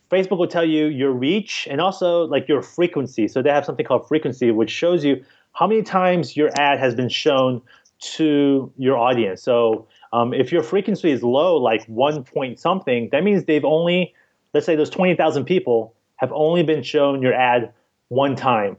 Facebook 0.10 0.38
will 0.38 0.48
tell 0.48 0.66
you 0.66 0.86
your 0.86 1.12
reach 1.12 1.68
and 1.70 1.82
also 1.82 2.24
like 2.24 2.48
your 2.48 2.62
frequency. 2.62 3.28
So 3.28 3.42
they 3.42 3.50
have 3.50 3.66
something 3.66 3.86
called 3.86 4.08
frequency, 4.08 4.52
which 4.52 4.72
shows 4.72 5.04
you 5.04 5.26
how 5.52 5.68
many 5.68 5.84
times 5.84 6.38
your 6.38 6.50
ad 6.58 6.80
has 6.80 6.96
been 6.96 7.10
shown 7.10 7.62
to 8.00 8.72
your 8.78 8.98
audience. 8.98 9.44
So 9.44 9.88
um, 10.12 10.34
if 10.34 10.52
your 10.52 10.64
frequency 10.64 11.12
is 11.12 11.24
low, 11.24 11.58
like 11.58 11.86
one 11.86 12.24
point 12.24 12.60
something, 12.60 13.10
that 13.12 13.24
means 13.24 13.46
they've 13.46 13.66
only, 13.66 14.14
let's 14.54 14.66
say 14.66 14.76
those 14.76 14.90
20,000 14.90 15.46
people 15.46 15.94
have 16.16 16.32
only 16.34 16.64
been 16.64 16.84
shown 16.84 17.22
your 17.22 17.34
ad 17.34 17.74
one 18.08 18.36
time. 18.36 18.78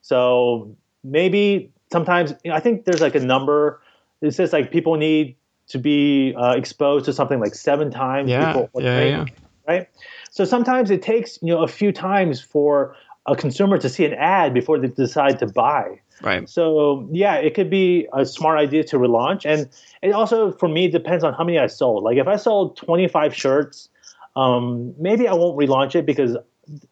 So 0.00 0.74
maybe 1.02 1.70
sometimes, 1.92 2.34
you 2.42 2.50
know, 2.50 2.56
I 2.56 2.60
think 2.60 2.84
there's 2.84 3.00
like 3.00 3.14
a 3.14 3.20
number. 3.20 3.80
It 4.20 4.32
says 4.32 4.52
like 4.52 4.70
people 4.70 4.96
need 4.96 5.36
to 5.68 5.78
be 5.78 6.34
uh, 6.36 6.54
exposed 6.56 7.04
to 7.06 7.12
something 7.12 7.40
like 7.40 7.54
seven 7.54 7.90
times 7.90 8.30
yeah, 8.30 8.66
yeah, 8.74 9.00
yeah. 9.04 9.24
right? 9.66 9.88
So 10.30 10.44
sometimes 10.44 10.90
it 10.90 11.02
takes 11.02 11.38
you 11.42 11.54
know 11.54 11.62
a 11.62 11.68
few 11.68 11.92
times 11.92 12.40
for 12.40 12.96
a 13.26 13.34
consumer 13.34 13.78
to 13.78 13.88
see 13.88 14.04
an 14.04 14.14
ad 14.14 14.52
before 14.52 14.78
they 14.78 14.88
decide 14.88 15.38
to 15.38 15.46
buy. 15.46 16.00
Right. 16.22 16.48
So 16.48 17.08
yeah, 17.12 17.36
it 17.36 17.54
could 17.54 17.70
be 17.70 18.06
a 18.12 18.24
smart 18.24 18.58
idea 18.58 18.84
to 18.84 18.96
relaunch, 18.96 19.44
and 19.44 19.68
it 20.02 20.12
also 20.12 20.52
for 20.52 20.68
me 20.68 20.88
depends 20.88 21.24
on 21.24 21.34
how 21.34 21.44
many 21.44 21.58
I 21.58 21.66
sold. 21.66 22.04
Like 22.04 22.18
if 22.18 22.28
I 22.28 22.36
sold 22.36 22.76
25 22.76 23.34
shirts, 23.34 23.88
um, 24.36 24.94
maybe 24.98 25.26
I 25.26 25.34
won't 25.34 25.58
relaunch 25.58 25.94
it 25.94 26.06
because 26.06 26.36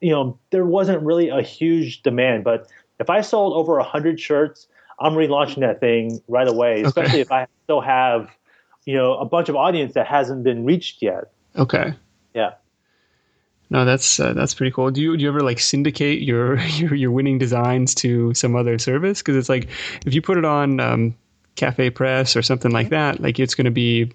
you 0.01 0.11
know 0.11 0.39
there 0.51 0.65
wasn't 0.65 1.03
really 1.03 1.29
a 1.29 1.43
huge 1.43 2.03
demand. 2.03 2.45
But 2.45 2.67
if 2.99 3.11
I 3.11 3.21
sold 3.21 3.55
over 3.55 3.77
100 3.77 4.19
shirts, 4.19 4.67
I'm 5.01 5.13
relaunching 5.13 5.61
that 5.61 5.81
thing 5.81 6.21
right 6.29 6.49
away, 6.49 6.83
especially 6.83 7.13
okay. 7.13 7.21
if 7.21 7.33
I 7.33 7.47
still 7.65 7.81
have 7.81 8.29
you 8.87 8.97
know 8.97 9.15
a 9.15 9.25
bunch 9.25 9.49
of 9.49 9.57
audience 9.57 9.95
that 9.95 10.07
hasn't 10.07 10.43
been 10.43 10.65
reached 10.65 11.03
yet. 11.03 11.31
Okay. 11.57 11.95
Yeah. 12.35 12.55
No, 13.73 13.87
that's 13.87 14.21
uh, 14.21 14.35
that's 14.35 14.53
pretty 14.53 14.71
cool. 14.71 14.91
Do 14.91 15.01
you 15.01 15.17
do 15.17 15.23
you 15.23 15.31
ever 15.31 15.41
like 15.41 15.59
syndicate 15.59 16.21
your 16.21 16.59
your, 16.77 16.95
your 16.95 17.11
winning 17.11 17.39
designs 17.39 17.95
to 17.97 18.35
some 18.35 18.55
other 18.55 18.79
service? 18.79 19.21
Because 19.21 19.35
it's 19.35 19.49
like 19.49 19.71
if 20.05 20.13
you 20.13 20.21
put 20.21 20.37
it 20.37 20.45
on 20.45 20.79
um, 20.79 21.15
Cafe 21.57 21.89
Press 21.89 22.37
or 22.37 22.43
something 22.43 22.71
like 22.71 22.91
that, 22.91 23.21
like 23.21 23.41
it's 23.41 23.55
going 23.55 23.65
to 23.65 23.71
be 23.71 24.13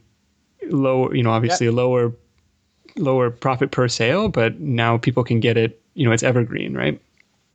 lower. 0.69 1.13
You 1.15 1.23
know, 1.23 1.31
obviously 1.31 1.65
yep. 1.65 1.73
lower 1.73 2.13
lower 2.97 3.31
profit 3.31 3.71
per 3.71 3.87
sale, 3.87 4.29
but 4.29 4.59
now 4.59 4.99
people 4.99 5.23
can 5.23 5.39
get 5.39 5.57
it. 5.57 5.81
You 5.95 6.05
know, 6.05 6.11
it's 6.11 6.23
evergreen, 6.23 6.75
right? 6.75 7.01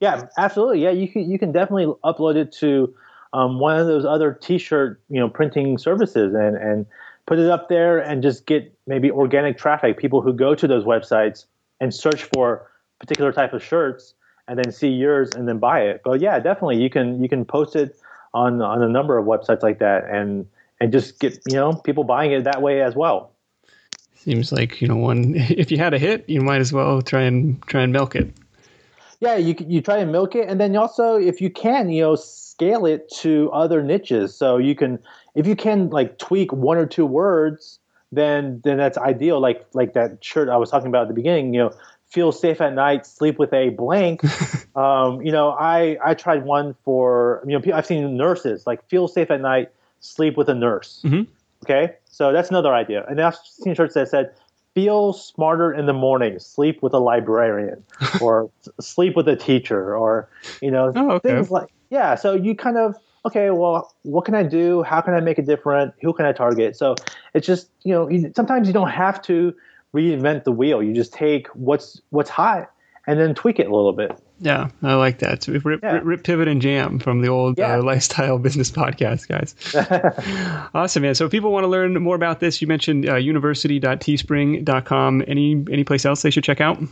Yeah, 0.00 0.26
absolutely. 0.36 0.82
Yeah, 0.82 0.90
you 0.90 1.06
can 1.06 1.30
you 1.30 1.38
can 1.38 1.52
definitely 1.52 1.86
upload 2.02 2.34
it 2.34 2.50
to 2.54 2.92
um, 3.32 3.60
one 3.60 3.78
of 3.78 3.86
those 3.86 4.04
other 4.04 4.32
T-shirt 4.32 5.00
you 5.08 5.20
know 5.20 5.28
printing 5.28 5.78
services 5.78 6.34
and 6.34 6.56
and 6.56 6.84
put 7.26 7.38
it 7.38 7.48
up 7.48 7.68
there 7.68 8.00
and 8.00 8.24
just 8.24 8.44
get 8.46 8.76
maybe 8.88 9.08
organic 9.08 9.56
traffic, 9.56 9.98
people 9.98 10.20
who 10.20 10.32
go 10.32 10.56
to 10.56 10.66
those 10.66 10.84
websites 10.84 11.44
and 11.82 11.92
search 11.92 12.22
for 12.22 12.70
particular 13.00 13.32
type 13.32 13.52
of 13.52 13.62
shirts 13.62 14.14
and 14.46 14.56
then 14.56 14.70
see 14.70 14.88
yours 14.88 15.30
and 15.34 15.48
then 15.48 15.58
buy 15.58 15.80
it. 15.80 16.00
But 16.04 16.20
yeah, 16.20 16.38
definitely 16.38 16.80
you 16.80 16.88
can 16.88 17.20
you 17.22 17.28
can 17.28 17.44
post 17.44 17.74
it 17.74 17.98
on 18.32 18.62
on 18.62 18.82
a 18.82 18.88
number 18.88 19.18
of 19.18 19.26
websites 19.26 19.62
like 19.62 19.80
that 19.80 20.04
and 20.08 20.46
and 20.80 20.92
just 20.92 21.18
get 21.18 21.40
you 21.48 21.56
know 21.56 21.74
people 21.74 22.04
buying 22.04 22.30
it 22.30 22.44
that 22.44 22.62
way 22.62 22.80
as 22.80 22.94
well. 22.94 23.32
Seems 24.14 24.52
like 24.52 24.80
you 24.80 24.86
know 24.86 24.96
one. 24.96 25.34
If 25.62 25.72
you 25.72 25.78
had 25.78 25.92
a 25.92 25.98
hit, 25.98 26.28
you 26.28 26.40
might 26.40 26.60
as 26.60 26.72
well 26.72 27.02
try 27.02 27.22
and 27.22 27.60
try 27.66 27.82
and 27.82 27.92
milk 27.92 28.14
it. 28.14 28.32
Yeah, 29.18 29.36
you 29.36 29.56
you 29.66 29.80
try 29.80 29.98
and 29.98 30.12
milk 30.12 30.36
it, 30.36 30.48
and 30.48 30.60
then 30.60 30.76
also 30.76 31.16
if 31.16 31.40
you 31.40 31.50
can, 31.50 31.90
you 31.90 32.02
know, 32.02 32.14
scale 32.14 32.86
it 32.86 33.10
to 33.22 33.50
other 33.52 33.82
niches. 33.82 34.36
So 34.36 34.58
you 34.58 34.76
can, 34.76 35.00
if 35.34 35.46
you 35.46 35.56
can, 35.56 35.90
like 35.90 36.18
tweak 36.18 36.52
one 36.52 36.78
or 36.78 36.86
two 36.86 37.06
words, 37.06 37.80
then 38.12 38.60
then 38.62 38.76
that's 38.76 38.98
ideal. 38.98 39.40
Like 39.40 39.66
like 39.72 39.94
that 39.94 40.24
shirt 40.24 40.48
I 40.48 40.56
was 40.56 40.70
talking 40.70 40.88
about 40.88 41.02
at 41.02 41.08
the 41.08 41.14
beginning. 41.14 41.54
You 41.54 41.60
know, 41.60 41.72
feel 42.08 42.30
safe 42.30 42.60
at 42.60 42.74
night, 42.74 43.06
sleep 43.06 43.38
with 43.38 43.52
a 43.52 43.70
blank. 43.70 44.22
um, 44.76 45.22
you 45.22 45.32
know, 45.32 45.50
I 45.50 45.98
I 46.04 46.14
tried 46.14 46.44
one 46.44 46.74
for 46.84 47.42
you 47.46 47.58
know 47.58 47.74
I've 47.74 47.86
seen 47.86 48.16
nurses 48.16 48.66
like 48.66 48.86
feel 48.88 49.08
safe 49.08 49.30
at 49.30 49.40
night, 49.40 49.70
sleep 50.00 50.36
with 50.36 50.48
a 50.48 50.54
nurse. 50.54 51.00
Mm-hmm. 51.04 51.22
Okay, 51.64 51.94
so 52.04 52.32
that's 52.32 52.50
another 52.50 52.74
idea. 52.74 53.04
And 53.08 53.20
I've 53.20 53.36
seen 53.36 53.74
shirts 53.74 53.94
that 53.94 54.08
said, 54.08 54.32
feel 54.74 55.12
smarter 55.12 55.72
in 55.72 55.86
the 55.86 55.92
morning, 55.92 56.38
sleep 56.38 56.82
with 56.82 56.94
a 56.94 56.98
librarian, 56.98 57.84
or 58.20 58.50
sleep 58.80 59.16
with 59.16 59.28
a 59.28 59.36
teacher, 59.36 59.96
or, 59.96 60.28
you 60.60 60.70
know, 60.70 60.92
oh, 60.94 61.10
okay. 61.12 61.34
things 61.34 61.50
like, 61.50 61.68
yeah. 61.90 62.14
So 62.14 62.34
you 62.34 62.54
kind 62.54 62.78
of, 62.78 62.96
okay, 63.26 63.50
well, 63.50 63.94
what 64.02 64.24
can 64.24 64.34
I 64.34 64.42
do? 64.42 64.82
How 64.82 65.00
can 65.00 65.14
I 65.14 65.20
make 65.20 65.38
it 65.38 65.46
different? 65.46 65.94
Who 66.02 66.12
can 66.12 66.26
I 66.26 66.32
target? 66.32 66.76
So 66.76 66.96
it's 67.34 67.46
just, 67.46 67.68
you 67.82 67.92
know, 67.92 68.08
you, 68.08 68.32
sometimes 68.34 68.68
you 68.68 68.74
don't 68.74 68.90
have 68.90 69.20
to 69.22 69.54
reinvent 69.94 70.44
the 70.44 70.52
wheel. 70.52 70.82
You 70.82 70.94
just 70.94 71.12
take 71.12 71.48
what's, 71.48 72.00
what's 72.10 72.30
hot 72.30 72.70
and 73.06 73.18
then 73.18 73.34
tweak 73.34 73.58
it 73.58 73.66
a 73.66 73.74
little 73.74 73.92
bit. 73.92 74.16
Yeah, 74.40 74.70
I 74.82 74.94
like 74.94 75.18
that. 75.20 75.44
So 75.44 75.52
rip, 75.52 75.82
yeah. 75.82 76.00
rip, 76.02 76.24
pivot, 76.24 76.48
and 76.48 76.60
jam 76.60 76.98
from 76.98 77.22
the 77.22 77.28
old 77.28 77.60
uh, 77.60 77.62
yeah. 77.62 77.76
uh, 77.76 77.82
lifestyle 77.82 78.38
business 78.38 78.72
podcast, 78.72 79.28
guys. 79.28 79.54
awesome, 80.74 81.02
man. 81.02 81.14
So 81.14 81.26
if 81.26 81.30
people 81.30 81.52
want 81.52 81.64
to 81.64 81.68
learn 81.68 81.94
more 82.02 82.16
about 82.16 82.40
this, 82.40 82.60
you 82.60 82.66
mentioned 82.66 83.08
uh, 83.08 83.14
university.teespring.com. 83.16 85.24
Any 85.28 85.64
any 85.70 85.84
place 85.84 86.04
else 86.04 86.22
they 86.22 86.30
should 86.30 86.42
check 86.42 86.60
out? 86.60 86.82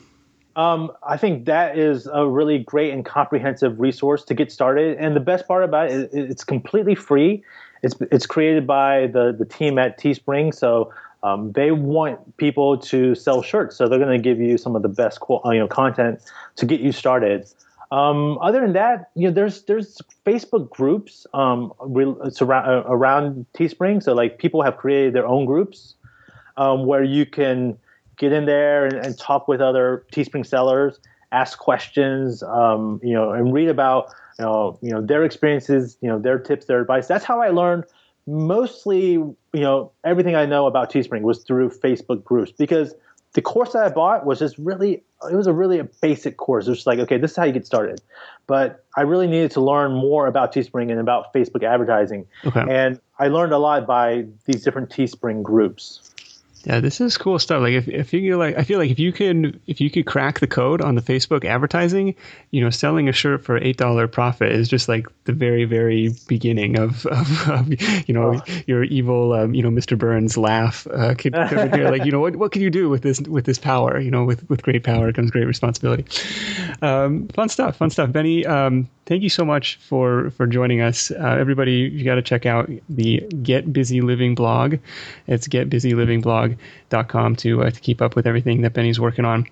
Um, 0.57 0.91
I 1.03 1.17
think 1.17 1.47
that 1.47 1.79
is 1.79 2.07
a 2.07 2.25
really 2.27 2.59
great 2.59 2.93
and 2.93 3.05
comprehensive 3.05 3.81
resource 3.81 4.25
to 4.25 4.35
get 4.35 4.53
started. 4.53 4.99
And 4.99 5.17
the 5.17 5.21
best 5.21 5.49
part 5.49 5.65
about 5.65 5.91
it, 5.91 6.11
it's 6.13 6.45
completely 6.45 6.95
free. 6.95 7.43
It's 7.83 7.95
it's 8.11 8.27
created 8.27 8.67
by 8.67 9.07
the 9.09 9.35
the 9.37 9.45
team 9.45 9.79
at 9.79 9.99
Teespring. 9.99 10.55
So 10.55 10.93
um, 11.23 11.53
they 11.53 11.71
want 11.71 12.37
people 12.37 12.79
to 12.79 13.15
sell 13.15 13.43
shirts, 13.43 13.77
so 13.77 13.89
they're 13.89 13.99
going 13.99 14.17
to 14.17 14.23
give 14.23 14.41
you 14.41 14.57
some 14.59 14.75
of 14.77 14.83
the 14.83 14.89
best 14.89 15.19
you 15.29 15.59
know 15.59 15.69
content 15.69 16.21
to 16.57 16.67
get 16.67 16.81
you 16.81 16.93
started. 16.93 17.47
Um, 17.93 18.39
other 18.41 18.61
than 18.61 18.73
that, 18.75 19.11
you 19.17 19.29
know, 19.29 19.35
there's 19.35 19.63
there's 19.63 20.01
Facebook 20.25 20.71
groups 20.71 21.27
um, 21.35 21.73
around, 21.81 22.69
uh, 22.69 22.85
around 22.87 23.47
Teespring. 23.55 24.03
So 24.03 24.15
like 24.15 24.39
people 24.39 24.63
have 24.63 24.77
created 24.77 25.13
their 25.13 25.27
own 25.27 25.45
groups 25.45 25.95
um, 26.57 26.87
where 26.87 27.03
you 27.03 27.27
can 27.27 27.77
get 28.17 28.33
in 28.33 28.47
there 28.47 28.85
and, 28.85 28.95
and, 28.95 29.19
talk 29.19 29.49
with 29.49 29.61
other 29.63 30.05
Teespring 30.13 30.47
sellers, 30.47 31.01
ask 31.33 31.59
questions, 31.59 32.43
um, 32.43 33.01
you 33.03 33.15
know, 33.15 33.33
and 33.33 33.53
read 33.53 33.69
about 33.69 34.13
you 34.41 34.47
know 34.47 34.79
you 34.81 34.91
know 34.91 35.03
their 35.03 35.23
experiences, 35.25 35.99
you 36.01 36.09
know 36.09 36.19
their 36.19 36.39
tips, 36.39 36.65
their 36.65 36.81
advice. 36.81 37.07
That's 37.07 37.25
how 37.25 37.41
I 37.41 37.51
learned 37.51 37.85
mostly, 38.27 39.13
you 39.13 39.37
know, 39.53 39.93
everything 40.05 40.37
I 40.37 40.47
know 40.47 40.67
about 40.67 40.93
Teespring 40.93 41.23
was 41.23 41.43
through 41.45 41.71
Facebook 41.71 42.25
groups 42.25 42.53
because 42.53 42.95
the 43.33 43.43
course 43.43 43.73
that 43.73 43.85
I 43.85 43.89
bought 43.89 44.27
was 44.27 44.39
just 44.39 44.59
really, 44.59 45.03
it 45.31 45.35
was 45.35 45.47
a 45.47 45.53
really 45.53 45.79
a 45.79 45.85
basic 45.85 46.37
course. 46.37 46.67
It 46.67 46.71
was 46.71 46.79
just 46.79 46.87
like, 46.87 46.99
okay, 47.01 47.19
this 47.19 47.33
is 47.33 47.37
how 47.37 47.45
you 47.45 47.53
get 47.53 47.67
started. 47.67 48.01
But 48.47 48.85
I 48.97 49.03
really 49.03 49.29
needed 49.29 49.53
to 49.53 49.61
learn 49.61 49.93
more 49.93 50.27
about 50.27 50.53
Teespring 50.53 50.91
and 50.91 50.99
about 50.99 51.33
Facebook 51.33 51.63
advertising. 51.63 52.27
Okay. 52.45 52.65
And 52.69 53.01
I 53.19 53.29
learned 53.29 53.53
a 53.53 53.59
lot 53.59 53.87
by 53.87 54.27
these 54.47 54.65
different 54.65 54.91
Teespring 54.91 55.43
groups. 55.43 56.10
Yeah, 56.65 56.81
this 56.81 57.01
is 57.01 57.17
cool 57.17 57.39
stuff. 57.39 57.63
Like 57.63 57.73
if, 57.73 57.89
if 57.89 58.13
you 58.13 58.37
like, 58.37 58.59
I 58.59 58.65
feel 58.65 58.79
like 58.79 58.91
if 58.91 58.99
you 58.99 59.13
can 59.13 59.59
if 59.67 59.81
you 59.81 59.91
could 59.91 60.05
crack 60.05 60.41
the 60.41 60.47
code 60.47 60.83
on 60.83 60.95
the 60.95 61.01
Facebook 61.01 61.47
advertising, 61.47 62.15
you 62.51 62.63
know, 62.63 62.69
selling 62.69 63.09
a 63.09 63.13
shirt 63.13 63.43
for 63.43 63.57
eight 63.57 63.79
dollar 63.79 64.07
profit 64.07 64.53
is 64.53 64.69
just 64.69 64.87
like 64.87 65.07
the 65.25 65.33
very 65.33 65.65
very 65.65 66.11
beginning 66.29 66.79
of, 66.79 67.07
of, 67.07 67.49
of 67.49 68.09
you 68.09 68.13
know 68.13 68.43
oh. 68.47 68.53
your 68.67 68.85
evil 68.85 69.33
um, 69.33 69.55
you 69.55 69.63
know 69.63 69.71
Mr. 69.71 69.97
Burns 69.97 70.37
laugh. 70.37 70.87
Uh, 70.87 71.15
could, 71.15 71.33
could, 71.33 71.73
like 71.73 72.05
you 72.05 72.13
know 72.13 72.21
what 72.21 72.37
what 72.37 72.53
can 72.53 72.61
you 72.61 72.71
do 72.71 72.91
with 72.91 73.01
this 73.03 73.21
with 73.23 73.47
this 73.47 73.59
power? 73.59 73.99
You 73.99 74.11
know, 74.11 74.25
with 74.25 74.49
with 74.51 74.63
great 74.63 74.85
power 74.85 75.13
comes 75.15 75.31
great 75.31 75.47
responsibility. 75.47 76.05
Um, 76.83 77.29
fun 77.29 77.49
stuff, 77.49 77.77
fun 77.77 77.89
stuff. 77.89 78.13
Benny, 78.13 78.45
um, 78.45 78.87
thank 79.07 79.23
you 79.23 79.31
so 79.31 79.47
much 79.47 79.77
for 79.77 80.31
for 80.33 80.47
joining 80.47 80.83
us. 80.83 81.11
Uh, 81.11 81.37
everybody, 81.41 81.73
you 81.73 82.05
got 82.05 82.17
to 82.17 82.23
check 82.23 82.45
out 82.45 82.71
the 82.91 83.21
Get 83.43 83.73
Busy 83.73 84.03
Living 84.03 84.35
blog. 84.35 84.77
It's 85.27 85.49
getbusylivingblog 85.49 86.50
blog.com 86.89 87.37
to 87.37 87.63
uh, 87.63 87.71
to 87.71 87.81
keep 87.81 88.03
up 88.03 88.17
with 88.17 88.27
everything 88.27 88.63
that 88.63 88.73
Benny's 88.73 89.01
working 89.01 89.25
on. 89.25 89.47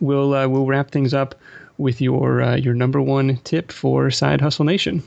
We'll 0.00 0.34
uh, 0.34 0.48
we'll 0.48 0.66
wrap 0.66 0.90
things 0.90 1.14
up 1.14 1.34
with 1.78 2.00
your 2.00 2.42
uh, 2.42 2.56
your 2.56 2.74
number 2.74 3.00
one 3.00 3.38
tip 3.44 3.72
for 3.72 4.10
Side 4.10 4.40
Hustle 4.40 4.64
Nation. 4.64 5.02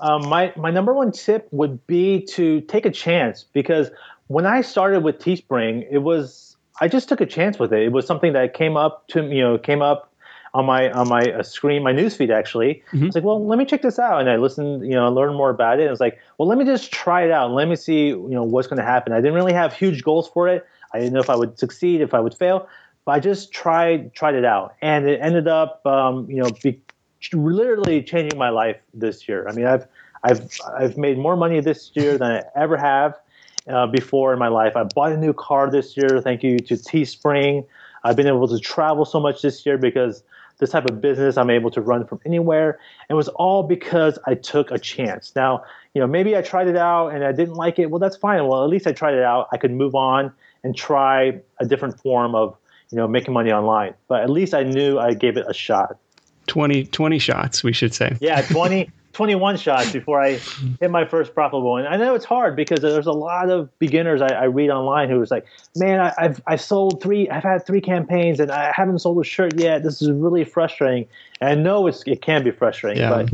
Um, 0.00 0.28
my 0.28 0.52
my 0.56 0.70
number 0.70 0.92
one 0.92 1.12
tip 1.12 1.48
would 1.50 1.86
be 1.86 2.22
to 2.32 2.60
take 2.62 2.86
a 2.86 2.90
chance 2.90 3.44
because 3.52 3.90
when 4.28 4.46
I 4.46 4.60
started 4.60 5.02
with 5.02 5.18
Teespring, 5.18 5.86
it 5.90 5.98
was 5.98 6.56
I 6.80 6.88
just 6.88 7.08
took 7.08 7.20
a 7.20 7.26
chance 7.26 7.58
with 7.58 7.72
it. 7.72 7.82
It 7.82 7.92
was 7.92 8.06
something 8.06 8.32
that 8.34 8.54
came 8.54 8.76
up 8.76 9.06
to 9.08 9.24
you 9.24 9.42
know 9.42 9.58
came 9.58 9.82
up 9.82 10.12
on 10.56 10.64
my 10.64 10.90
on 10.90 11.06
my 11.08 11.20
uh, 11.32 11.42
screen, 11.42 11.82
my 11.82 11.92
newsfeed 11.92 12.30
actually. 12.30 12.82
Mm-hmm. 12.92 13.06
It's 13.06 13.14
like, 13.14 13.24
well, 13.24 13.44
let 13.46 13.58
me 13.58 13.66
check 13.66 13.82
this 13.82 13.98
out, 13.98 14.20
and 14.20 14.30
I 14.30 14.36
listened, 14.36 14.86
you 14.86 14.94
know, 14.94 15.06
learn 15.12 15.34
more 15.34 15.50
about 15.50 15.78
it. 15.78 15.82
And 15.82 15.90
it's 15.90 16.00
like, 16.00 16.18
well, 16.38 16.48
let 16.48 16.56
me 16.56 16.64
just 16.64 16.90
try 16.90 17.24
it 17.24 17.30
out. 17.30 17.52
Let 17.52 17.68
me 17.68 17.76
see, 17.76 18.06
you 18.08 18.30
know, 18.30 18.42
what's 18.42 18.66
going 18.66 18.78
to 18.78 18.84
happen. 18.84 19.12
I 19.12 19.16
didn't 19.16 19.34
really 19.34 19.52
have 19.52 19.74
huge 19.74 20.02
goals 20.02 20.28
for 20.28 20.48
it. 20.48 20.66
I 20.94 20.98
didn't 20.98 21.12
know 21.12 21.20
if 21.20 21.28
I 21.28 21.36
would 21.36 21.58
succeed, 21.58 22.00
if 22.00 22.14
I 22.14 22.20
would 22.20 22.34
fail, 22.34 22.68
but 23.04 23.12
I 23.12 23.20
just 23.20 23.52
tried 23.52 24.14
tried 24.14 24.34
it 24.34 24.46
out, 24.46 24.74
and 24.80 25.06
it 25.06 25.20
ended 25.22 25.46
up, 25.46 25.84
um, 25.84 26.26
you 26.30 26.42
know, 26.42 26.48
be, 26.62 26.80
literally 27.34 28.02
changing 28.02 28.38
my 28.38 28.48
life 28.48 28.78
this 28.94 29.28
year. 29.28 29.46
I 29.46 29.52
mean, 29.52 29.66
I've 29.66 29.86
I've 30.24 30.48
I've 30.74 30.96
made 30.96 31.18
more 31.18 31.36
money 31.36 31.60
this 31.60 31.90
year 31.94 32.16
than 32.16 32.30
I 32.32 32.42
ever 32.54 32.78
have 32.78 33.14
uh, 33.68 33.86
before 33.88 34.32
in 34.32 34.38
my 34.38 34.48
life. 34.48 34.74
I 34.74 34.84
bought 34.84 35.12
a 35.12 35.18
new 35.18 35.34
car 35.34 35.70
this 35.70 35.98
year, 35.98 36.22
thank 36.22 36.42
you 36.42 36.58
to 36.58 36.74
Teespring. 36.74 37.66
I've 38.04 38.16
been 38.16 38.28
able 38.28 38.48
to 38.48 38.58
travel 38.58 39.04
so 39.04 39.20
much 39.20 39.42
this 39.42 39.66
year 39.66 39.76
because 39.76 40.22
this 40.58 40.70
type 40.70 40.88
of 40.88 41.00
business 41.00 41.36
I'm 41.36 41.50
able 41.50 41.70
to 41.72 41.80
run 41.80 42.06
from 42.06 42.20
anywhere. 42.24 42.78
And 43.08 43.14
it 43.14 43.14
was 43.14 43.28
all 43.28 43.62
because 43.62 44.18
I 44.26 44.34
took 44.34 44.70
a 44.70 44.78
chance. 44.78 45.32
Now, 45.36 45.64
you 45.94 46.00
know, 46.00 46.06
maybe 46.06 46.36
I 46.36 46.42
tried 46.42 46.68
it 46.68 46.76
out 46.76 47.08
and 47.08 47.24
I 47.24 47.32
didn't 47.32 47.54
like 47.54 47.78
it. 47.78 47.90
Well, 47.90 47.98
that's 47.98 48.16
fine. 48.16 48.46
Well, 48.46 48.64
at 48.64 48.70
least 48.70 48.86
I 48.86 48.92
tried 48.92 49.14
it 49.14 49.22
out. 49.22 49.48
I 49.52 49.58
could 49.58 49.72
move 49.72 49.94
on 49.94 50.32
and 50.64 50.76
try 50.76 51.40
a 51.60 51.66
different 51.66 52.00
form 52.00 52.34
of, 52.34 52.56
you 52.90 52.96
know, 52.96 53.06
making 53.06 53.34
money 53.34 53.52
online. 53.52 53.94
But 54.08 54.22
at 54.22 54.30
least 54.30 54.54
I 54.54 54.62
knew 54.62 54.98
I 54.98 55.14
gave 55.14 55.36
it 55.36 55.44
a 55.48 55.54
shot. 55.54 55.98
20, 56.46 56.84
20 56.84 57.18
shots, 57.18 57.62
we 57.62 57.72
should 57.72 57.92
say. 57.92 58.16
Yeah, 58.20 58.40
20, 58.42 58.90
21 59.16 59.56
shots 59.56 59.92
before 59.92 60.20
I 60.20 60.32
hit 60.78 60.90
my 60.90 61.06
first 61.06 61.32
profitable. 61.32 61.78
And 61.78 61.88
I 61.88 61.96
know 61.96 62.14
it's 62.14 62.26
hard 62.26 62.54
because 62.54 62.80
there's 62.80 63.06
a 63.06 63.12
lot 63.12 63.48
of 63.48 63.76
beginners 63.78 64.20
I, 64.20 64.28
I 64.28 64.44
read 64.44 64.68
online 64.68 65.08
who 65.08 65.18
was 65.18 65.30
like, 65.30 65.46
man, 65.74 66.00
I, 66.00 66.12
have 66.18 66.42
I've 66.46 66.60
sold 66.60 67.02
three, 67.02 67.26
I've 67.30 67.42
had 67.42 67.64
three 67.64 67.80
campaigns 67.80 68.40
and 68.40 68.50
I 68.50 68.72
haven't 68.76 68.98
sold 68.98 69.18
a 69.18 69.24
shirt 69.24 69.58
yet. 69.58 69.82
This 69.82 70.02
is 70.02 70.10
really 70.10 70.44
frustrating. 70.44 71.08
And 71.40 71.48
I 71.48 71.54
know 71.54 71.86
it's, 71.86 72.02
it 72.06 72.20
can 72.20 72.44
be 72.44 72.50
frustrating, 72.50 73.00
yeah. 73.00 73.08
but 73.08 73.30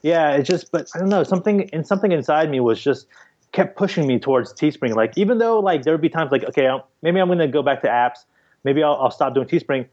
yeah, 0.00 0.36
it's 0.36 0.48
just, 0.48 0.72
but 0.72 0.88
I 0.94 1.00
don't 1.00 1.10
know, 1.10 1.22
something 1.22 1.68
and 1.70 1.86
something 1.86 2.12
inside 2.12 2.50
me 2.50 2.60
was 2.60 2.82
just 2.82 3.06
kept 3.52 3.76
pushing 3.76 4.06
me 4.06 4.18
towards 4.18 4.54
Teespring. 4.54 4.94
Like, 4.94 5.18
even 5.18 5.36
though 5.36 5.60
like 5.60 5.82
there 5.82 5.92
would 5.92 6.00
be 6.00 6.08
times 6.08 6.32
like, 6.32 6.44
okay, 6.44 6.66
I'll, 6.66 6.88
maybe 7.02 7.20
I'm 7.20 7.28
going 7.28 7.40
to 7.40 7.48
go 7.48 7.62
back 7.62 7.82
to 7.82 7.88
apps. 7.88 8.24
Maybe 8.64 8.82
I'll, 8.82 8.94
I'll 8.94 9.10
stop 9.10 9.34
doing 9.34 9.46
Teespring 9.46 9.86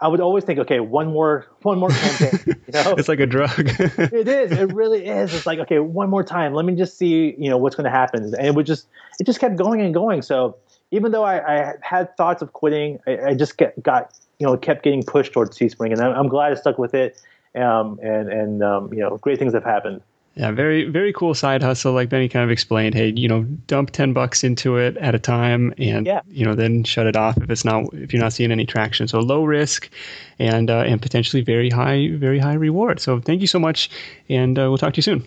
I 0.00 0.08
would 0.08 0.20
always 0.20 0.44
think, 0.44 0.60
okay, 0.60 0.78
one 0.78 1.08
more, 1.08 1.46
one 1.62 1.78
more 1.78 1.90
campaign. 1.90 2.40
You 2.46 2.54
know? 2.72 2.94
it's 2.96 3.08
like 3.08 3.18
a 3.18 3.26
drug. 3.26 3.52
it 3.58 4.28
is. 4.28 4.52
It 4.52 4.72
really 4.72 5.06
is. 5.06 5.34
It's 5.34 5.46
like, 5.46 5.58
okay, 5.58 5.80
one 5.80 6.08
more 6.08 6.22
time. 6.22 6.54
Let 6.54 6.64
me 6.64 6.76
just 6.76 6.96
see, 6.96 7.34
you 7.36 7.50
know, 7.50 7.56
what's 7.56 7.74
going 7.74 7.84
to 7.84 7.90
happen. 7.90 8.22
And 8.22 8.46
it 8.46 8.54
would 8.54 8.66
just, 8.66 8.86
it 9.18 9.24
just 9.24 9.40
kept 9.40 9.56
going 9.56 9.80
and 9.80 9.92
going. 9.92 10.22
So 10.22 10.56
even 10.92 11.10
though 11.12 11.24
I, 11.24 11.70
I 11.70 11.74
had 11.82 12.16
thoughts 12.16 12.42
of 12.42 12.52
quitting, 12.52 13.00
I, 13.06 13.18
I 13.18 13.34
just 13.34 13.56
get, 13.56 13.82
got 13.82 14.16
you 14.38 14.46
know 14.46 14.56
kept 14.56 14.82
getting 14.82 15.02
pushed 15.02 15.32
towards 15.32 15.56
Teespring, 15.56 15.92
and 15.92 16.00
I'm, 16.00 16.14
I'm 16.14 16.28
glad 16.28 16.52
I 16.52 16.54
stuck 16.54 16.78
with 16.78 16.94
it. 16.94 17.20
Um, 17.54 17.98
and 18.02 18.28
and 18.28 18.62
um, 18.62 18.92
you 18.92 19.00
know, 19.00 19.16
great 19.18 19.38
things 19.38 19.54
have 19.54 19.64
happened. 19.64 20.00
Yeah, 20.38 20.52
very 20.52 20.84
very 20.84 21.12
cool 21.12 21.34
side 21.34 21.64
hustle. 21.64 21.94
Like 21.94 22.10
Benny 22.10 22.28
kind 22.28 22.44
of 22.44 22.50
explained, 22.50 22.94
hey, 22.94 23.12
you 23.16 23.26
know, 23.26 23.42
dump 23.66 23.90
ten 23.90 24.12
bucks 24.12 24.44
into 24.44 24.76
it 24.76 24.96
at 24.98 25.12
a 25.12 25.18
time, 25.18 25.74
and 25.78 26.06
yeah. 26.06 26.20
you 26.28 26.44
know, 26.44 26.54
then 26.54 26.84
shut 26.84 27.08
it 27.08 27.16
off 27.16 27.36
if 27.38 27.50
it's 27.50 27.64
not 27.64 27.92
if 27.92 28.12
you're 28.12 28.22
not 28.22 28.32
seeing 28.32 28.52
any 28.52 28.64
traction. 28.64 29.08
So 29.08 29.18
low 29.18 29.42
risk, 29.42 29.90
and 30.38 30.70
uh, 30.70 30.84
and 30.86 31.02
potentially 31.02 31.42
very 31.42 31.70
high 31.70 32.10
very 32.12 32.38
high 32.38 32.54
reward. 32.54 33.00
So 33.00 33.18
thank 33.18 33.40
you 33.40 33.48
so 33.48 33.58
much, 33.58 33.90
and 34.28 34.56
uh, 34.56 34.68
we'll 34.68 34.78
talk 34.78 34.92
to 34.92 34.98
you 34.98 35.02
soon. 35.02 35.26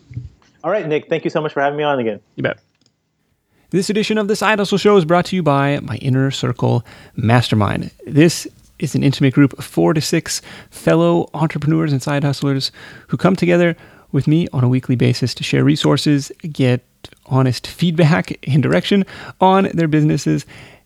All 0.64 0.72
right, 0.72 0.88
Nick. 0.88 1.10
Thank 1.10 1.26
you 1.26 1.30
so 1.30 1.42
much 1.42 1.52
for 1.52 1.62
having 1.62 1.76
me 1.76 1.84
on 1.84 2.00
again. 2.00 2.22
You 2.38 2.44
bet. 2.44 2.60
This 3.72 3.90
edition 3.90 4.18
of 4.18 4.30
the 4.30 4.38
Side 4.38 4.60
Hustle 4.60 4.78
Show 4.78 4.96
is 4.96 5.04
brought 5.04 5.26
to 5.26 5.36
you 5.36 5.44
by 5.44 5.82
my 5.82 5.98
Inner 5.98 6.32
Circle 6.32 6.86
Mastermind. 7.18 7.92
This 8.06 8.48
is 8.80 8.96
an 8.96 9.04
intimate 9.04 9.34
group 9.34 9.58
of 9.60 9.66
four 9.66 9.94
to 9.94 10.00
six 10.00 10.42
fellow 10.70 11.30
entrepreneurs 11.34 11.92
and 11.92 12.02
side 12.02 12.24
hustlers 12.24 12.72
who 13.08 13.18
come 13.18 13.36
together 13.36 13.76
with 14.12 14.28
me 14.28 14.48
on 14.54 14.64
a 14.64 14.70
weekly 14.70 14.96
basis 14.96 15.34
to 15.36 15.44
share 15.44 15.64
resources, 15.64 16.32
get 16.52 16.82
honest 17.26 17.68
feedback 17.68 18.38
and 18.48 18.62
direction 18.64 19.06
on 19.40 19.70
their 19.74 19.88
businesses, 19.88 20.46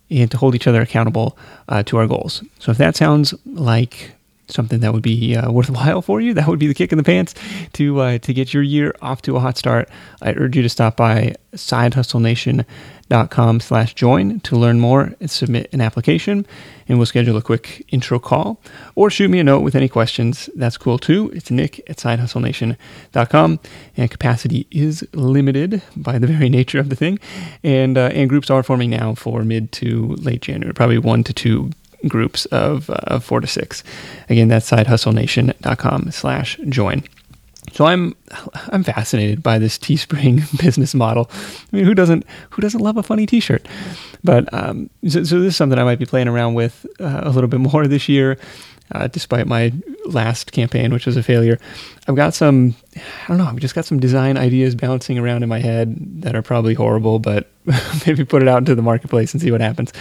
and 0.10 0.30
to 0.32 0.38
hold 0.38 0.56
each 0.56 0.68
other 0.68 0.82
accountable 0.82 1.38
uh, 1.70 1.84
to 1.84 1.98
our 1.98 2.08
goals. 2.08 2.44
So 2.60 2.72
if 2.72 2.78
that 2.78 2.96
sounds 2.96 3.34
like 3.46 4.15
something 4.48 4.80
that 4.80 4.94
would 4.94 5.04
be 5.04 5.36
uh, 5.36 5.52
worthwhile 5.52 6.02
for 6.02 6.22
you, 6.22 6.34
that 6.34 6.48
would 6.48 6.60
be 6.60 6.68
the 6.68 6.74
kick 6.74 6.92
in 6.92 6.98
the 6.98 7.04
pants 7.04 7.34
to 7.74 8.00
uh, 8.00 8.18
to 8.20 8.34
get 8.34 8.54
your 8.54 8.64
year 8.64 8.94
off 9.02 9.22
to 9.24 9.36
a 9.36 9.40
hot 9.40 9.58
start. 9.58 9.90
I 10.22 10.34
urge 10.34 10.56
you 10.56 10.62
to 10.62 10.70
stop 10.70 10.98
by 10.98 11.36
sidehustlenation.com 11.54 13.60
slash 13.60 13.94
join 13.94 14.40
to 14.42 14.56
learn 14.56 14.80
more 14.80 15.14
and 15.20 15.32
submit 15.32 15.70
an 15.74 15.82
application, 15.82 16.46
and 16.88 16.98
we'll 16.98 17.06
schedule 17.06 17.38
a 17.38 17.42
quick 17.42 17.86
intro 17.90 18.20
call 18.20 18.60
or 18.96 19.10
shoot 19.10 19.30
me 19.30 19.40
a 19.40 19.44
note 19.44 19.62
with 19.62 19.76
any 19.76 19.88
questions. 19.88 20.50
That's 20.56 20.78
cool 20.78 20.98
too. 20.98 21.32
It's 21.34 21.52
nick 21.52 21.80
at 21.90 21.98
sidehustlenation.com, 21.98 23.60
and 23.98 24.12
capacity 24.12 24.68
is 24.72 25.08
limited 25.14 25.82
by 25.96 26.20
the 26.20 26.28
very 26.28 26.50
nature 26.50 26.80
of 26.80 26.90
the 26.90 26.96
thing, 26.96 27.20
and 27.64 27.98
uh, 27.98 28.10
and 28.14 28.30
groups 28.30 28.50
are 28.50 28.64
forming 28.64 28.90
now 28.90 29.16
for 29.16 29.44
mid 29.44 29.72
to 29.74 30.16
late 30.16 30.42
January, 30.42 30.74
probably 30.74 30.98
one 30.98 31.24
to 31.24 31.34
two 31.34 31.72
groups 32.08 32.46
of, 32.48 32.90
uh, 32.90 33.20
four 33.20 33.42
to 33.42 33.48
six. 33.48 33.84
Again, 34.30 34.48
that's 34.48 34.70
sidehustlenation.com 34.70 36.12
slash 36.12 36.58
join. 36.70 37.04
So 37.76 37.86
I'm 37.86 38.16
I'm 38.70 38.84
fascinated 38.84 39.44
by 39.44 39.60
this 39.60 39.78
Teespring 39.78 40.58
business 40.64 40.94
model. 40.94 41.30
I 41.34 41.76
mean, 41.76 41.86
who 41.86 41.94
doesn't 41.94 42.26
who 42.52 42.62
doesn't 42.62 42.80
love 42.80 42.98
a 42.98 43.04
funny 43.04 43.26
T-shirt? 43.26 43.68
But 44.24 44.52
um, 44.54 44.90
so, 45.08 45.24
so, 45.24 45.40
this 45.40 45.54
is 45.54 45.56
something 45.56 45.78
I 45.78 45.84
might 45.84 46.00
be 46.00 46.06
playing 46.06 46.28
around 46.28 46.54
with 46.54 46.86
uh, 47.00 47.22
a 47.24 47.30
little 47.30 47.50
bit 47.50 47.60
more 47.60 47.86
this 47.88 48.08
year, 48.08 48.38
uh, 48.92 49.08
despite 49.08 49.48
my 49.48 49.74
last 50.06 50.52
campaign, 50.52 50.94
which 50.94 51.06
was 51.06 51.18
a 51.18 51.24
failure. 51.24 51.60
I've 52.08 52.16
got 52.16 52.34
some 52.34 52.76
I 52.96 53.28
don't 53.28 53.38
know. 53.38 53.46
I've 53.46 53.58
just 53.58 53.76
got 53.76 53.86
some 53.86 54.00
design 54.00 54.38
ideas 54.38 54.76
bouncing 54.76 55.18
around 55.18 55.44
in 55.44 55.50
my 55.50 55.60
head 55.60 56.22
that 56.22 56.36
are 56.36 56.42
probably 56.42 56.76
horrible, 56.76 57.20
but 57.20 57.50
maybe 58.08 58.24
put 58.24 58.42
it 58.42 58.48
out 58.48 58.60
into 58.60 58.76
the 58.76 58.82
marketplace 58.82 59.34
and 59.34 59.42
see 59.42 59.52
what 59.52 59.62
happens. 59.62 59.92